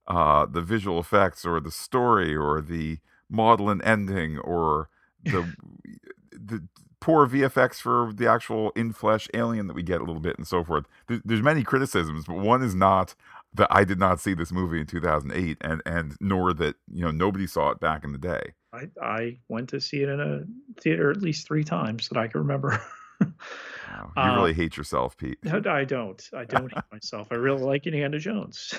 uh, 0.08 0.46
the 0.46 0.62
visual 0.62 1.00
effects 1.00 1.46
or 1.46 1.62
the 1.62 1.72
story 1.72 2.36
or 2.36 2.60
the 2.62 2.98
maudlin 3.30 3.82
ending 3.82 4.40
or 4.40 4.90
the 5.24 5.54
the 6.44 6.68
poor 7.00 7.28
VFX 7.28 7.76
for 7.76 8.12
the 8.14 8.28
actual 8.28 8.72
in 8.72 8.92
flesh 8.92 9.28
alien 9.34 9.68
that 9.68 9.76
we 9.76 9.84
get 9.84 10.02
a 10.02 10.04
little 10.04 10.20
bit 10.20 10.38
and 10.38 10.48
so 10.48 10.64
forth. 10.64 10.86
There's, 11.08 11.22
there's 11.24 11.42
many 11.42 11.64
criticisms, 11.64 12.26
but 12.26 12.38
one 12.38 12.64
is 12.64 12.76
not 12.76 13.16
that 13.54 13.68
I 13.72 13.84
did 13.84 14.00
not 14.00 14.20
see 14.20 14.34
this 14.34 14.52
movie 14.52 14.80
in 14.80 14.88
2008, 14.88 15.58
and 15.62 15.82
and 15.86 16.16
nor 16.20 16.54
that 16.54 16.76
you 16.92 17.04
know 17.04 17.12
nobody 17.12 17.48
saw 17.48 17.72
it 17.72 17.80
back 17.80 18.04
in 18.04 18.12
the 18.12 18.18
day. 18.18 18.54
I 18.74 18.90
I 19.02 19.40
went 19.48 19.70
to 19.70 19.82
see 19.82 20.02
it 20.02 20.10
in 20.10 20.20
a 20.20 20.82
theater 20.82 21.12
at 21.12 21.22
least 21.22 21.48
three 21.48 21.64
times 21.64 22.10
that 22.10 22.18
I 22.18 22.28
can 22.28 22.42
remember. 22.42 22.82
wow. 23.22 24.12
You 24.16 24.36
really 24.36 24.52
um, 24.52 24.56
hate 24.58 24.78
yourself, 24.78 25.18
Pete. 25.18 25.40
No, 25.44 25.62
I 25.70 25.86
don't. 25.86 26.30
I 26.36 26.46
don't 26.46 26.74
hate 26.74 26.84
myself. 26.92 27.28
I 27.32 27.36
really 27.36 27.64
like 27.64 27.88
Indiana 27.88 28.20
Jones, 28.20 28.74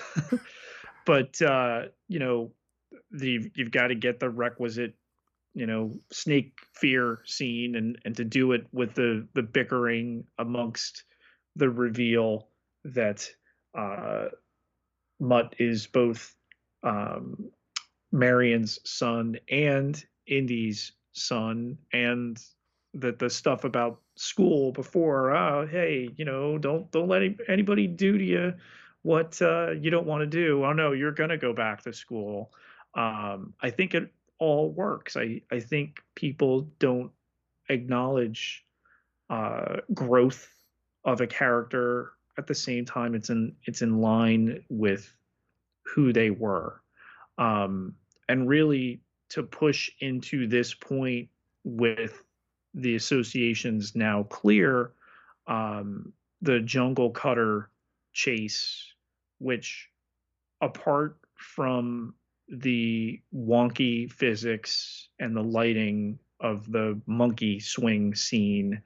but 1.06 1.40
uh, 1.42 1.84
you 2.09 2.18
know, 2.18 2.52
the 3.11 3.50
you've 3.54 3.70
got 3.70 3.88
to 3.88 3.94
get 3.94 4.20
the 4.20 4.30
requisite 4.30 4.94
you 5.55 5.66
know 5.66 5.92
snake 6.12 6.59
fear 6.72 7.20
scene 7.24 7.76
and 7.76 7.99
and 8.05 8.16
to 8.16 8.24
do 8.24 8.53
it 8.53 8.66
with 8.72 8.94
the 8.94 9.26
the 9.34 9.42
bickering 9.42 10.24
amongst 10.38 11.05
the 11.57 11.68
reveal 11.68 12.49
that 12.84 13.28
uh 13.76 14.26
mutt 15.20 15.55
is 15.59 15.86
both 15.86 16.34
um 16.82 17.51
marion's 18.12 18.78
son 18.84 19.36
and 19.51 20.05
indy's 20.26 20.92
son 21.12 21.76
and 21.92 22.38
that 22.94 23.18
the 23.18 23.28
stuff 23.28 23.64
about 23.64 24.01
school 24.16 24.72
before 24.72 25.34
oh 25.36 25.66
hey 25.66 26.09
you 26.16 26.24
know 26.24 26.59
don't 26.59 26.90
don't 26.90 27.09
let 27.09 27.22
anybody 27.49 27.86
do 27.86 28.16
to 28.16 28.24
you 28.24 28.53
what 29.03 29.40
uh, 29.40 29.70
you 29.70 29.90
don't 29.90 30.07
want 30.07 30.20
to 30.20 30.26
do. 30.26 30.64
Oh 30.64 30.72
no 30.72 30.92
you're 30.92 31.12
gonna 31.12 31.38
go 31.38 31.53
back 31.53 31.82
to 31.82 31.92
school. 31.92 32.53
Um, 32.94 33.55
I 33.61 33.70
think 33.70 33.94
it 33.94 34.12
all 34.39 34.70
works. 34.70 35.16
I, 35.16 35.43
I 35.51 35.61
think 35.61 36.01
people 36.14 36.70
don't 36.78 37.11
acknowledge 37.68 38.64
uh, 39.30 39.76
growth 39.93 40.49
of 41.05 41.20
a 41.20 41.26
character 41.26 42.12
at 42.39 42.47
the 42.47 42.55
same 42.55 42.84
time 42.84 43.14
it's 43.14 43.30
in 43.30 43.55
it's 43.64 43.82
in 43.82 44.01
line 44.01 44.62
with 44.68 45.12
who 45.82 46.12
they 46.12 46.30
were 46.30 46.80
um, 47.36 47.95
and 48.28 48.49
really 48.49 49.01
to 49.30 49.43
push 49.43 49.91
into 50.01 50.47
this 50.47 50.72
point 50.72 51.28
with 51.64 52.22
the 52.74 52.95
associations 52.95 53.95
now 53.95 54.22
clear 54.24 54.93
um, 55.47 56.12
the 56.43 56.61
jungle 56.61 57.11
cutter 57.11 57.70
chase 58.12 58.95
which 59.39 59.89
apart 60.61 61.18
from 61.34 62.14
the 62.49 63.20
wonky 63.34 64.11
physics 64.11 65.09
and 65.18 65.36
the 65.36 65.42
lighting 65.42 66.18
of 66.40 66.70
the 66.70 67.01
monkey 67.07 67.61
swing 67.61 68.14
scene, 68.14 68.80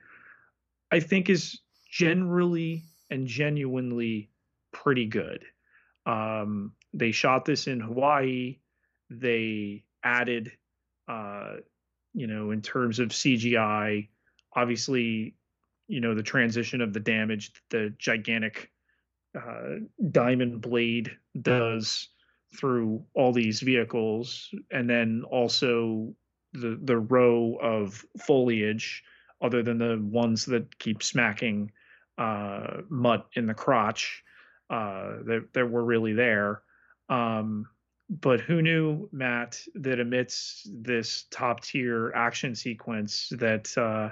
I 0.91 1.01
think 1.01 1.31
is 1.31 1.61
generally 1.91 2.83
and 3.11 3.27
genuinely 3.27 4.31
pretty 4.73 5.07
good. 5.07 5.45
Um, 6.07 6.73
they 6.93 7.13
shot 7.13 7.45
this 7.45 7.67
in 7.67 7.81
Hawaii. 7.81 8.59
They 9.11 9.85
added, 10.03 10.53
uh, 11.09 11.57
you 12.15 12.27
know, 12.27 12.51
in 12.51 12.63
terms 12.63 12.99
of 12.99 13.09
CGI, 13.09 14.09
obviously, 14.55 15.35
you 15.89 16.01
know, 16.01 16.15
the 16.15 16.23
transition 16.23 16.81
of 16.81 16.93
the 16.93 17.01
damage 17.01 17.53
the 17.71 17.95
gigantic 17.99 18.71
uh, 19.39 19.77
diamond 20.11 20.61
blade 20.61 21.17
does 21.41 22.09
through 22.55 23.05
all 23.15 23.33
these 23.33 23.61
vehicles, 23.61 24.55
and 24.71 24.89
then 24.89 25.23
also 25.31 26.15
the 26.53 26.79
the 26.83 26.99
row 26.99 27.57
of 27.61 28.05
foliage, 28.19 29.03
other 29.41 29.63
than 29.63 29.79
the 29.79 29.99
ones 30.03 30.45
that 30.47 30.79
keep 30.79 31.03
smacking 31.03 31.71
uh, 32.19 32.83
Mutt 32.89 33.27
in 33.35 33.47
the 33.47 33.55
crotch, 33.55 34.23
uh, 34.71 35.23
that 35.25 35.49
that 35.53 35.71
were 35.71 35.85
really 35.85 36.13
there. 36.13 36.63
Um, 37.09 37.67
but 38.21 38.41
who 38.41 38.61
knew, 38.61 39.09
Matt, 39.13 39.63
that 39.75 39.99
amidst 40.01 40.69
this 40.85 41.25
top 41.31 41.63
tier 41.63 42.13
action 42.15 42.55
sequence, 42.55 43.33
that 43.39 43.77
uh, 43.79 44.11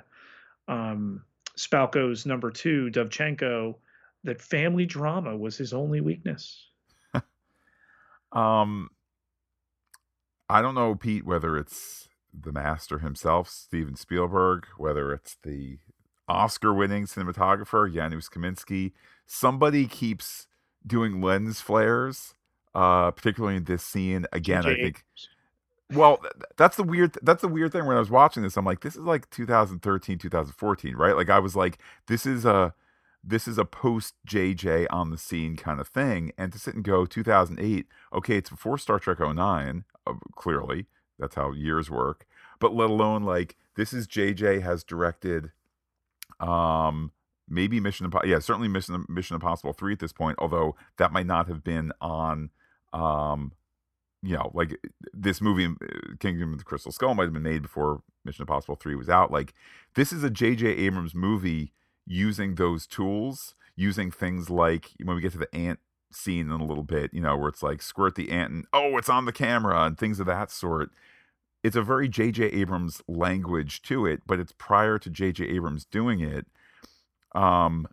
um, 0.72 1.22
Spalko's 1.57 2.24
number 2.24 2.51
two, 2.51 2.91
Dovchenko, 2.91 3.74
that 4.24 4.41
family 4.41 4.86
drama 4.86 5.36
was 5.36 5.59
his 5.59 5.74
only 5.74 6.01
weakness. 6.01 6.69
Um, 8.32 8.90
I 10.48 10.62
don't 10.62 10.74
know, 10.74 10.94
Pete, 10.94 11.24
whether 11.24 11.56
it's 11.56 12.08
the 12.32 12.52
master 12.52 12.98
himself, 12.98 13.48
Steven 13.48 13.96
Spielberg, 13.96 14.66
whether 14.76 15.12
it's 15.12 15.36
the 15.42 15.78
Oscar-winning 16.28 17.06
cinematographer 17.06 17.92
Janusz 17.92 18.28
Kaminski. 18.28 18.92
Somebody 19.26 19.86
keeps 19.86 20.46
doing 20.86 21.20
lens 21.20 21.60
flares, 21.60 22.34
uh, 22.74 23.10
particularly 23.10 23.56
in 23.56 23.64
this 23.64 23.82
scene. 23.82 24.26
Again, 24.32 24.66
I 24.66 24.74
think. 24.74 25.04
Well, 25.92 26.22
that's 26.56 26.76
the 26.76 26.84
weird. 26.84 27.18
That's 27.22 27.42
the 27.42 27.48
weird 27.48 27.72
thing. 27.72 27.84
When 27.84 27.96
I 27.96 28.00
was 28.00 28.10
watching 28.10 28.44
this, 28.44 28.56
I'm 28.56 28.64
like, 28.64 28.80
this 28.80 28.94
is 28.94 29.02
like 29.02 29.28
2013, 29.30 30.18
2014, 30.18 30.96
right? 30.96 31.16
Like, 31.16 31.30
I 31.30 31.40
was 31.40 31.56
like, 31.56 31.78
this 32.06 32.26
is 32.26 32.44
a 32.44 32.74
this 33.22 33.46
is 33.46 33.58
a 33.58 33.64
post 33.64 34.14
JJ 34.26 34.86
on 34.90 35.10
the 35.10 35.18
scene 35.18 35.56
kind 35.56 35.80
of 35.80 35.88
thing. 35.88 36.32
And 36.38 36.52
to 36.52 36.58
sit 36.58 36.74
and 36.74 36.84
go 36.84 37.04
2008, 37.06 37.86
okay, 38.14 38.36
it's 38.36 38.50
before 38.50 38.78
Star 38.78 38.98
Trek 38.98 39.20
09, 39.20 39.84
uh, 40.06 40.14
clearly. 40.34 40.86
That's 41.18 41.34
how 41.34 41.52
years 41.52 41.90
work. 41.90 42.26
But 42.58 42.74
let 42.74 42.90
alone 42.90 43.24
like 43.24 43.56
this 43.76 43.92
is 43.92 44.06
JJ 44.06 44.62
has 44.62 44.82
directed 44.84 45.50
um 46.40 47.12
maybe 47.48 47.80
Mission 47.80 48.06
Impossible. 48.06 48.30
Yeah, 48.30 48.38
certainly 48.38 48.68
Mission 48.68 49.04
Mission 49.08 49.34
Impossible 49.34 49.74
3 49.74 49.92
at 49.92 49.98
this 49.98 50.12
point, 50.12 50.38
although 50.38 50.76
that 50.96 51.12
might 51.12 51.26
not 51.26 51.46
have 51.48 51.62
been 51.62 51.92
on 52.00 52.50
um 52.92 53.52
you 54.22 54.36
know, 54.36 54.50
like 54.54 54.76
this 55.14 55.40
movie, 55.40 55.66
uh, 55.66 56.14
Kingdom 56.18 56.52
of 56.52 56.58
the 56.58 56.64
Crystal 56.64 56.92
Skull, 56.92 57.14
might 57.14 57.24
have 57.24 57.32
been 57.32 57.42
made 57.42 57.62
before 57.62 58.02
Mission 58.24 58.42
Impossible 58.42 58.76
3 58.76 58.94
was 58.94 59.08
out. 59.08 59.32
Like, 59.32 59.54
this 59.94 60.12
is 60.12 60.22
a 60.22 60.30
J.J. 60.30 60.66
Abrams 60.66 61.14
movie 61.14 61.72
using 62.11 62.56
those 62.56 62.86
tools, 62.88 63.54
using 63.76 64.11
things 64.11 64.50
like 64.50 64.90
when 65.02 65.14
we 65.14 65.22
get 65.22 65.32
to 65.32 65.38
the 65.38 65.54
ant 65.54 65.78
scene 66.12 66.50
in 66.50 66.61
a 66.61 66.64
little 66.64 66.82
bit, 66.82 67.14
you 67.14 67.20
know, 67.20 67.36
where 67.36 67.48
it's 67.48 67.62
like 67.62 67.80
squirt 67.80 68.16
the 68.16 68.32
ant 68.32 68.52
and 68.52 68.66
oh, 68.72 68.98
it's 68.98 69.08
on 69.08 69.26
the 69.26 69.32
camera 69.32 69.84
and 69.84 69.96
things 69.96 70.18
of 70.18 70.26
that 70.26 70.50
sort. 70.50 70.90
It's 71.62 71.76
a 71.76 71.82
very 71.82 72.08
J.J. 72.08 72.46
Abrams 72.46 73.00
language 73.06 73.82
to 73.82 74.06
it, 74.06 74.22
but 74.26 74.40
it's 74.40 74.52
prior 74.58 74.98
to 74.98 75.08
J.J. 75.08 75.44
Abrams 75.44 75.84
doing 75.84 76.20
it. 76.20 76.46
Um, 77.32 77.86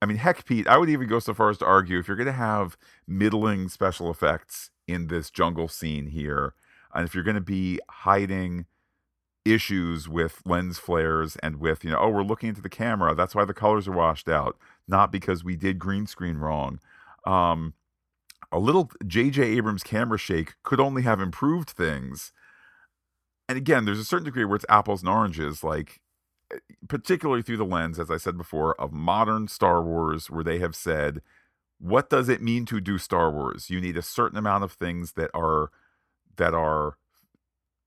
I 0.00 0.06
mean, 0.06 0.16
heck, 0.16 0.46
Pete, 0.46 0.66
I 0.66 0.78
would 0.78 0.88
even 0.88 1.06
go 1.06 1.18
so 1.18 1.34
far 1.34 1.50
as 1.50 1.58
to 1.58 1.66
argue 1.66 1.98
if 1.98 2.08
you're 2.08 2.16
going 2.16 2.26
to 2.26 2.32
have 2.32 2.78
middling 3.06 3.68
special 3.68 4.10
effects 4.10 4.70
in 4.88 5.08
this 5.08 5.28
jungle 5.28 5.68
scene 5.68 6.06
here, 6.06 6.54
and 6.94 7.04
if 7.04 7.14
you're 7.14 7.24
going 7.24 7.34
to 7.34 7.42
be 7.42 7.78
hiding 7.90 8.64
issues 9.44 10.08
with 10.08 10.42
lens 10.44 10.78
flares 10.78 11.36
and 11.42 11.56
with, 11.56 11.84
you 11.84 11.90
know, 11.90 11.98
oh, 11.98 12.08
we're 12.10 12.22
looking 12.22 12.48
into 12.48 12.60
the 12.60 12.68
camera, 12.68 13.14
that's 13.14 13.34
why 13.34 13.44
the 13.44 13.54
colors 13.54 13.88
are 13.88 13.92
washed 13.92 14.28
out, 14.28 14.56
not 14.86 15.10
because 15.10 15.44
we 15.44 15.56
did 15.56 15.78
green 15.78 16.06
screen 16.06 16.36
wrong. 16.36 16.78
Um, 17.26 17.74
a 18.52 18.58
little 18.58 18.90
J.J. 19.06 19.42
Abrams 19.42 19.82
camera 19.82 20.18
shake 20.18 20.54
could 20.62 20.80
only 20.80 21.02
have 21.02 21.20
improved 21.20 21.70
things. 21.70 22.32
And 23.48 23.56
again, 23.56 23.84
there's 23.84 23.98
a 23.98 24.04
certain 24.04 24.24
degree 24.24 24.44
where 24.44 24.56
it's 24.56 24.66
apples 24.68 25.02
and 25.02 25.08
oranges. 25.08 25.62
Like 25.64 26.00
particularly 26.88 27.42
through 27.42 27.56
the 27.56 27.64
lens, 27.64 27.98
as 27.98 28.10
I 28.10 28.16
said 28.16 28.36
before, 28.36 28.80
of 28.80 28.92
modern 28.92 29.48
Star 29.48 29.82
Wars, 29.82 30.30
where 30.30 30.44
they 30.44 30.58
have 30.58 30.74
said, 30.74 31.22
what 31.78 32.10
does 32.10 32.28
it 32.28 32.42
mean 32.42 32.66
to 32.66 32.80
do 32.80 32.98
Star 32.98 33.30
Wars? 33.30 33.70
You 33.70 33.80
need 33.80 33.96
a 33.96 34.02
certain 34.02 34.38
amount 34.38 34.64
of 34.64 34.72
things 34.72 35.12
that 35.12 35.30
are 35.32 35.70
that 36.36 36.54
are 36.54 36.96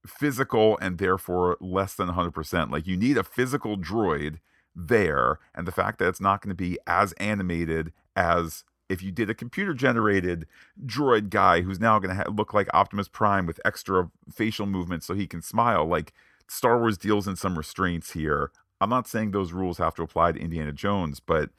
physical 0.06 0.78
and 0.82 0.98
therefore 0.98 1.58
less 1.60 1.96
than 1.96 2.10
100%. 2.10 2.72
Like 2.72 2.88
you 2.88 2.98
need 2.98 3.18
a 3.18 3.24
physical 3.24 3.78
droid 3.78 4.40
there, 4.76 5.40
and 5.54 5.68
the 5.68 5.72
fact 5.72 6.00
that 6.00 6.08
it's 6.08 6.22
not 6.22 6.42
going 6.42 6.50
to 6.50 6.56
be 6.56 6.78
as 6.88 7.14
animated 7.14 7.94
as 8.16 8.64
if 8.90 9.02
you 9.02 9.12
did 9.12 9.30
a 9.30 9.36
computer 9.36 9.74
generated 9.74 10.46
droid 10.86 11.30
guy 11.30 11.62
who's 11.62 11.80
now 11.80 12.00
going 12.00 12.16
to 12.16 12.24
ha- 12.24 12.32
look 12.32 12.54
like 12.54 12.68
Optimus 12.74 13.08
Prime 13.08 13.46
with 13.46 13.60
extra 13.64 14.10
facial 14.32 14.66
movements 14.66 15.06
so 15.06 15.14
he 15.14 15.28
can 15.28 15.42
smile. 15.42 15.86
Like 15.86 16.14
Star 16.48 16.80
Wars 16.80 16.98
deals 16.98 17.28
in 17.28 17.36
some 17.36 17.58
restraints 17.58 18.12
here. 18.12 18.52
I'm 18.82 18.90
not 18.90 19.08
saying 19.08 19.32
those 19.32 19.54
rules 19.54 19.78
have 19.78 19.96
to 19.96 20.04
apply 20.04 20.34
to 20.34 20.40
Indiana 20.40 20.74
Jones, 20.74 21.20
but 21.20 21.52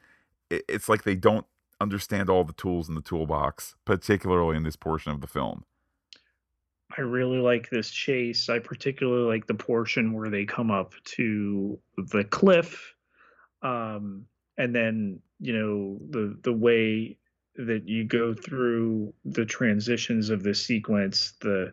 it's 0.50 0.88
like 0.88 1.04
they 1.04 1.14
don't 1.14 1.46
understand 1.80 2.28
all 2.28 2.44
the 2.44 2.52
tools 2.52 2.88
in 2.88 2.94
the 2.94 3.00
toolbox, 3.00 3.74
particularly 3.84 4.56
in 4.56 4.62
this 4.62 4.76
portion 4.76 5.12
of 5.12 5.20
the 5.20 5.26
film. 5.26 5.64
I 6.96 7.00
really 7.00 7.38
like 7.38 7.70
this 7.70 7.90
chase. 7.90 8.48
I 8.48 8.58
particularly 8.58 9.24
like 9.24 9.46
the 9.46 9.54
portion 9.54 10.12
where 10.12 10.30
they 10.30 10.44
come 10.44 10.70
up 10.70 10.92
to 11.16 11.78
the 11.96 12.24
cliff, 12.24 12.94
um, 13.62 14.26
and 14.58 14.74
then 14.74 15.20
you 15.40 15.58
know 15.58 15.98
the 16.10 16.38
the 16.42 16.52
way 16.52 17.18
that 17.56 17.88
you 17.88 18.04
go 18.04 18.34
through 18.34 19.14
the 19.24 19.44
transitions 19.44 20.30
of 20.30 20.42
the 20.42 20.54
sequence, 20.54 21.34
the 21.40 21.72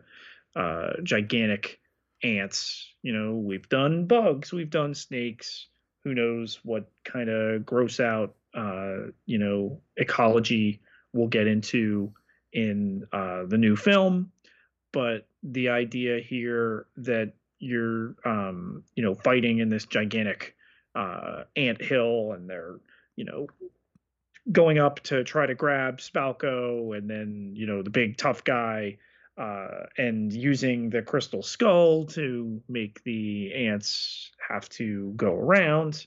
uh, 0.54 0.92
gigantic 1.02 1.80
ants. 2.22 2.88
You 3.02 3.12
know, 3.12 3.34
we've 3.34 3.68
done 3.68 4.06
bugs, 4.06 4.52
we've 4.52 4.70
done 4.70 4.94
snakes. 4.94 5.66
Who 6.04 6.14
knows 6.14 6.60
what 6.64 6.90
kind 7.04 7.28
of 7.28 7.64
gross 7.64 8.00
out, 8.00 8.34
uh, 8.54 9.10
you 9.26 9.38
know, 9.38 9.80
ecology 9.96 10.80
we'll 11.12 11.28
get 11.28 11.46
into 11.46 12.12
in 12.52 13.06
uh, 13.12 13.44
the 13.46 13.58
new 13.58 13.76
film. 13.76 14.30
But 14.92 15.26
the 15.42 15.70
idea 15.70 16.20
here 16.20 16.86
that 16.96 17.32
you're, 17.58 18.16
um, 18.24 18.84
you 18.94 19.02
know, 19.02 19.14
fighting 19.14 19.58
in 19.58 19.68
this 19.68 19.86
gigantic 19.86 20.54
uh, 20.94 21.44
ant 21.56 21.80
hill 21.80 22.32
and 22.32 22.48
they're, 22.48 22.76
you 23.16 23.24
know, 23.24 23.46
going 24.50 24.78
up 24.78 25.00
to 25.00 25.24
try 25.24 25.46
to 25.46 25.54
grab 25.54 25.98
Spalko 25.98 26.96
and 26.96 27.08
then, 27.08 27.52
you 27.54 27.66
know, 27.66 27.82
the 27.82 27.90
big 27.90 28.16
tough 28.16 28.44
guy 28.44 28.98
uh, 29.38 29.86
and 29.96 30.32
using 30.32 30.90
the 30.90 31.00
crystal 31.02 31.42
skull 31.42 32.04
to 32.04 32.60
make 32.68 33.02
the 33.04 33.54
ants 33.54 34.30
have 34.46 34.68
to 34.68 35.12
go 35.16 35.32
around, 35.32 36.06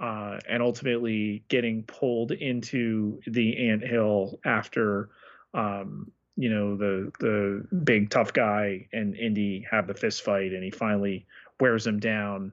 uh, 0.00 0.38
and 0.48 0.62
ultimately 0.62 1.42
getting 1.48 1.82
pulled 1.84 2.32
into 2.32 3.20
the 3.26 3.70
ant 3.70 3.82
hill 3.82 4.38
after, 4.44 5.08
um, 5.54 6.10
you 6.36 6.50
know, 6.50 6.76
the 6.76 7.10
the 7.18 7.66
big 7.76 8.10
tough 8.10 8.32
guy 8.32 8.86
and 8.92 9.16
Indy 9.16 9.66
have 9.70 9.86
the 9.86 9.94
fist 9.94 10.22
fight, 10.22 10.52
and 10.52 10.62
he 10.62 10.70
finally 10.70 11.26
wears 11.58 11.86
him 11.86 11.98
down. 11.98 12.52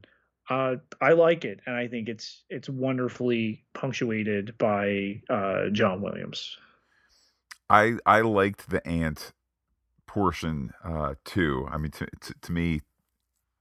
Uh, 0.49 0.75
I 1.01 1.13
like 1.13 1.45
it, 1.45 1.59
and 1.65 1.75
I 1.75 1.87
think 1.87 2.09
it's 2.09 2.43
it's 2.49 2.69
wonderfully 2.69 3.63
punctuated 3.73 4.57
by 4.57 5.21
uh, 5.29 5.69
John 5.71 6.01
Williams. 6.01 6.57
I 7.69 7.97
I 8.05 8.21
liked 8.21 8.69
the 8.69 8.85
ant 8.87 9.33
portion 10.07 10.71
uh, 10.83 11.15
too. 11.25 11.67
I 11.69 11.77
mean, 11.77 11.91
to, 11.91 12.07
to, 12.21 12.33
to 12.41 12.51
me, 12.51 12.81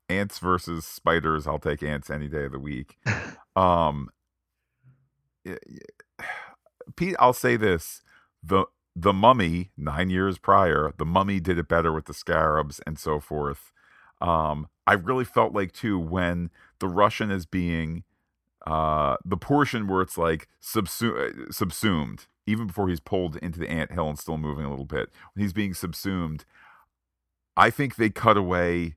ants 0.08 0.38
versus 0.38 0.86
spiders, 0.86 1.46
I'll 1.46 1.58
take 1.58 1.82
ants 1.82 2.10
any 2.10 2.28
day 2.28 2.44
of 2.44 2.52
the 2.52 2.58
week. 2.58 2.98
um, 3.56 4.08
Pete, 6.96 7.16
I'll 7.18 7.32
say 7.32 7.56
this: 7.56 8.02
the 8.42 8.66
the 8.94 9.12
Mummy 9.12 9.70
nine 9.76 10.10
years 10.10 10.38
prior, 10.38 10.92
the 10.98 11.06
Mummy 11.06 11.40
did 11.40 11.58
it 11.58 11.68
better 11.68 11.92
with 11.92 12.06
the 12.06 12.14
scarabs 12.14 12.80
and 12.86 12.98
so 12.98 13.20
forth. 13.20 13.72
Um, 14.20 14.68
I 14.86 14.94
really 14.94 15.24
felt 15.24 15.52
like 15.52 15.72
too 15.72 15.98
when 15.98 16.50
the 16.78 16.88
Russian 16.88 17.30
is 17.30 17.46
being 17.46 18.04
uh, 18.66 19.16
the 19.24 19.36
portion 19.36 19.88
where 19.88 20.02
it's 20.02 20.18
like 20.18 20.48
subsu- 20.62 21.52
subsumed 21.52 22.26
even 22.46 22.66
before 22.66 22.88
he's 22.88 23.00
pulled 23.00 23.36
into 23.36 23.58
the 23.58 23.70
ant 23.70 23.92
hill 23.92 24.08
and 24.08 24.18
still 24.18 24.36
moving 24.36 24.64
a 24.64 24.70
little 24.70 24.84
bit, 24.84 25.10
when 25.32 25.42
he's 25.42 25.52
being 25.52 25.74
subsumed, 25.74 26.44
I 27.56 27.70
think 27.70 27.96
they 27.96 28.10
cut 28.10 28.36
away 28.36 28.96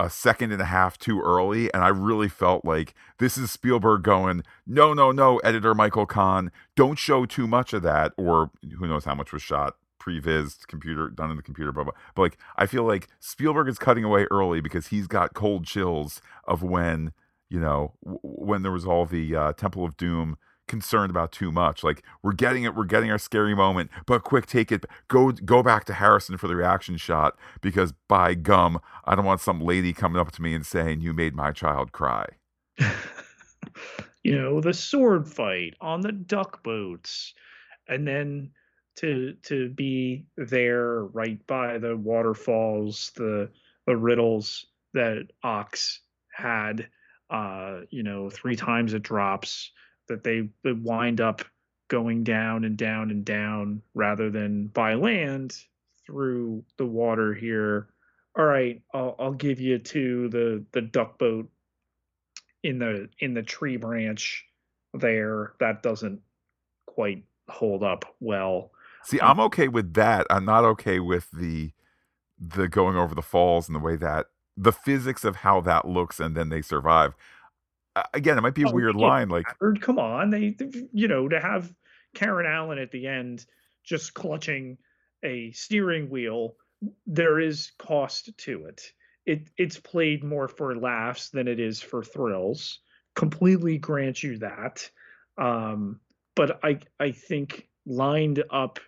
a 0.00 0.08
second 0.08 0.50
and 0.50 0.62
a 0.62 0.66
half 0.66 0.98
too 0.98 1.20
early. 1.20 1.72
And 1.74 1.84
I 1.84 1.88
really 1.88 2.28
felt 2.28 2.64
like 2.64 2.94
this 3.18 3.36
is 3.36 3.50
Spielberg 3.50 4.02
going, 4.02 4.42
no, 4.66 4.94
no, 4.94 5.12
no, 5.12 5.38
editor 5.38 5.74
Michael 5.74 6.06
Kahn, 6.06 6.50
don't 6.74 6.98
show 6.98 7.26
too 7.26 7.46
much 7.46 7.72
of 7.72 7.82
that. 7.82 8.12
Or 8.16 8.50
who 8.78 8.86
knows 8.86 9.04
how 9.04 9.14
much 9.14 9.32
was 9.32 9.42
shot 9.42 9.76
previs 10.00 10.66
computer 10.66 11.10
done 11.10 11.30
in 11.30 11.36
the 11.36 11.42
computer 11.42 11.72
blah 11.72 11.84
blah 11.84 11.92
but 12.14 12.22
like 12.22 12.38
i 12.56 12.64
feel 12.64 12.84
like 12.84 13.06
spielberg 13.18 13.68
is 13.68 13.76
cutting 13.76 14.02
away 14.02 14.26
early 14.30 14.58
because 14.58 14.86
he's 14.86 15.06
got 15.06 15.34
cold 15.34 15.66
chills 15.66 16.22
of 16.44 16.62
when 16.62 17.12
you 17.50 17.60
know 17.60 17.92
when 18.00 18.62
there 18.62 18.72
was 18.72 18.86
all 18.86 19.04
the 19.04 19.36
uh, 19.36 19.52
temple 19.52 19.84
of 19.84 19.98
doom 19.98 20.38
concerned 20.70 21.10
about 21.10 21.32
too 21.32 21.50
much. 21.50 21.82
Like 21.82 22.02
we're 22.22 22.32
getting 22.32 22.62
it, 22.62 22.74
we're 22.74 22.84
getting 22.84 23.10
our 23.10 23.18
scary 23.18 23.54
moment, 23.54 23.90
but 24.06 24.22
quick, 24.22 24.46
take 24.46 24.70
it, 24.72 24.86
go 25.08 25.32
go 25.32 25.62
back 25.62 25.84
to 25.86 25.94
Harrison 25.94 26.38
for 26.38 26.48
the 26.48 26.56
reaction 26.56 26.96
shot 26.96 27.36
because 27.60 27.92
by 28.08 28.34
gum, 28.34 28.80
I 29.04 29.16
don't 29.16 29.24
want 29.26 29.40
some 29.40 29.60
lady 29.60 29.92
coming 29.92 30.20
up 30.20 30.30
to 30.32 30.42
me 30.42 30.54
and 30.54 30.64
saying 30.64 31.00
you 31.00 31.12
made 31.12 31.34
my 31.34 31.50
child 31.50 31.92
cry. 31.92 32.26
you 34.22 34.40
know 34.40 34.60
the 34.60 34.72
sword 34.72 35.28
fight 35.28 35.74
on 35.80 36.00
the 36.00 36.12
duck 36.12 36.62
boats, 36.62 37.34
and 37.88 38.06
then 38.06 38.50
to 38.98 39.34
to 39.42 39.70
be 39.70 40.24
there 40.36 41.04
right 41.06 41.44
by 41.48 41.78
the 41.78 41.96
waterfalls, 41.96 43.10
the 43.16 43.50
the 43.86 43.96
riddles 43.96 44.66
that 44.94 45.26
Ox 45.42 46.00
had. 46.32 46.88
Uh, 47.28 47.82
you 47.90 48.02
know, 48.02 48.28
three 48.28 48.56
times 48.56 48.92
it 48.92 49.04
drops 49.04 49.70
that 50.10 50.24
they 50.24 50.48
wind 50.64 51.20
up 51.20 51.42
going 51.88 52.22
down 52.22 52.64
and 52.64 52.76
down 52.76 53.10
and 53.10 53.24
down 53.24 53.80
rather 53.94 54.30
than 54.30 54.66
by 54.68 54.94
land 54.94 55.56
through 56.06 56.64
the 56.76 56.86
water 56.86 57.32
here. 57.32 57.88
All 58.38 58.44
right, 58.44 58.82
I'll, 58.92 59.16
I'll 59.18 59.32
give 59.32 59.60
you 59.60 59.78
to 59.78 60.28
the 60.28 60.64
the 60.72 60.82
duck 60.82 61.18
boat 61.18 61.48
in 62.62 62.78
the 62.78 63.08
in 63.20 63.34
the 63.34 63.42
tree 63.42 63.76
branch 63.76 64.44
there. 64.94 65.54
That 65.60 65.82
doesn't 65.82 66.20
quite 66.86 67.24
hold 67.48 67.82
up 67.82 68.04
well. 68.20 68.70
See, 69.04 69.20
um, 69.20 69.30
I'm 69.30 69.40
okay 69.46 69.68
with 69.68 69.94
that. 69.94 70.26
I'm 70.30 70.44
not 70.44 70.64
okay 70.64 71.00
with 71.00 71.28
the 71.32 71.72
the 72.38 72.68
going 72.68 72.96
over 72.96 73.14
the 73.14 73.22
falls 73.22 73.68
and 73.68 73.74
the 73.74 73.80
way 73.80 73.96
that 73.96 74.26
the 74.56 74.72
physics 74.72 75.24
of 75.24 75.36
how 75.36 75.60
that 75.60 75.86
looks 75.86 76.20
and 76.20 76.36
then 76.36 76.48
they 76.48 76.62
survive 76.62 77.14
again, 78.14 78.38
it 78.38 78.40
might 78.40 78.54
be 78.54 78.62
a 78.62 78.68
oh, 78.68 78.72
weird 78.72 78.94
line. 78.94 79.28
Like, 79.28 79.46
come 79.80 79.98
on, 79.98 80.30
they, 80.30 80.56
you 80.92 81.08
know, 81.08 81.28
to 81.28 81.40
have 81.40 81.72
Karen 82.14 82.46
Allen 82.46 82.78
at 82.78 82.90
the 82.90 83.06
end 83.06 83.46
just 83.84 84.14
clutching 84.14 84.78
a 85.24 85.50
steering 85.52 86.10
wheel, 86.10 86.56
there 87.06 87.40
is 87.40 87.72
cost 87.78 88.36
to 88.38 88.66
it. 88.66 88.92
It 89.26 89.50
it's 89.56 89.78
played 89.78 90.24
more 90.24 90.48
for 90.48 90.76
laughs 90.76 91.30
than 91.30 91.46
it 91.46 91.60
is 91.60 91.80
for 91.80 92.02
thrills. 92.02 92.80
Completely 93.14 93.78
grant 93.78 94.22
you 94.22 94.38
that. 94.38 94.88
Um, 95.36 96.00
but 96.34 96.60
I 96.64 96.80
I 96.98 97.12
think 97.12 97.68
lined 97.86 98.42
up 98.50 98.78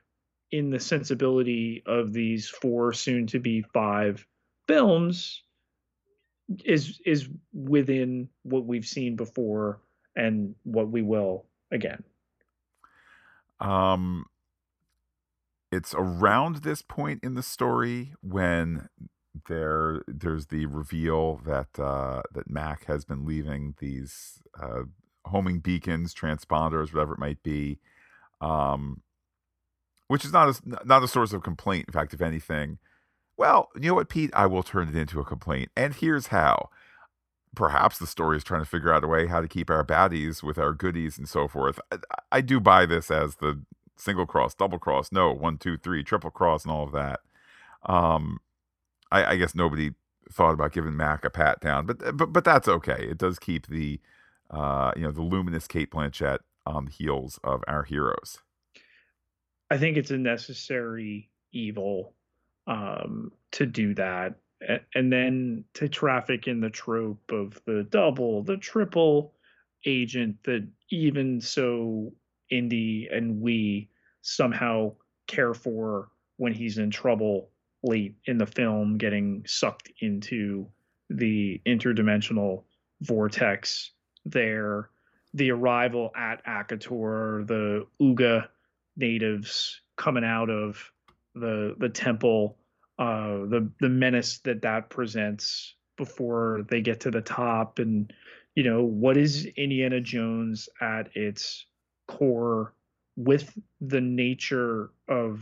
in 0.50 0.70
the 0.70 0.80
sensibility 0.80 1.82
of 1.86 2.12
these 2.12 2.48
four 2.48 2.92
soon 2.92 3.26
to 3.28 3.40
be 3.40 3.62
five 3.72 4.26
films 4.68 5.42
is 6.64 7.00
is 7.04 7.28
within 7.52 8.28
what 8.42 8.66
we've 8.66 8.86
seen 8.86 9.16
before 9.16 9.80
and 10.16 10.54
what 10.64 10.90
we 10.90 11.02
will 11.02 11.46
again. 11.70 12.02
Um 13.60 14.26
it's 15.70 15.94
around 15.94 16.56
this 16.56 16.82
point 16.82 17.20
in 17.24 17.34
the 17.34 17.42
story 17.42 18.12
when 18.20 18.88
there 19.48 20.02
there's 20.06 20.46
the 20.46 20.66
reveal 20.66 21.40
that 21.46 21.78
uh, 21.78 22.22
that 22.32 22.50
Mac 22.50 22.84
has 22.84 23.04
been 23.04 23.24
leaving 23.24 23.74
these 23.78 24.42
uh, 24.62 24.82
homing 25.24 25.60
beacons, 25.60 26.14
transponders, 26.14 26.92
whatever 26.92 27.14
it 27.14 27.18
might 27.18 27.42
be, 27.42 27.78
um, 28.40 29.00
which 30.08 30.24
is 30.24 30.32
not 30.32 30.48
a, 30.48 30.86
not 30.86 31.02
a 31.02 31.08
source 31.08 31.32
of 31.32 31.42
complaint. 31.42 31.86
In 31.88 31.92
fact, 31.92 32.12
if 32.12 32.20
anything, 32.20 32.78
well, 33.42 33.70
you 33.74 33.88
know 33.88 33.94
what, 33.94 34.08
Pete, 34.08 34.30
I 34.34 34.46
will 34.46 34.62
turn 34.62 34.88
it 34.88 34.94
into 34.94 35.18
a 35.18 35.24
complaint, 35.24 35.72
and 35.76 35.92
here's 35.92 36.28
how. 36.28 36.70
Perhaps 37.56 37.98
the 37.98 38.06
story 38.06 38.36
is 38.36 38.44
trying 38.44 38.62
to 38.62 38.68
figure 38.70 38.94
out 38.94 39.02
a 39.02 39.08
way 39.08 39.26
how 39.26 39.40
to 39.40 39.48
keep 39.48 39.68
our 39.68 39.84
baddies 39.84 40.44
with 40.44 40.58
our 40.58 40.72
goodies 40.72 41.18
and 41.18 41.28
so 41.28 41.48
forth. 41.48 41.80
I, 41.90 41.98
I 42.30 42.40
do 42.40 42.60
buy 42.60 42.86
this 42.86 43.10
as 43.10 43.34
the 43.36 43.60
single 43.96 44.26
cross, 44.26 44.54
double 44.54 44.78
cross, 44.78 45.10
no, 45.10 45.32
one, 45.32 45.58
two, 45.58 45.76
three, 45.76 46.04
triple 46.04 46.30
cross, 46.30 46.64
and 46.64 46.70
all 46.70 46.84
of 46.84 46.92
that. 46.92 47.18
Um, 47.84 48.38
I, 49.10 49.32
I 49.32 49.36
guess 49.36 49.56
nobody 49.56 49.90
thought 50.30 50.54
about 50.54 50.70
giving 50.70 50.96
Mac 50.96 51.24
a 51.24 51.30
pat 51.30 51.60
down, 51.60 51.84
but 51.84 52.16
but 52.16 52.32
but 52.32 52.44
that's 52.44 52.68
okay. 52.68 53.08
It 53.10 53.18
does 53.18 53.40
keep 53.40 53.66
the 53.66 53.98
uh, 54.52 54.92
you 54.94 55.02
know 55.02 55.10
the 55.10 55.20
luminous 55.20 55.66
Cate 55.66 55.90
Blanchett 55.90 56.38
on 56.64 56.84
the 56.84 56.92
heels 56.92 57.40
of 57.42 57.64
our 57.66 57.82
heroes. 57.82 58.38
I 59.68 59.78
think 59.78 59.96
it's 59.96 60.12
a 60.12 60.16
necessary 60.16 61.28
evil 61.52 62.14
um, 62.66 63.32
to 63.52 63.66
do 63.66 63.94
that, 63.94 64.34
and 64.94 65.12
then 65.12 65.64
to 65.74 65.88
traffic 65.88 66.46
in 66.46 66.60
the 66.60 66.70
trope 66.70 67.30
of 67.30 67.60
the 67.66 67.86
double, 67.90 68.42
the 68.42 68.56
triple 68.56 69.34
agent 69.84 70.36
that 70.44 70.66
even 70.90 71.40
so 71.40 72.12
Indy 72.50 73.08
and 73.10 73.40
we 73.40 73.88
somehow 74.20 74.92
care 75.26 75.54
for 75.54 76.08
when 76.36 76.52
he's 76.52 76.78
in 76.78 76.90
trouble 76.90 77.50
late 77.82 78.14
in 78.26 78.38
the 78.38 78.46
film, 78.46 78.96
getting 78.96 79.42
sucked 79.46 79.90
into 80.00 80.66
the 81.10 81.60
interdimensional 81.66 82.62
vortex 83.00 83.90
there. 84.24 84.90
The 85.34 85.50
arrival 85.50 86.12
at 86.14 86.44
Akator, 86.44 87.46
the 87.46 87.86
Uga 88.00 88.48
natives 88.96 89.80
coming 89.96 90.24
out 90.24 90.50
of 90.50 90.91
the 91.34 91.74
the 91.78 91.88
temple, 91.88 92.58
uh, 92.98 93.46
the 93.46 93.70
the 93.80 93.88
menace 93.88 94.38
that 94.38 94.62
that 94.62 94.90
presents 94.90 95.74
before 95.96 96.64
they 96.68 96.80
get 96.80 97.00
to 97.00 97.10
the 97.10 97.20
top, 97.20 97.78
and 97.78 98.12
you 98.54 98.64
know 98.64 98.82
what 98.82 99.16
is 99.16 99.46
Indiana 99.56 100.00
Jones 100.00 100.68
at 100.80 101.16
its 101.16 101.66
core 102.08 102.74
with 103.16 103.56
the 103.80 104.00
nature 104.00 104.90
of 105.08 105.40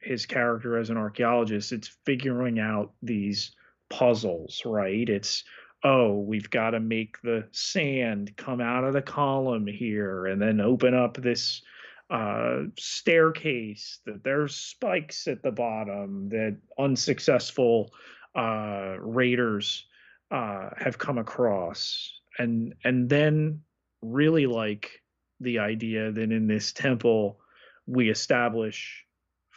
his 0.00 0.26
character 0.26 0.78
as 0.78 0.90
an 0.90 0.96
archaeologist? 0.96 1.72
It's 1.72 1.96
figuring 2.04 2.58
out 2.58 2.92
these 3.02 3.52
puzzles 3.90 4.62
right? 4.64 5.08
It's 5.08 5.44
oh 5.84 6.18
we've 6.18 6.50
got 6.50 6.70
to 6.70 6.80
make 6.80 7.20
the 7.22 7.46
sand 7.52 8.36
come 8.36 8.60
out 8.60 8.84
of 8.84 8.92
the 8.92 9.02
column 9.02 9.66
here 9.66 10.26
and 10.26 10.40
then 10.40 10.60
open 10.60 10.94
up 10.94 11.16
this 11.16 11.62
uh, 12.10 12.62
staircase 12.78 14.00
that 14.06 14.24
there's 14.24 14.54
spikes 14.54 15.26
at 15.26 15.42
the 15.42 15.52
bottom 15.52 16.28
that 16.30 16.56
unsuccessful 16.78 17.92
uh, 18.34 18.96
raiders 19.00 19.86
uh, 20.30 20.70
have 20.76 20.98
come 20.98 21.18
across. 21.18 22.12
And 22.38 22.74
and 22.84 23.08
then 23.08 23.62
really 24.00 24.46
like 24.46 25.02
the 25.40 25.58
idea 25.58 26.12
that 26.12 26.32
in 26.32 26.46
this 26.46 26.72
temple 26.72 27.38
we 27.86 28.10
establish 28.10 29.04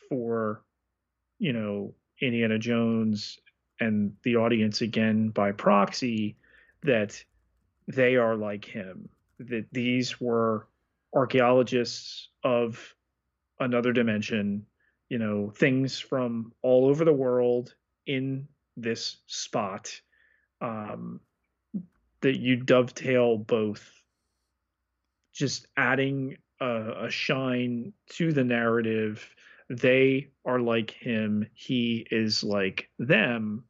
for 0.09 0.63
you 1.39 1.53
know 1.53 1.93
Indiana 2.21 2.57
Jones 2.57 3.39
and 3.79 4.13
the 4.23 4.35
audience 4.35 4.81
again 4.81 5.29
by 5.29 5.51
proxy 5.51 6.37
that 6.83 7.23
they 7.87 8.15
are 8.15 8.35
like 8.35 8.65
him 8.65 9.09
that 9.39 9.65
these 9.71 10.19
were 10.21 10.67
archaeologists 11.13 12.29
of 12.43 12.95
another 13.59 13.93
dimension 13.93 14.65
you 15.09 15.17
know 15.17 15.51
things 15.55 15.99
from 15.99 16.53
all 16.61 16.87
over 16.87 17.03
the 17.03 17.13
world 17.13 17.75
in 18.07 18.47
this 18.77 19.17
spot 19.27 19.91
um, 20.61 21.19
that 22.21 22.39
you 22.39 22.55
dovetail 22.55 23.37
both 23.37 24.01
just 25.33 25.67
adding 25.77 26.37
a, 26.59 27.05
a 27.05 27.09
shine 27.09 27.93
to 28.11 28.31
the 28.31 28.43
narrative. 28.43 29.27
They 29.69 30.29
are 30.45 30.59
like 30.59 30.91
him, 30.91 31.47
he 31.53 32.05
is 32.11 32.43
like 32.43 32.89
them. 32.99 33.63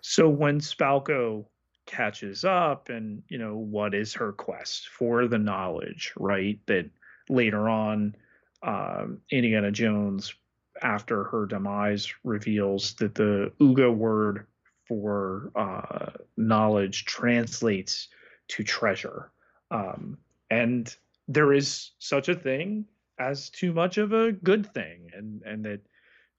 So 0.00 0.28
when 0.28 0.60
Spalko 0.60 1.46
catches 1.86 2.44
up 2.44 2.88
and 2.88 3.22
you 3.28 3.38
know 3.38 3.56
what 3.56 3.94
is 3.94 4.14
her 4.14 4.32
quest 4.32 4.88
for 4.88 5.28
the 5.28 5.38
knowledge 5.38 6.12
right 6.16 6.58
that 6.66 6.88
later 7.28 7.68
on 7.68 8.14
um, 8.62 9.18
indiana 9.30 9.70
jones 9.70 10.34
after 10.82 11.24
her 11.24 11.46
demise 11.46 12.12
reveals 12.24 12.94
that 12.94 13.14
the 13.14 13.52
uga 13.60 13.94
word 13.94 14.46
for 14.86 15.50
uh, 15.54 16.10
knowledge 16.36 17.04
translates 17.04 18.08
to 18.48 18.62
treasure. 18.62 19.30
Um, 19.70 20.18
and 20.50 20.94
there 21.28 21.52
is 21.52 21.92
such 21.98 22.28
a 22.28 22.34
thing 22.34 22.86
as 23.18 23.50
too 23.50 23.72
much 23.72 23.98
of 23.98 24.12
a 24.12 24.32
good 24.32 24.72
thing 24.74 25.10
and 25.16 25.40
and 25.42 25.64
that 25.64 25.80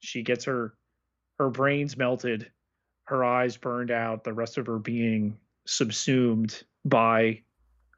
she 0.00 0.22
gets 0.22 0.44
her 0.44 0.74
her 1.38 1.48
brains 1.48 1.96
melted 1.96 2.50
her 3.06 3.24
eyes 3.24 3.56
burned 3.56 3.90
out 3.90 4.24
the 4.24 4.32
rest 4.32 4.58
of 4.58 4.66
her 4.66 4.78
being 4.78 5.36
subsumed 5.66 6.62
by 6.84 7.40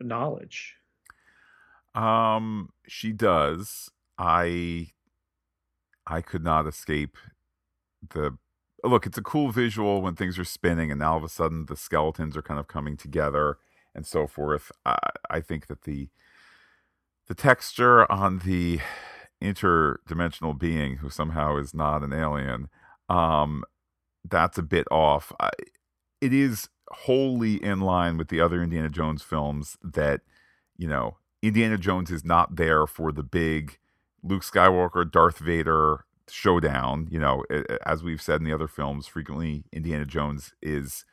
knowledge 0.01 0.75
um 1.95 2.71
she 2.87 3.13
does 3.13 3.91
i 4.19 4.87
i 6.07 6.21
could 6.21 6.45
not 6.45 6.67
escape 6.67 7.17
the 8.11 8.37
look 8.85 9.07
it's 9.07 9.19
a 9.19 9.23
cool 9.23 9.51
visual 9.51 10.01
when 10.01 10.15
things 10.15 10.39
are 10.39 10.45
spinning 10.45 10.91
and 10.91 11.01
now 11.01 11.13
all 11.13 11.19
of 11.19 11.25
a 11.25 11.29
sudden 11.29 11.67
the 11.67 11.77
skeletons 11.77 12.37
are 12.37 12.43
kind 12.43 12.61
of 12.61 12.69
coming 12.69 12.97
together 12.97 13.59
and 13.99 14.07
so 14.07 14.27
forth. 14.27 14.73
I, 14.87 14.97
I 15.29 15.41
think 15.41 15.67
that 15.67 15.83
the 15.83 16.09
the 17.27 17.35
texture 17.35 18.11
on 18.11 18.39
the 18.39 18.81
interdimensional 19.43 20.59
being 20.59 20.97
who 20.97 21.11
somehow 21.11 21.59
is 21.59 21.75
not 21.75 22.03
an 22.03 22.13
alien, 22.13 22.69
um, 23.11 23.65
that's 24.31 24.59
a 24.59 24.63
bit 24.63 24.87
off. 24.91 25.33
I, 25.41 25.51
it 26.21 26.33
is 26.33 26.69
wholly 26.91 27.63
in 27.63 27.81
line 27.81 28.17
with 28.17 28.29
the 28.29 28.41
other 28.41 28.63
Indiana 28.63 28.89
Jones 28.89 29.23
films 29.23 29.77
that, 29.83 30.23
you 30.77 30.89
know, 30.89 31.17
Indiana 31.43 31.79
Jones 31.79 32.11
is 32.11 32.25
not 32.25 32.57
there 32.57 32.87
for 32.87 33.13
the 33.13 33.23
big 33.23 33.79
Luke 34.23 34.43
Skywalker, 34.43 35.11
Darth 35.11 35.39
Vader 35.39 36.05
showdown. 36.29 37.09
You 37.11 37.21
know, 37.21 37.45
as 37.87 38.03
we've 38.03 38.23
said 38.23 38.41
in 38.41 38.45
the 38.45 38.53
other 38.53 38.69
films, 38.69 39.07
frequently 39.07 39.65
Indiana 39.73 40.05
Jones 40.05 40.55
is 40.61 41.05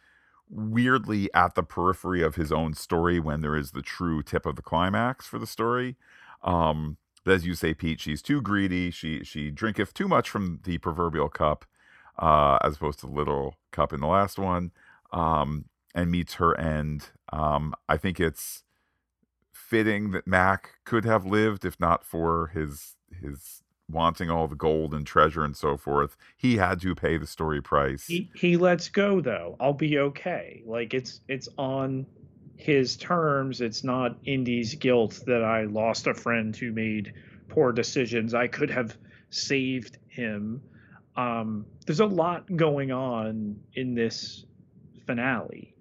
weirdly 0.49 1.33
at 1.33 1.55
the 1.55 1.63
periphery 1.63 2.21
of 2.21 2.35
his 2.35 2.51
own 2.51 2.73
story 2.73 3.19
when 3.19 3.41
there 3.41 3.55
is 3.55 3.71
the 3.71 3.81
true 3.81 4.21
tip 4.21 4.45
of 4.45 4.55
the 4.55 4.61
climax 4.61 5.27
for 5.27 5.39
the 5.39 5.47
story. 5.47 5.95
Um, 6.43 6.97
but 7.23 7.33
as 7.33 7.45
you 7.45 7.55
say, 7.55 7.73
Pete, 7.73 7.99
she's 7.99 8.21
too 8.21 8.41
greedy. 8.41 8.91
She 8.91 9.23
she 9.23 9.49
drinketh 9.51 9.93
too 9.93 10.07
much 10.07 10.29
from 10.29 10.59
the 10.63 10.77
proverbial 10.77 11.29
cup, 11.29 11.65
uh, 12.19 12.57
as 12.61 12.75
opposed 12.75 12.99
to 12.99 13.07
little 13.07 13.55
cup 13.71 13.93
in 13.93 14.01
the 14.01 14.07
last 14.07 14.37
one, 14.37 14.71
um, 15.11 15.65
and 15.93 16.11
meets 16.11 16.35
her 16.35 16.59
end. 16.59 17.09
Um, 17.31 17.73
I 17.87 17.97
think 17.97 18.19
it's 18.19 18.63
fitting 19.51 20.11
that 20.11 20.27
Mac 20.27 20.75
could 20.85 21.05
have 21.05 21.25
lived 21.25 21.65
if 21.65 21.79
not 21.79 22.03
for 22.03 22.47
his 22.47 22.95
his 23.21 23.63
wanting 23.89 24.29
all 24.29 24.47
the 24.47 24.55
gold 24.55 24.93
and 24.93 25.05
treasure 25.05 25.43
and 25.43 25.55
so 25.55 25.77
forth, 25.77 26.17
he 26.37 26.57
had 26.57 26.81
to 26.81 26.95
pay 26.95 27.17
the 27.17 27.27
story 27.27 27.61
price. 27.61 28.05
He 28.07 28.31
he 28.35 28.57
lets 28.57 28.89
go 28.89 29.21
though. 29.21 29.55
I'll 29.59 29.73
be 29.73 29.99
okay. 29.99 30.63
Like 30.65 30.93
it's 30.93 31.21
it's 31.27 31.47
on 31.57 32.05
his 32.57 32.95
terms. 32.97 33.61
It's 33.61 33.83
not 33.83 34.17
Indy's 34.25 34.75
guilt 34.75 35.21
that 35.27 35.43
I 35.43 35.63
lost 35.63 36.07
a 36.07 36.13
friend 36.13 36.55
who 36.55 36.71
made 36.71 37.13
poor 37.49 37.71
decisions. 37.71 38.33
I 38.33 38.47
could 38.47 38.69
have 38.71 38.97
saved 39.29 39.97
him. 40.07 40.61
Um, 41.15 41.65
there's 41.85 41.99
a 41.99 42.05
lot 42.05 42.55
going 42.55 42.91
on 42.91 43.59
in 43.73 43.93
this 43.93 44.45
finale 45.05 45.75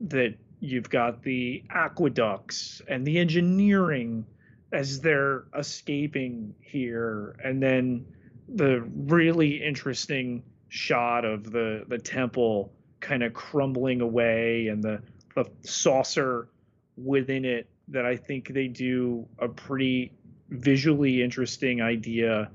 that 0.00 0.34
you've 0.60 0.90
got 0.90 1.22
the 1.22 1.62
aqueducts 1.70 2.82
and 2.88 3.06
the 3.06 3.18
engineering 3.18 4.24
as 4.72 5.00
they're 5.00 5.44
escaping 5.56 6.54
here 6.60 7.36
and 7.44 7.62
then 7.62 8.04
the 8.48 8.80
really 8.96 9.62
interesting 9.62 10.42
shot 10.68 11.24
of 11.24 11.50
the 11.50 11.84
the 11.88 11.98
temple 11.98 12.72
kind 13.00 13.22
of 13.22 13.32
crumbling 13.32 14.00
away 14.00 14.68
and 14.68 14.82
the 14.82 15.00
the 15.34 15.44
saucer 15.62 16.48
within 16.96 17.44
it 17.44 17.68
that 17.86 18.04
I 18.04 18.16
think 18.16 18.48
they 18.48 18.68
do 18.68 19.26
a 19.38 19.48
pretty 19.48 20.12
visually 20.50 21.22
interesting 21.22 21.80
idea 21.80 22.50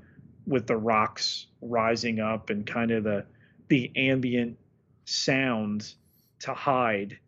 with 0.46 0.66
the 0.66 0.76
rocks 0.76 1.46
rising 1.64 2.20
up 2.20 2.50
and 2.50 2.66
kind 2.66 2.90
of 2.90 3.04
the 3.04 3.24
the 3.68 3.90
ambient 3.96 4.58
sound 5.04 5.94
to 6.40 6.54
hide. 6.54 7.18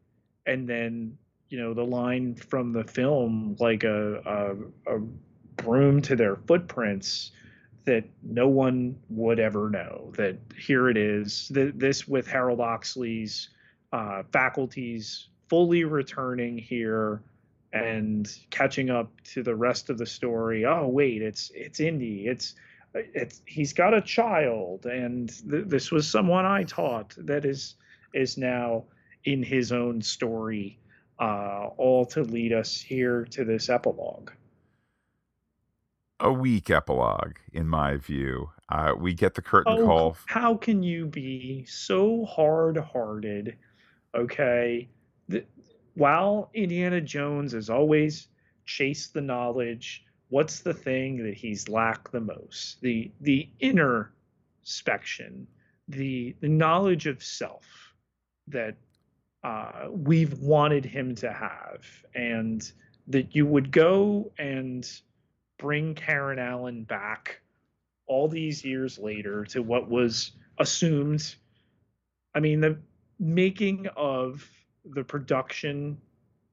And 0.47 0.69
then 0.69 1.19
you 1.49 1.59
know 1.59 1.75
the 1.75 1.85
line 1.85 2.35
from 2.35 2.73
the 2.73 2.85
film 2.85 3.57
like 3.59 3.85
a, 3.85 4.17
a, 4.87 4.97
a 4.97 5.01
broom 5.63 6.03
to 6.03 6.17
their 6.17 6.37
footprints 6.37 7.33
that 7.85 8.05
no 8.23 8.49
one 8.49 8.97
would 9.09 9.39
ever 9.39 9.71
know 9.71 10.13
that 10.17 10.37
here 10.59 10.89
it 10.89 10.97
is. 10.97 11.51
This 11.51 12.07
with 12.07 12.27
harold 12.27 12.61
oxley's 12.61 13.51
uh, 13.93 14.25
faculties 14.33 15.29
fully 15.49 15.85
returning 15.85 16.59
here 16.59 17.23
and 17.73 18.29
catching 18.51 18.91
up 18.91 19.11
to 19.23 19.43
the 19.43 19.55
rest 19.55 19.89
of 19.89 19.99
the 19.99 20.07
story. 20.07 20.65
Oh 20.65 20.89
wait 20.89 21.23
it's 21.23 21.51
it's 21.55 21.81
indy. 21.81 22.27
It's 22.27 22.55
it's 23.15 23.43
he's 23.47 23.73
got 23.73 23.95
a 23.95 24.01
child 24.01 24.87
and 24.87 25.29
th- 25.51 25.65
this 25.67 25.91
was 25.91 26.09
someone 26.09 26.45
i 26.45 26.63
taught 26.65 27.15
that 27.19 27.45
is 27.45 27.75
is 28.15 28.37
now 28.39 28.85
in 29.25 29.43
his 29.43 29.73
own 29.73 30.01
story 30.01 30.79
uh, 31.19 31.69
all 31.77 32.05
to 32.07 32.23
lead 32.23 32.53
us 32.53 32.81
here 32.81 33.25
to 33.31 33.45
this 33.45 33.69
epilogue. 33.69 34.31
A 36.21 36.33
weak 36.33 36.71
epilogue, 36.71 37.37
in 37.53 37.69
my 37.69 37.97
view. 37.97 38.51
Uh, 38.71 38.95
we 38.99 39.13
get 39.13 39.35
the 39.35 39.43
curtain 39.43 39.75
oh, 39.79 39.87
call. 39.87 40.17
How 40.27 40.57
can 40.57 40.83
you 40.83 41.07
be 41.07 41.65
so 41.67 42.25
hard 42.25 42.79
hearted? 42.79 43.57
Okay. 44.15 44.89
The, 45.29 45.45
while 45.95 46.51
Indiana 46.55 47.01
Jones 47.01 47.53
has 47.53 47.69
always 47.69 48.29
chased 48.65 49.13
the 49.13 49.21
knowledge, 49.21 50.05
what's 50.29 50.61
the 50.61 50.75
thing 50.75 51.23
that 51.25 51.35
he's 51.35 51.69
lacked 51.69 52.13
the 52.13 52.21
most? 52.21 52.81
The 52.81 53.11
the 53.21 53.49
inner 53.61 54.13
spection, 54.63 55.47
the 55.89 56.35
the 56.41 56.49
knowledge 56.49 57.07
of 57.07 57.23
self 57.23 57.65
that 58.49 58.77
uh, 59.45 59.89
we've 59.91 60.39
wanted 60.41 60.85
him 60.85 61.15
to 61.17 61.33
have, 61.33 61.87
and 62.15 62.71
that 63.09 63.35
you 63.35 63.47
would 63.47 63.71
go 63.71 64.31
and 64.39 64.89
bring 65.59 65.95
Karen 65.95 66.39
Allen 66.39 66.83
back 66.85 67.41
all 68.07 68.29
these 68.29 68.65
years 68.65 68.99
later 68.99 69.45
to 69.47 69.63
what 69.63 69.89
was 69.89 70.33
assumed. 70.59 71.35
I 72.35 72.41
mean, 72.41 72.61
the 72.61 72.79
making 73.19 73.87
of 73.97 74.49
the 74.85 75.03
production 75.03 75.99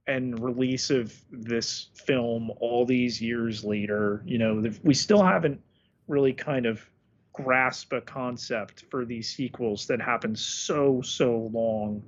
and 0.08 0.40
release 0.44 0.90
of 0.90 1.14
this 1.32 1.88
film 1.94 2.52
all 2.60 2.86
these 2.86 3.22
years 3.22 3.64
later, 3.64 4.22
you 4.26 4.38
know, 4.38 4.64
we 4.84 4.94
still 4.94 5.24
haven't 5.24 5.62
really 6.08 6.34
kind 6.34 6.66
of 6.66 6.86
grasp 7.32 7.94
a 7.94 8.02
concept 8.02 8.86
for 8.92 9.06
these 9.06 9.30
sequels 9.30 9.88
that 9.88 10.00
happened 10.00 10.38
so 10.38 11.02
so 11.02 11.50
long 11.52 12.04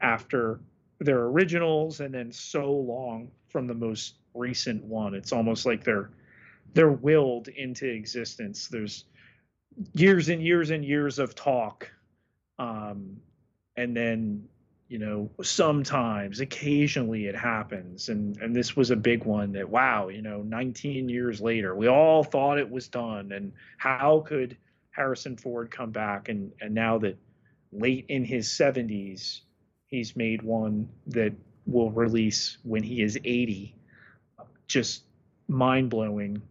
after 0.00 0.60
their 0.98 1.24
originals 1.24 2.00
and 2.00 2.14
then 2.14 2.32
so 2.32 2.72
long 2.72 3.30
from 3.48 3.66
the 3.66 3.74
most 3.74 4.14
recent 4.34 4.82
one. 4.84 5.14
It's 5.14 5.32
almost 5.32 5.66
like 5.66 5.84
they're 5.84 6.10
they're 6.74 6.90
willed 6.90 7.48
into 7.48 7.86
existence. 7.86 8.68
There's 8.68 9.04
years 9.92 10.28
and 10.28 10.42
years 10.42 10.70
and 10.70 10.84
years 10.84 11.18
of 11.18 11.34
talk. 11.34 11.90
Um, 12.58 13.18
and 13.76 13.96
then, 13.96 14.48
you 14.92 14.98
know, 14.98 15.30
sometimes, 15.42 16.40
occasionally 16.40 17.24
it 17.24 17.34
happens. 17.34 18.10
And 18.10 18.36
and 18.42 18.54
this 18.54 18.76
was 18.76 18.90
a 18.90 18.96
big 18.96 19.24
one 19.24 19.52
that 19.52 19.66
wow, 19.66 20.08
you 20.08 20.20
know, 20.20 20.42
19 20.42 21.08
years 21.08 21.40
later, 21.40 21.74
we 21.74 21.88
all 21.88 22.22
thought 22.22 22.58
it 22.58 22.70
was 22.70 22.88
done. 22.88 23.32
And 23.32 23.54
how 23.78 24.22
could 24.26 24.54
Harrison 24.90 25.38
Ford 25.38 25.70
come 25.70 25.92
back 25.92 26.28
and 26.28 26.52
and 26.60 26.74
now 26.74 26.98
that 26.98 27.16
late 27.72 28.04
in 28.10 28.22
his 28.22 28.48
70s 28.48 29.40
he's 29.86 30.14
made 30.14 30.42
one 30.42 30.86
that 31.06 31.32
will 31.64 31.90
release 31.90 32.58
when 32.62 32.82
he 32.82 33.00
is 33.00 33.18
80 33.24 33.74
just 34.66 35.04
mind 35.48 35.88
blowing 35.88 36.42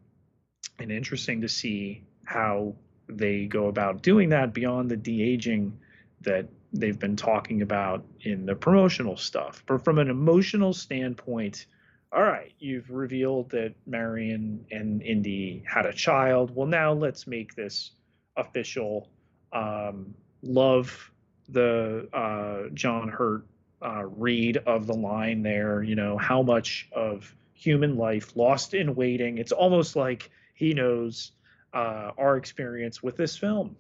and 0.79 0.91
interesting 0.91 1.41
to 1.41 1.47
see 1.47 2.03
how 2.23 2.73
they 3.07 3.45
go 3.45 3.67
about 3.67 4.01
doing 4.01 4.29
that 4.29 4.51
beyond 4.51 4.89
the 4.89 4.97
de-aging 4.97 5.77
that 6.21 6.47
they've 6.73 6.99
been 6.99 7.15
talking 7.15 7.61
about 7.61 8.05
in 8.21 8.45
the 8.45 8.55
promotional 8.55 9.17
stuff 9.17 9.63
but 9.67 9.83
from 9.83 9.99
an 9.99 10.09
emotional 10.09 10.73
standpoint 10.73 11.65
all 12.13 12.23
right 12.23 12.53
you've 12.59 12.89
revealed 12.89 13.49
that 13.49 13.73
marion 13.85 14.65
and 14.71 15.01
indy 15.01 15.63
had 15.65 15.85
a 15.85 15.93
child 15.93 16.55
well 16.55 16.67
now 16.67 16.93
let's 16.93 17.27
make 17.27 17.55
this 17.55 17.91
official 18.37 19.09
um, 19.53 20.13
love 20.41 21.11
the 21.49 22.07
uh, 22.13 22.69
John 22.73 23.09
Hurt 23.09 23.45
uh, 23.81 24.05
read 24.05 24.57
of 24.57 24.87
the 24.87 24.93
line 24.93 25.43
there. 25.43 25.83
You 25.83 25.95
know, 25.95 26.17
how 26.17 26.41
much 26.41 26.87
of 26.91 27.33
human 27.53 27.97
life 27.97 28.35
lost 28.35 28.73
in 28.73 28.95
waiting. 28.95 29.37
It's 29.37 29.51
almost 29.51 29.95
like 29.95 30.29
he 30.53 30.73
knows 30.73 31.31
uh, 31.73 32.11
our 32.17 32.37
experience 32.37 33.03
with 33.03 33.17
this 33.17 33.37
film. 33.37 33.75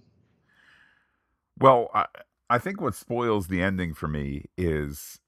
Well, 1.59 1.89
I, 1.93 2.05
I 2.51 2.57
think 2.57 2.81
what 2.81 2.95
spoils 2.95 3.47
the 3.47 3.61
ending 3.61 3.93
for 3.93 4.07
me 4.07 4.45
is 4.57 5.19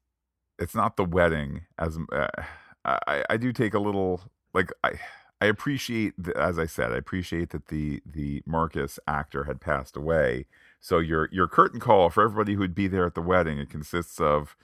it's 0.58 0.74
not 0.74 0.96
the 0.96 1.04
wedding 1.04 1.62
as 1.78 1.98
uh, 2.12 2.28
I, 2.84 3.24
I 3.30 3.36
do 3.38 3.50
take 3.52 3.72
a 3.72 3.78
little 3.78 4.20
like 4.52 4.70
I 4.84 4.92
I 5.40 5.46
appreciate 5.46 6.12
as 6.36 6.58
I 6.58 6.66
said 6.66 6.92
I 6.92 6.96
appreciate 6.96 7.50
that 7.50 7.68
the 7.68 8.02
the 8.04 8.42
Marcus 8.44 8.98
actor 9.08 9.44
had 9.44 9.60
passed 9.60 9.96
away 9.96 10.44
so 10.80 10.98
your 10.98 11.30
your 11.32 11.48
curtain 11.48 11.80
call 11.80 12.10
for 12.10 12.22
everybody 12.22 12.52
who 12.52 12.60
would 12.60 12.74
be 12.74 12.88
there 12.88 13.06
at 13.06 13.14
the 13.14 13.22
wedding 13.22 13.58
it 13.58 13.70
consists 13.70 14.20
of 14.20 14.54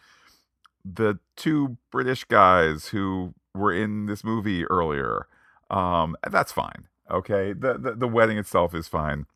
the 0.85 1.19
two 1.37 1.79
British 1.91 2.25
guys 2.25 2.89
who 2.89 3.35
were 3.55 3.73
in 3.73 4.07
this 4.07 4.23
movie 4.23 4.65
earlier. 4.67 5.27
Um, 5.71 6.17
that's 6.31 6.53
fine. 6.53 6.89
Okay, 7.11 7.53
the, 7.53 7.79
the 7.79 7.95
the 7.95 8.09
wedding 8.09 8.39
itself 8.39 8.75
is 8.75 8.87
fine. 8.87 9.27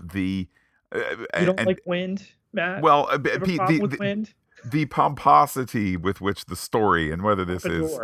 The 0.00 0.48
uh, 0.94 0.98
you 1.40 1.46
don't 1.46 1.58
and, 1.58 1.66
like 1.66 1.80
wind, 1.84 2.28
Matt. 2.58 2.82
Well, 2.82 3.08
uh, 3.10 3.18
Pete, 3.18 3.60
the, 3.68 3.86
the, 3.86 4.26
the, 4.64 4.86
pomposity 4.86 5.96
with 5.96 6.20
which 6.20 6.46
the 6.46 6.56
story 6.56 7.10
and 7.12 7.22
whether 7.22 7.44
this 7.44 7.64
is 7.64 7.98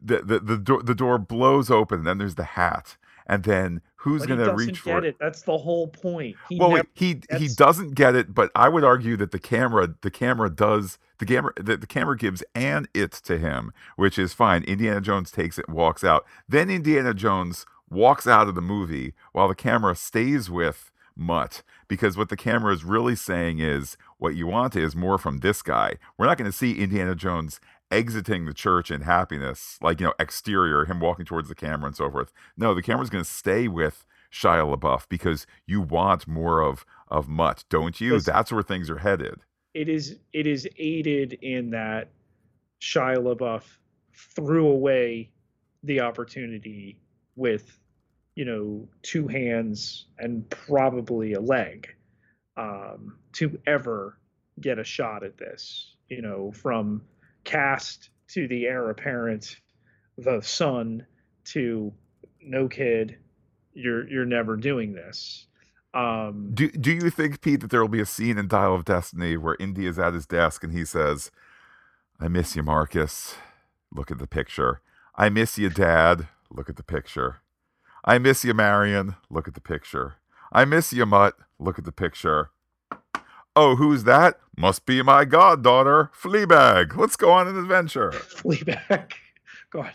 the 0.00 0.22
the 0.22 0.38
the 0.38 0.58
door 0.58 0.82
the 0.82 0.94
door 0.94 1.18
blows 1.18 1.70
open, 1.70 1.98
and 1.98 2.06
then 2.06 2.18
there's 2.18 2.36
the 2.36 2.44
hat, 2.44 2.96
and 3.26 3.44
then 3.44 3.80
who's 3.96 4.26
going 4.26 4.38
to 4.38 4.54
reach 4.54 4.80
for 4.80 4.98
it? 4.98 5.04
it? 5.04 5.16
That's 5.18 5.42
the 5.42 5.56
whole 5.56 5.88
point. 5.88 6.36
He 6.48 6.58
well, 6.58 6.80
he 6.94 7.20
he 7.36 7.48
doesn't 7.48 7.94
get 7.94 8.14
it, 8.14 8.34
but 8.34 8.50
I 8.54 8.68
would 8.68 8.84
argue 8.84 9.16
that 9.16 9.32
the 9.32 9.38
camera 9.38 9.94
the 10.02 10.10
camera 10.10 10.50
does 10.50 10.98
the 11.18 11.26
camera 11.26 11.52
the, 11.56 11.76
the 11.78 11.86
camera 11.86 12.16
gives 12.16 12.44
and 12.54 12.88
it 12.94 13.12
to 13.24 13.38
him, 13.38 13.72
which 13.96 14.18
is 14.18 14.32
fine. 14.34 14.64
Indiana 14.64 15.00
Jones 15.00 15.30
takes 15.30 15.58
it, 15.58 15.68
walks 15.68 16.04
out. 16.04 16.26
Then 16.48 16.70
Indiana 16.70 17.14
Jones 17.14 17.66
walks 17.90 18.26
out 18.26 18.48
of 18.48 18.54
the 18.54 18.60
movie 18.60 19.14
while 19.32 19.48
the 19.48 19.54
camera 19.54 19.96
stays 19.96 20.50
with 20.50 20.90
Mutt 21.18 21.62
because 21.88 22.16
what 22.16 22.28
the 22.28 22.36
camera 22.36 22.72
is 22.72 22.84
really 22.84 23.16
saying 23.16 23.58
is 23.58 23.96
what 24.18 24.36
you 24.36 24.46
want 24.46 24.76
is 24.76 24.94
more 24.94 25.18
from 25.18 25.38
this 25.38 25.60
guy. 25.60 25.94
We're 26.16 26.26
not 26.26 26.38
going 26.38 26.50
to 26.50 26.56
see 26.56 26.80
Indiana 26.80 27.14
Jones 27.14 27.60
exiting 27.90 28.44
the 28.46 28.54
church 28.54 28.90
in 28.90 29.00
happiness, 29.02 29.78
like, 29.82 30.00
you 30.00 30.06
know, 30.06 30.14
exterior, 30.18 30.84
him 30.84 31.00
walking 31.00 31.24
towards 31.24 31.48
the 31.48 31.54
camera 31.54 31.86
and 31.86 31.96
so 31.96 32.10
forth. 32.10 32.32
No, 32.56 32.74
the 32.74 32.82
camera's 32.82 33.10
going 33.10 33.24
to 33.24 33.30
stay 33.30 33.66
with 33.66 34.06
Shia 34.32 34.76
LaBeouf 34.76 35.08
because 35.08 35.46
you 35.66 35.80
want 35.80 36.28
more 36.28 36.60
of, 36.60 36.84
of 37.08 37.28
Mutt, 37.28 37.64
don't 37.68 38.00
you? 38.00 38.20
That's 38.20 38.52
where 38.52 38.62
things 38.62 38.90
are 38.90 38.98
headed. 38.98 39.40
It 39.74 39.88
is, 39.88 40.18
it 40.32 40.46
is 40.46 40.68
aided 40.76 41.34
in 41.42 41.70
that 41.70 42.10
Shia 42.80 43.16
LaBeouf 43.18 43.64
threw 44.12 44.68
away 44.68 45.30
the 45.82 46.00
opportunity 46.00 46.98
with, 47.36 47.78
you 48.38 48.44
know, 48.44 48.86
two 49.02 49.26
hands 49.26 50.06
and 50.20 50.48
probably 50.48 51.32
a 51.32 51.40
leg 51.40 51.88
um, 52.56 53.16
to 53.32 53.58
ever 53.66 54.16
get 54.60 54.78
a 54.78 54.84
shot 54.84 55.24
at 55.24 55.36
this, 55.36 55.96
you 56.08 56.22
know, 56.22 56.52
from 56.52 57.02
cast 57.42 58.10
to 58.28 58.46
the 58.46 58.66
heir 58.66 58.90
apparent, 58.90 59.56
the 60.18 60.40
son 60.40 61.04
to 61.46 61.92
no 62.40 62.68
kid, 62.68 63.18
you're 63.74 64.08
you're 64.08 64.24
never 64.24 64.56
doing 64.56 64.92
this. 64.92 65.48
Um, 65.92 66.52
do 66.54 66.70
do 66.70 66.92
you 66.92 67.10
think, 67.10 67.40
Pete, 67.40 67.60
that 67.62 67.70
there 67.70 67.80
will 67.80 67.88
be 67.88 68.00
a 68.00 68.06
scene 68.06 68.38
in 68.38 68.46
Dial 68.46 68.76
of 68.76 68.84
Destiny 68.84 69.36
where 69.36 69.56
Indy 69.58 69.84
is 69.84 69.98
at 69.98 70.14
his 70.14 70.26
desk 70.26 70.62
and 70.62 70.72
he 70.72 70.84
says, 70.84 71.32
"I 72.20 72.28
miss 72.28 72.54
you, 72.54 72.62
Marcus. 72.62 73.34
Look 73.92 74.12
at 74.12 74.20
the 74.20 74.28
picture. 74.28 74.80
I 75.16 75.28
miss 75.28 75.58
you, 75.58 75.70
Dad. 75.70 76.28
Look 76.52 76.68
at 76.68 76.76
the 76.76 76.84
picture. 76.84 77.40
I 78.04 78.18
miss 78.18 78.44
you, 78.44 78.54
Marion. 78.54 79.16
Look 79.30 79.48
at 79.48 79.54
the 79.54 79.60
picture. 79.60 80.16
I 80.52 80.64
miss 80.64 80.92
you, 80.92 81.06
Mutt. 81.06 81.36
Look 81.58 81.78
at 81.78 81.84
the 81.84 81.92
picture. 81.92 82.50
Oh, 83.54 83.76
who's 83.76 84.04
that? 84.04 84.38
Must 84.56 84.86
be 84.86 85.02
my 85.02 85.24
goddaughter, 85.24 86.10
Fleabag. 86.20 86.96
Let's 86.96 87.16
go 87.16 87.32
on 87.32 87.48
an 87.48 87.58
adventure. 87.58 88.10
Fleabag. 88.12 89.12
God. 89.70 89.92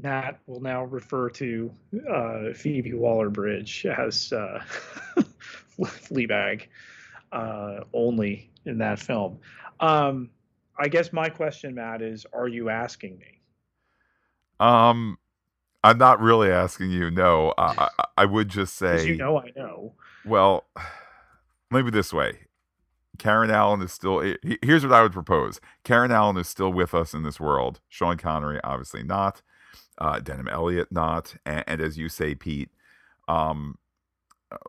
Matt 0.00 0.38
will 0.46 0.60
now 0.60 0.84
refer 0.84 1.28
to 1.30 1.72
uh, 2.08 2.52
Phoebe 2.54 2.94
Waller 2.94 3.30
Bridge 3.30 3.84
as 3.86 4.32
uh, 4.32 4.62
Fleabag 5.80 6.66
uh, 7.32 7.80
only 7.92 8.50
in 8.64 8.78
that 8.78 9.00
film. 9.00 9.38
Um, 9.80 10.30
I 10.78 10.88
guess 10.88 11.12
my 11.12 11.28
question, 11.28 11.74
Matt, 11.74 12.02
is: 12.02 12.26
Are 12.32 12.46
you 12.46 12.70
asking 12.70 13.18
me? 13.18 13.40
Um, 14.60 15.18
I'm 15.84 15.98
not 15.98 16.20
really 16.20 16.50
asking 16.50 16.90
you. 16.90 17.10
No, 17.10 17.54
I, 17.56 17.88
I, 17.98 18.04
I 18.22 18.24
would 18.24 18.48
just 18.48 18.76
say. 18.76 19.06
You 19.06 19.16
know, 19.16 19.38
I 19.38 19.52
know. 19.56 19.94
Well, 20.24 20.66
maybe 21.70 21.90
this 21.90 22.12
way. 22.12 22.40
Karen 23.18 23.50
Allen 23.50 23.82
is 23.82 23.92
still. 23.92 24.20
Here's 24.62 24.84
what 24.84 24.92
I 24.92 25.02
would 25.02 25.12
propose. 25.12 25.60
Karen 25.84 26.12
Allen 26.12 26.36
is 26.36 26.48
still 26.48 26.72
with 26.72 26.94
us 26.94 27.14
in 27.14 27.22
this 27.22 27.40
world. 27.40 27.80
Sean 27.88 28.16
Connery, 28.16 28.60
obviously 28.62 29.02
not. 29.02 29.42
Uh, 29.98 30.20
Denholm 30.20 30.50
Elliott, 30.50 30.92
not. 30.92 31.34
And, 31.44 31.64
and, 31.66 31.80
as 31.80 31.98
you 31.98 32.08
say, 32.08 32.36
Pete, 32.36 32.70
um, 33.26 33.78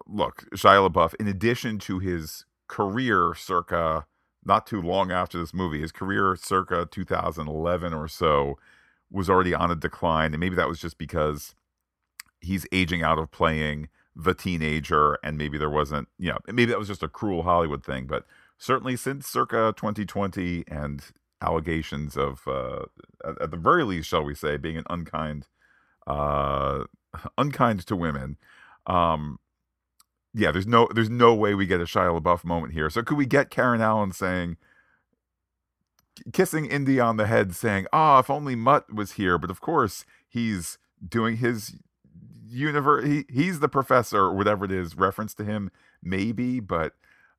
look, 0.07 0.47
Shia 0.55 0.89
LaBeouf, 0.89 1.13
in 1.19 1.27
addition 1.27 1.77
to 1.79 1.99
his 1.99 2.45
career 2.67 3.33
circa 3.35 4.05
not 4.43 4.65
too 4.65 4.81
long 4.81 5.11
after 5.11 5.37
this 5.37 5.53
movie, 5.53 5.81
his 5.81 5.91
career 5.91 6.35
circa 6.35 6.87
2011 6.89 7.93
or 7.93 8.07
so 8.07 8.57
was 9.11 9.29
already 9.29 9.53
on 9.53 9.71
a 9.71 9.75
decline. 9.75 10.33
And 10.33 10.39
maybe 10.39 10.55
that 10.55 10.67
was 10.67 10.79
just 10.79 10.97
because 10.97 11.55
he's 12.41 12.65
aging 12.71 13.03
out 13.03 13.19
of 13.19 13.31
playing 13.31 13.89
the 14.15 14.33
teenager 14.33 15.17
and 15.23 15.37
maybe 15.37 15.57
there 15.57 15.69
wasn't, 15.69 16.07
you 16.17 16.29
know, 16.29 16.37
maybe 16.47 16.65
that 16.65 16.79
was 16.79 16.87
just 16.87 17.03
a 17.03 17.07
cruel 17.07 17.43
Hollywood 17.43 17.83
thing. 17.83 18.05
But 18.05 18.25
certainly 18.57 18.95
since 18.95 19.27
circa 19.27 19.73
2020 19.75 20.65
and 20.67 21.03
allegations 21.41 22.17
of, 22.17 22.41
uh, 22.47 22.85
at, 23.25 23.41
at 23.41 23.51
the 23.51 23.57
very 23.57 23.83
least, 23.83 24.09
shall 24.09 24.23
we 24.23 24.35
say, 24.35 24.57
being 24.57 24.77
an 24.77 24.85
unkind, 24.89 25.47
uh, 26.07 26.83
unkind 27.37 27.85
to 27.85 27.95
women, 27.95 28.37
um, 28.87 29.39
yeah, 30.33 30.51
there's 30.51 30.67
no 30.67 30.87
there's 30.93 31.09
no 31.09 31.33
way 31.33 31.55
we 31.55 31.65
get 31.65 31.81
a 31.81 31.85
Shia 31.85 32.19
LaBeouf 32.19 32.43
moment 32.43 32.73
here. 32.73 32.89
So 32.89 33.01
could 33.01 33.17
we 33.17 33.25
get 33.25 33.49
Karen 33.49 33.81
Allen 33.81 34.11
saying 34.11 34.57
kissing 36.33 36.65
Indy 36.65 36.99
on 36.99 37.17
the 37.17 37.27
head 37.27 37.55
saying, 37.55 37.87
"Ah, 37.93 38.17
oh, 38.17 38.19
if 38.19 38.29
only 38.29 38.55
Mutt 38.55 38.93
was 38.93 39.13
here." 39.13 39.37
But 39.37 39.49
of 39.49 39.61
course, 39.61 40.05
he's 40.27 40.77
doing 41.07 41.37
his 41.37 41.75
universe 42.45 43.05
he, 43.05 43.25
he's 43.29 43.59
the 43.59 43.69
professor 43.69 44.17
or 44.17 44.33
whatever 44.33 44.65
it 44.65 44.71
is 44.71 44.97
reference 44.97 45.33
to 45.35 45.43
him 45.45 45.69
maybe, 46.01 46.59
but 46.59 46.93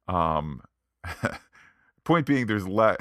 um 0.08 0.62
point 2.04 2.26
being 2.26 2.46
there's 2.46 2.66
less 2.66 2.96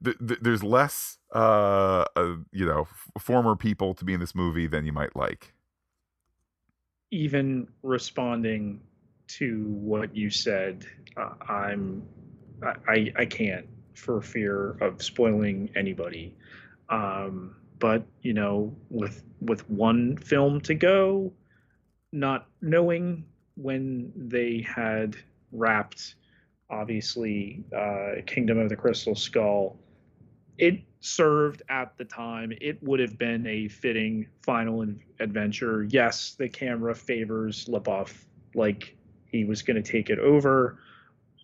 there's 0.00 0.62
less 0.62 1.18
uh, 1.34 2.04
uh 2.14 2.36
you 2.52 2.66
know 2.66 2.86
former 3.18 3.56
people 3.56 3.94
to 3.94 4.04
be 4.04 4.12
in 4.12 4.20
this 4.20 4.34
movie 4.34 4.66
than 4.66 4.84
you 4.84 4.92
might 4.92 5.16
like 5.16 5.54
even 7.12 7.68
responding 7.82 8.80
to 9.28 9.66
what 9.68 10.16
you 10.16 10.30
said, 10.30 10.84
uh, 11.16 11.34
I'm 11.48 12.02
I 12.88 13.12
I 13.16 13.26
can't 13.26 13.66
for 13.94 14.20
fear 14.20 14.76
of 14.80 15.02
spoiling 15.02 15.70
anybody. 15.76 16.34
Um, 16.88 17.56
but 17.78 18.04
you 18.22 18.32
know, 18.32 18.74
with 18.90 19.24
with 19.40 19.68
one 19.68 20.16
film 20.16 20.60
to 20.62 20.74
go, 20.74 21.32
not 22.12 22.46
knowing 22.60 23.24
when 23.56 24.12
they 24.14 24.60
had 24.60 25.16
wrapped, 25.50 26.14
obviously, 26.70 27.64
uh, 27.76 28.22
Kingdom 28.26 28.58
of 28.58 28.68
the 28.68 28.76
Crystal 28.76 29.14
Skull, 29.14 29.76
it 30.58 30.80
served 31.00 31.62
at 31.68 31.96
the 31.98 32.04
time. 32.04 32.52
It 32.60 32.82
would 32.82 33.00
have 33.00 33.18
been 33.18 33.46
a 33.46 33.68
fitting 33.68 34.26
final 34.42 34.86
adventure. 35.18 35.84
Yes, 35.84 36.34
the 36.38 36.48
camera 36.48 36.94
favors 36.94 37.66
LaBeouf 37.66 38.12
like 38.54 38.96
he 39.26 39.44
was 39.44 39.62
going 39.62 39.82
to 39.82 39.92
take 39.92 40.10
it 40.10 40.18
over. 40.18 40.78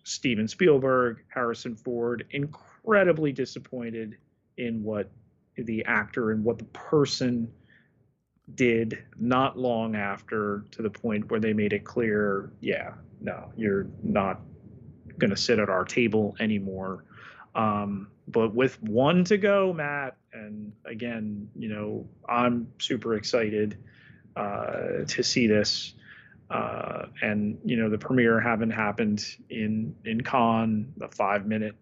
Steven 0.09 0.47
Spielberg, 0.47 1.23
Harrison 1.27 1.75
Ford, 1.75 2.25
incredibly 2.31 3.31
disappointed 3.31 4.17
in 4.57 4.83
what 4.83 5.11
the 5.55 5.85
actor 5.85 6.31
and 6.31 6.43
what 6.43 6.57
the 6.57 6.65
person 6.65 7.51
did 8.55 9.03
not 9.19 9.57
long 9.57 9.95
after 9.95 10.65
to 10.71 10.81
the 10.81 10.89
point 10.89 11.29
where 11.29 11.39
they 11.39 11.53
made 11.53 11.73
it 11.73 11.85
clear 11.85 12.51
yeah, 12.59 12.93
no, 13.21 13.51
you're 13.55 13.87
not 14.01 14.41
going 15.19 15.29
to 15.29 15.37
sit 15.37 15.59
at 15.59 15.69
our 15.69 15.85
table 15.85 16.35
anymore. 16.39 17.05
Um, 17.53 18.07
but 18.27 18.53
with 18.55 18.81
one 18.81 19.23
to 19.25 19.37
go, 19.37 19.73
Matt, 19.73 20.17
and 20.33 20.71
again, 20.85 21.49
you 21.55 21.69
know, 21.69 22.07
I'm 22.27 22.67
super 22.79 23.15
excited 23.15 23.77
uh, 24.35 25.03
to 25.07 25.23
see 25.23 25.45
this 25.45 25.93
uh, 26.49 27.05
and 27.21 27.59
you 27.63 27.77
know 27.77 27.89
the 27.89 27.97
premiere 27.97 28.39
having 28.39 28.71
happened 28.71 29.23
in 29.49 29.95
in 30.05 30.21
Cannes, 30.21 30.93
the 30.97 31.07
five 31.09 31.45
minute 31.45 31.75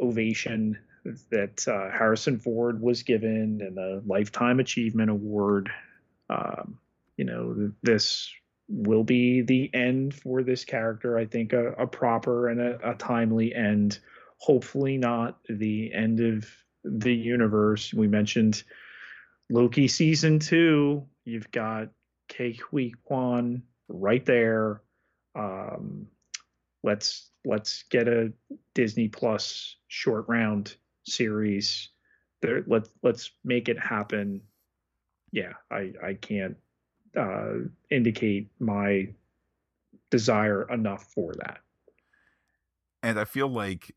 ovation 0.00 0.78
that 1.30 1.68
uh, 1.68 1.96
Harrison 1.96 2.38
Ford 2.38 2.80
was 2.80 3.02
given, 3.02 3.60
and 3.60 3.76
the 3.76 4.02
Lifetime 4.06 4.60
Achievement 4.60 5.10
Award. 5.10 5.70
Um, 6.30 6.78
you 7.16 7.24
know 7.24 7.72
this 7.82 8.32
will 8.68 9.04
be 9.04 9.42
the 9.42 9.70
end 9.74 10.14
for 10.14 10.42
this 10.42 10.64
character. 10.64 11.18
I 11.18 11.26
think 11.26 11.52
a, 11.52 11.72
a 11.72 11.86
proper 11.86 12.48
and 12.48 12.60
a, 12.60 12.92
a 12.92 12.94
timely 12.94 13.54
end. 13.54 13.98
Hopefully 14.38 14.96
not 14.96 15.38
the 15.48 15.92
end 15.92 16.20
of 16.20 16.46
the 16.82 17.14
universe. 17.14 17.92
We 17.92 18.08
mentioned 18.08 18.62
Loki 19.50 19.86
season 19.86 20.38
two. 20.38 21.06
You've 21.24 21.50
got 21.50 21.88
Ke 22.28 22.58
Huy 22.70 22.94
Quan 23.04 23.62
right 23.88 24.24
there. 24.24 24.82
Um, 25.34 26.06
let's 26.82 27.30
let's 27.44 27.84
get 27.90 28.08
a 28.08 28.32
Disney 28.74 29.08
Plus 29.08 29.76
short 29.88 30.26
round 30.28 30.76
series. 31.04 31.90
There, 32.42 32.64
let 32.66 32.88
let's 33.02 33.32
make 33.44 33.68
it 33.68 33.78
happen. 33.78 34.40
Yeah, 35.32 35.54
I 35.70 35.92
I 36.02 36.14
can't 36.14 36.56
uh, 37.16 37.54
indicate 37.90 38.50
my 38.58 39.08
desire 40.10 40.70
enough 40.70 41.12
for 41.12 41.32
that. 41.38 41.58
And 43.02 43.18
I 43.18 43.24
feel 43.24 43.48
like, 43.48 43.94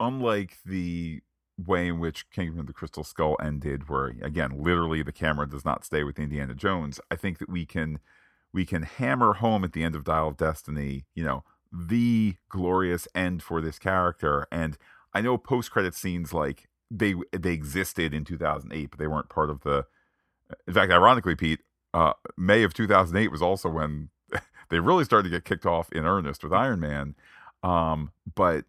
unlike 0.00 0.58
the 0.64 1.20
way 1.58 1.88
in 1.88 2.00
which 2.00 2.30
Kingdom 2.30 2.60
of 2.60 2.66
the 2.66 2.72
Crystal 2.72 3.04
Skull 3.04 3.36
ended, 3.42 3.88
where 3.88 4.14
again, 4.22 4.52
literally 4.56 5.02
the 5.02 5.12
camera 5.12 5.48
does 5.48 5.64
not 5.64 5.84
stay 5.84 6.02
with 6.02 6.18
Indiana 6.18 6.54
Jones, 6.54 7.00
I 7.10 7.16
think 7.16 7.38
that 7.38 7.48
we 7.48 7.66
can 7.66 7.98
we 8.52 8.66
can 8.66 8.82
hammer 8.82 9.34
home 9.34 9.64
at 9.64 9.72
the 9.72 9.82
end 9.82 9.94
of 9.94 10.04
Dial 10.04 10.28
of 10.28 10.36
Destiny, 10.36 11.06
you 11.14 11.24
know, 11.24 11.44
the 11.72 12.36
glorious 12.48 13.08
end 13.14 13.42
for 13.42 13.60
this 13.60 13.78
character. 13.78 14.46
And 14.52 14.76
I 15.14 15.20
know 15.20 15.38
post 15.38 15.70
credit 15.70 15.94
scenes 15.94 16.32
like 16.32 16.68
they 16.90 17.14
they 17.32 17.52
existed 17.52 18.12
in 18.12 18.24
2008, 18.24 18.90
but 18.90 18.98
they 18.98 19.06
weren't 19.06 19.28
part 19.28 19.50
of 19.50 19.62
the. 19.62 19.86
In 20.66 20.74
fact, 20.74 20.92
ironically, 20.92 21.34
Pete, 21.34 21.60
uh, 21.94 22.12
May 22.36 22.62
of 22.62 22.74
2008 22.74 23.30
was 23.30 23.40
also 23.40 23.70
when 23.70 24.10
they 24.68 24.80
really 24.80 25.04
started 25.04 25.30
to 25.30 25.36
get 25.36 25.44
kicked 25.44 25.64
off 25.64 25.90
in 25.92 26.04
earnest 26.04 26.44
with 26.44 26.52
Iron 26.52 26.80
Man. 26.80 27.14
Um, 27.62 28.12
but 28.34 28.66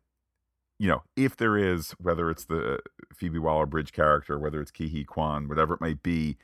you 0.79 0.87
know, 0.87 1.03
if 1.15 1.37
there 1.37 1.57
is, 1.57 1.91
whether 1.91 2.29
it's 2.29 2.45
the 2.45 2.79
Phoebe 3.15 3.39
Waller 3.39 3.65
Bridge 3.65 3.91
character, 3.91 4.39
whether 4.39 4.61
it's 4.61 4.71
Huy 4.71 5.05
Quan, 5.05 5.47
whatever 5.47 5.73
it 5.73 5.81
might 5.81 6.01
be, 6.03 6.37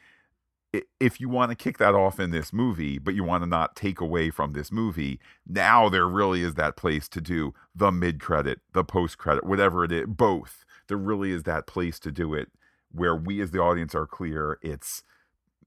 if 1.00 1.20
you 1.20 1.30
want 1.30 1.50
to 1.52 1.56
kick 1.56 1.78
that 1.80 1.96
off 1.96 2.20
in 2.20 2.32
this 2.32 2.54
movie, 2.54 3.00
but 3.00 3.16
you 3.16 3.24
want 3.24 3.44
to 3.44 3.50
not 3.50 3.76
take 3.76 4.00
away 4.00 4.30
from 4.30 4.54
this 4.54 4.72
movie, 4.72 5.20
now 5.48 5.90
there 5.90 6.08
really 6.08 6.44
is 6.44 6.56
that 6.56 6.78
place 6.78 7.08
to 7.10 7.22
do 7.22 7.54
the 7.74 7.92
mid 7.92 8.20
credit, 8.20 8.60
the 8.74 8.84
post 8.84 9.18
credit, 9.18 9.44
whatever 9.44 9.84
it 9.84 9.92
is, 9.92 10.06
both. 10.08 10.66
There 10.88 10.98
really 10.98 11.32
is 11.32 11.44
that 11.44 11.68
place 11.68 12.00
to 12.00 12.12
do 12.12 12.34
it 12.34 12.50
where 12.92 13.16
we 13.16 13.42
as 13.42 13.52
the 13.52 13.60
audience 13.60 13.94
are 13.94 14.08
clear 14.08 14.58
it's 14.62 15.04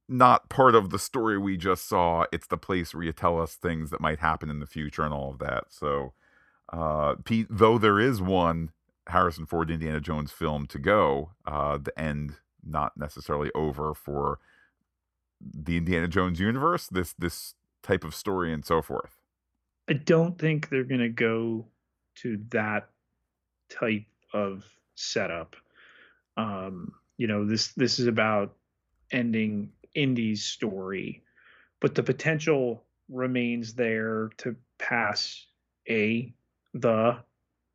not 0.09 0.49
part 0.49 0.75
of 0.75 0.91
the 0.91 0.99
story 0.99 1.39
we 1.39 1.57
just 1.57 1.89
saw. 1.89 2.25
It's 2.33 2.47
the 2.47 2.59
place 2.59 2.95
where 2.95 3.05
you 3.05 3.13
tell 3.13 3.41
us 3.41 3.55
things 3.55 3.91
that 3.91 4.01
might 4.01 4.19
happen 4.19 4.51
in 4.51 4.61
the 4.61 4.67
future 4.67 5.03
and 5.03 5.15
all 5.15 5.31
of 5.31 5.39
that. 5.39 5.65
So, 5.71 6.13
uh, 6.73 7.15
Pete, 7.25 7.47
though 7.49 7.79
there 7.79 7.99
is 7.99 8.21
one 8.21 8.71
Harrison 9.09 9.47
Ford 9.47 9.71
Indiana 9.71 10.01
Jones 10.01 10.31
film 10.31 10.67
to 10.67 10.79
go, 10.79 11.31
uh, 11.47 11.79
the 11.79 11.99
end 11.99 12.37
not 12.65 12.97
necessarily 12.97 13.51
over 13.55 13.95
for 13.95 14.39
the 15.55 15.77
Indiana 15.77 16.09
Jones 16.09 16.41
universe, 16.41 16.87
this 16.87 17.15
this 17.15 17.55
type 17.83 18.05
of 18.05 18.15
story 18.15 18.53
and 18.53 18.65
so 18.65 18.83
forth. 18.83 19.19
I 19.89 19.95
don't 19.95 20.39
think 20.39 20.69
they're 20.69 20.85
going 20.85 21.01
to 21.01 21.09
go 21.09 21.67
to 22.17 22.41
that 22.51 22.89
type 23.69 24.05
of 24.33 24.65
setup. 24.95 25.57
Um, 26.37 26.93
you 27.17 27.27
know, 27.27 27.45
this 27.45 27.73
this 27.73 27.99
is 27.99 28.07
about 28.07 28.55
ending 29.11 29.73
Indy's 29.95 30.45
story, 30.45 31.23
but 31.81 31.95
the 31.95 32.03
potential 32.03 32.85
remains 33.09 33.75
there 33.75 34.31
to 34.39 34.57
pass 34.79 35.47
a 35.89 36.33
the 36.75 37.19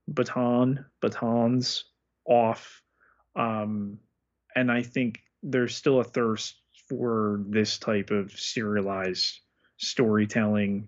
baton 0.07 0.85
batons 1.01 1.83
off 2.25 2.81
um 3.35 3.99
and 4.55 4.71
i 4.71 4.81
think 4.81 5.21
there's 5.43 5.75
still 5.75 5.99
a 5.99 6.03
thirst 6.03 6.55
for 6.87 7.43
this 7.47 7.77
type 7.77 8.11
of 8.11 8.31
serialized 8.31 9.39
storytelling 9.77 10.87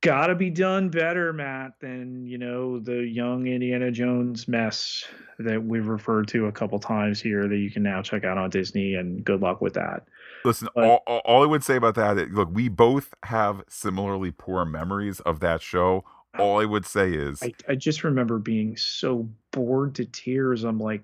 gotta 0.00 0.34
be 0.34 0.50
done 0.50 0.88
better, 0.88 1.32
Matt, 1.32 1.72
than 1.80 2.26
you 2.26 2.38
know 2.38 2.78
the 2.78 3.06
young 3.06 3.46
Indiana 3.46 3.90
Jones 3.90 4.48
mess 4.48 5.04
that 5.38 5.62
we've 5.62 5.88
referred 5.88 6.28
to 6.28 6.46
a 6.46 6.52
couple 6.52 6.78
times 6.78 7.20
here 7.20 7.48
that 7.48 7.56
you 7.56 7.70
can 7.70 7.82
now 7.82 8.02
check 8.02 8.24
out 8.24 8.38
on 8.38 8.50
Disney. 8.50 8.94
And 8.94 9.24
good 9.24 9.40
luck 9.40 9.60
with 9.60 9.74
that. 9.74 10.06
Listen, 10.44 10.68
but, 10.74 11.02
all, 11.06 11.20
all, 11.24 11.42
I 11.42 11.46
would 11.46 11.64
say 11.64 11.76
about 11.76 11.94
that, 11.96 12.16
look, 12.30 12.48
we 12.52 12.68
both 12.68 13.12
have 13.24 13.62
similarly 13.68 14.30
poor 14.30 14.64
memories 14.64 15.20
of 15.20 15.40
that 15.40 15.60
show. 15.62 16.04
All 16.38 16.60
I 16.60 16.64
would 16.64 16.86
say 16.86 17.12
is, 17.12 17.42
I, 17.42 17.52
I 17.68 17.74
just 17.74 18.04
remember 18.04 18.38
being 18.38 18.76
so 18.76 19.28
bored 19.50 19.96
to 19.96 20.04
tears. 20.04 20.62
I'm 20.62 20.78
like, 20.78 21.02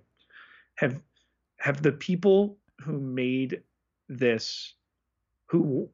have 0.77 1.01
have 1.59 1.83
the 1.83 1.93
people 1.93 2.59
who 2.81 3.01
made 3.01 3.63
this, 4.19 4.75
who 5.47 5.89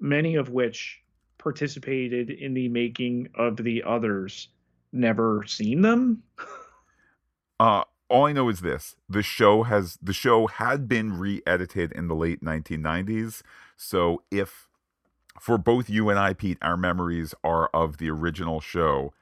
many 0.00 0.36
of 0.36 0.50
which 0.50 1.00
participated 1.38 2.30
in 2.30 2.54
the 2.54 2.68
making 2.68 3.28
of 3.34 3.56
the 3.56 3.82
others 3.84 4.48
never 4.92 5.44
seen 5.46 5.82
them? 5.82 6.22
uh 7.60 7.84
all 8.12 8.26
I 8.26 8.32
know 8.32 8.50
is 8.50 8.60
this: 8.60 8.94
the 9.08 9.22
show 9.22 9.62
has 9.62 9.98
the 10.02 10.12
show 10.12 10.46
had 10.46 10.86
been 10.86 11.18
re-edited 11.18 11.92
in 11.92 12.08
the 12.08 12.14
late 12.14 12.44
1990s. 12.44 13.40
So 13.76 14.22
if 14.30 14.68
for 15.40 15.56
both 15.56 15.88
you 15.88 16.10
and 16.10 16.18
I, 16.18 16.34
Pete, 16.34 16.58
our 16.60 16.76
memories 16.76 17.34
are 17.42 17.68
of 17.68 17.96
the 17.96 18.10
original 18.10 18.60
show. 18.60 19.14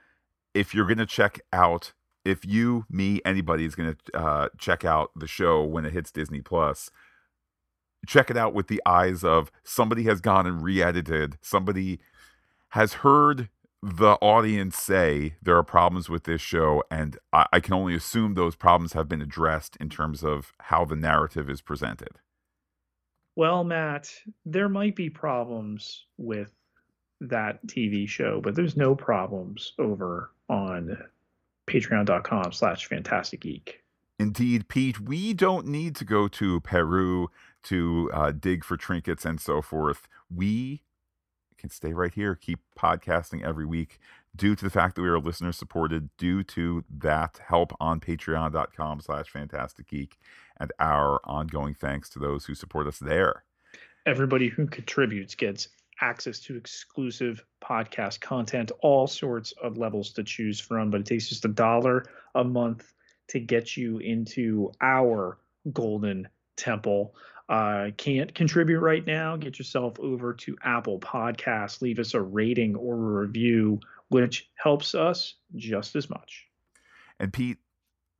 If 0.55 0.75
you're 0.75 0.89
gonna 0.89 1.07
check 1.07 1.41
out, 1.53 1.93
if 2.25 2.45
you, 2.45 2.85
me, 2.91 3.21
anybody 3.25 3.65
is 3.65 3.77
gonna 3.77 3.97
uh, 4.13 4.49
check 4.59 4.85
out 4.85 5.13
the 5.15 5.29
show 5.29 5.63
when 5.63 5.85
it 5.85 5.93
hits 5.93 6.11
Disney 6.11 6.41
Plus, 6.41 6.91
check 8.07 8.31
it 8.31 8.37
out 8.37 8.55
with 8.55 8.69
the 8.69 8.83
eyes 8.87 9.23
of 9.25 9.51
somebody 9.63 10.05
has 10.05 10.21
gone 10.21 10.47
and 10.47 10.63
re-edited 10.63 11.37
somebody 11.43 12.01
has 12.71 12.95
heard 12.95 13.49
the 13.83 14.13
audience 14.21 14.77
say 14.77 15.35
there 15.43 15.57
are 15.57 15.63
problems 15.63 16.09
with 16.11 16.25
this 16.25 16.41
show, 16.41 16.85
and 16.91 17.17
I, 17.33 17.47
I, 17.53 17.61
can 17.61 17.73
only 17.73 17.95
assume 17.95 18.35
those 18.35 18.55
problems 18.55 18.93
have 18.93 19.09
been 19.09 19.23
addressed 19.23 19.77
in 19.77 19.89
terms 19.89 20.23
of 20.23 20.53
how 20.61 20.85
the 20.85 20.97
narrative 20.97 21.49
is 21.49 21.63
presented. 21.63 22.19
Well, 23.37 23.65
Matt, 23.65 24.13
there 24.45 24.69
might 24.69 24.97
be 24.97 25.09
problems 25.09 26.05
with 26.19 26.53
that 27.23 27.67
TV 27.67 28.07
show, 28.07 28.41
but 28.43 28.55
there's 28.55 28.77
no 28.77 28.95
problems 28.95 29.73
over 29.79 30.31
on 30.49 30.99
patreon.com 31.67 32.53
slash 32.53 32.87
Phantastic 32.87 33.41
Geek. 33.41 33.83
Indeed, 34.19 34.69
Pete, 34.69 35.01
we 35.01 35.33
don't 35.33 35.67
need 35.67 35.97
to 35.97 36.05
go 36.05 36.29
to 36.29 36.61
Peru 36.61 37.31
to 37.65 38.11
uh, 38.13 38.33
dig 38.33 38.65
for 38.65 38.77
trinkets 38.77 39.25
and 39.25 39.41
so 39.41 39.63
forth. 39.63 40.09
We 40.35 40.83
can 41.59 41.71
stay 41.71 41.93
right 41.93 42.15
here, 42.15 42.35
keep 42.35 42.61
podcasting 42.79 43.45
every 43.45 43.67
week 43.67 43.99
due 44.35 44.55
to 44.55 44.65
the 44.65 44.71
fact 44.71 44.97
that 44.97 45.03
we 45.03 45.09
are 45.09 45.19
listener 45.19 45.53
supported, 45.53 46.09
due 46.17 46.43
to 46.45 46.85
that 46.99 47.41
help 47.47 47.73
on 47.81 48.01
patreon.com 48.01 49.01
slash 49.01 49.29
Phantastic 49.29 49.89
Geek, 49.89 50.17
and 50.59 50.73
our 50.79 51.21
ongoing 51.25 51.75
thanks 51.75 52.09
to 52.11 52.19
those 52.19 52.45
who 52.47 52.55
support 52.55 52.87
us 52.87 52.99
there. 52.99 53.45
Everybody 54.07 54.49
who 54.49 54.67
contributes 54.67 55.35
gets 55.35 55.69
access 56.01 56.41
to 56.41 56.57
exclusive 56.57 57.45
podcast 57.63 58.21
content, 58.21 58.73
all 58.81 59.07
sorts 59.07 59.53
of 59.63 59.77
levels 59.77 60.13
to 60.13 60.25
choose 60.25 60.59
from, 60.59 60.91
but 60.91 61.01
it 61.01 61.07
takes 61.07 61.29
just 61.29 61.45
a 61.45 61.49
dollar 61.49 62.07
a 62.35 62.43
month 62.43 62.93
to 63.29 63.39
get 63.39 63.77
you 63.77 63.99
into 63.99 64.73
our 64.81 65.39
golden 65.73 66.27
temple 66.57 67.15
uh, 67.51 67.91
can't 67.97 68.33
contribute 68.33 68.79
right 68.79 69.05
now, 69.05 69.37
get 69.37 69.59
yourself 69.59 69.99
over 69.99 70.33
to 70.33 70.57
Apple 70.63 71.01
Podcasts, 71.01 71.83
leave 71.83 71.99
us 71.99 72.15
a 72.15 72.21
rating 72.21 72.77
or 72.77 72.95
a 72.95 73.27
review, 73.27 73.81
which 74.09 74.49
helps 74.55 74.95
us 74.95 75.35
just 75.57 75.97
as 75.97 76.09
much. 76.09 76.47
And 77.19 77.33
Pete, 77.33 77.59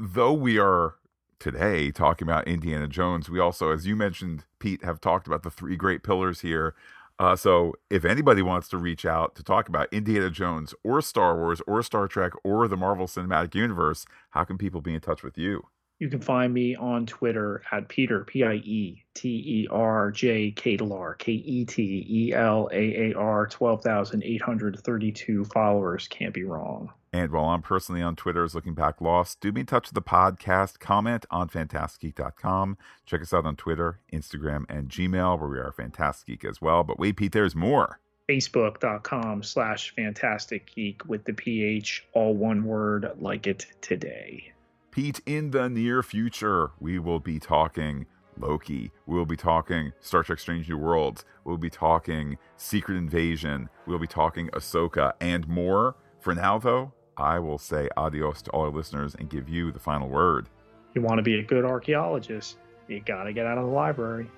though 0.01 0.33
we 0.33 0.59
are 0.59 0.97
today 1.39 1.93
talking 1.93 2.27
about 2.27 2.49
Indiana 2.49 2.89
Jones, 2.89 3.31
we 3.31 3.39
also, 3.39 3.71
as 3.71 3.87
you 3.87 3.95
mentioned, 3.95 4.45
Pete, 4.59 4.83
have 4.83 5.01
talked 5.01 5.29
about 5.29 5.45
the 5.45 5.51
three 5.51 5.77
great 5.77 6.03
pillars 6.03 6.41
here. 6.41 6.75
Uh, 7.21 7.37
so 7.37 7.75
if 7.89 8.05
anybody 8.05 8.43
wants 8.43 8.67
to 8.71 8.79
reach 8.79 9.05
out 9.07 9.37
to 9.37 9.45
talk 9.45 9.69
about 9.69 9.93
Indiana 9.93 10.31
Jones 10.31 10.75
or 10.83 11.01
Star 11.01 11.37
Wars 11.37 11.63
or 11.69 11.85
Star 11.85 12.09
Trek 12.09 12.33
or 12.43 12.67
the 12.67 12.77
Marvel 12.77 13.07
Cinematic 13.07 13.55
Universe, 13.55 14.07
how 14.31 14.43
can 14.43 14.59
people 14.59 14.81
be 14.81 14.95
in 14.95 15.01
touch 15.01 15.23
with 15.23 15.39
you? 15.39 15.67
You 16.01 16.09
can 16.09 16.21
find 16.23 16.53
me 16.55 16.75
on 16.75 17.05
Twitter 17.05 17.63
at 17.71 17.89
Peter, 17.89 18.25
P 18.25 18.43
I 18.43 18.55
E 18.55 19.05
T 19.13 19.29
E 19.29 19.69
R 19.71 20.11
J 20.11 20.51
Ketelaar, 20.51 21.19
K 21.19 21.33
E 21.33 21.67
T 21.67 22.07
E 22.09 22.33
L 22.33 22.71
A 22.73 23.11
A 23.11 23.15
R, 23.15 23.47
12,832 23.47 25.45
followers. 25.45 26.09
Can't 26.09 26.33
be 26.33 26.45
wrong. 26.45 26.91
And 27.13 27.31
while 27.31 27.51
I'm 27.51 27.61
personally 27.61 28.01
on 28.01 28.17
Twitter 28.17 28.43
as 28.45 28.55
Looking 28.55 28.73
Back 28.73 29.03
Lost, 29.03 29.41
do 29.41 29.53
be 29.53 29.61
in 29.61 29.67
touch 29.67 29.89
with 29.89 29.95
the 29.95 30.01
podcast. 30.01 30.79
Comment 30.79 31.27
on 31.31 31.51
phantasticgeek.com. 31.51 32.79
Check 33.05 33.21
us 33.21 33.35
out 33.35 33.45
on 33.45 33.57
Twitter, 33.57 34.01
Instagram, 34.11 34.65
and 34.71 34.89
Gmail, 34.89 35.39
where 35.39 35.51
we 35.51 35.59
are 35.59 35.71
Phantastic 35.71 36.29
Geek 36.29 36.49
as 36.49 36.63
well. 36.63 36.83
But 36.83 36.99
wait, 36.99 37.17
Pete, 37.17 37.33
there's 37.33 37.55
more. 37.55 38.01
Facebook.com 38.27 39.43
slash 39.43 39.95
Phantastic 39.95 40.75
Geek 40.75 41.07
with 41.07 41.25
the 41.25 41.35
PH, 41.35 42.07
all 42.15 42.33
one 42.33 42.65
word, 42.65 43.11
like 43.19 43.47
it 43.47 43.67
today. 43.83 44.53
Pete, 44.91 45.21
in 45.25 45.53
the 45.53 45.69
near 45.69 46.03
future, 46.03 46.73
we 46.81 46.99
will 46.99 47.21
be 47.21 47.39
talking 47.39 48.07
Loki. 48.37 48.91
We'll 49.07 49.25
be 49.25 49.37
talking 49.37 49.93
Star 50.01 50.25
Trek 50.25 50.41
Strange 50.41 50.69
New 50.69 50.79
Worlds. 50.79 51.25
We'll 51.45 51.59
be 51.59 51.71
talking 51.71 52.39
Secret 52.57 52.97
Invasion. 52.97 53.69
We'll 53.87 54.01
be 54.01 54.09
talking 54.09 54.49
Ahsoka 54.49 55.13
and 55.21 55.47
more. 55.47 55.95
For 56.19 56.35
now, 56.35 56.59
though, 56.59 56.93
I 57.17 57.39
will 57.39 57.59
say 57.59 57.89
adios 57.97 58.43
to 58.43 58.51
all 58.51 58.63
our 58.63 58.71
listeners 58.71 59.15
and 59.15 59.31
give 59.31 59.49
you 59.49 59.71
the 59.71 59.79
final 59.79 60.09
word. 60.09 60.49
You 60.95 61.03
want 61.03 61.19
to 61.19 61.23
be 61.23 61.39
a 61.39 61.43
good 61.43 61.65
archaeologist, 61.65 62.59
you 62.89 63.01
got 63.01 63.25
to 63.25 63.33
get 63.33 63.47
out 63.47 63.59
of 63.59 63.67
the 63.67 63.71
library. 63.71 64.29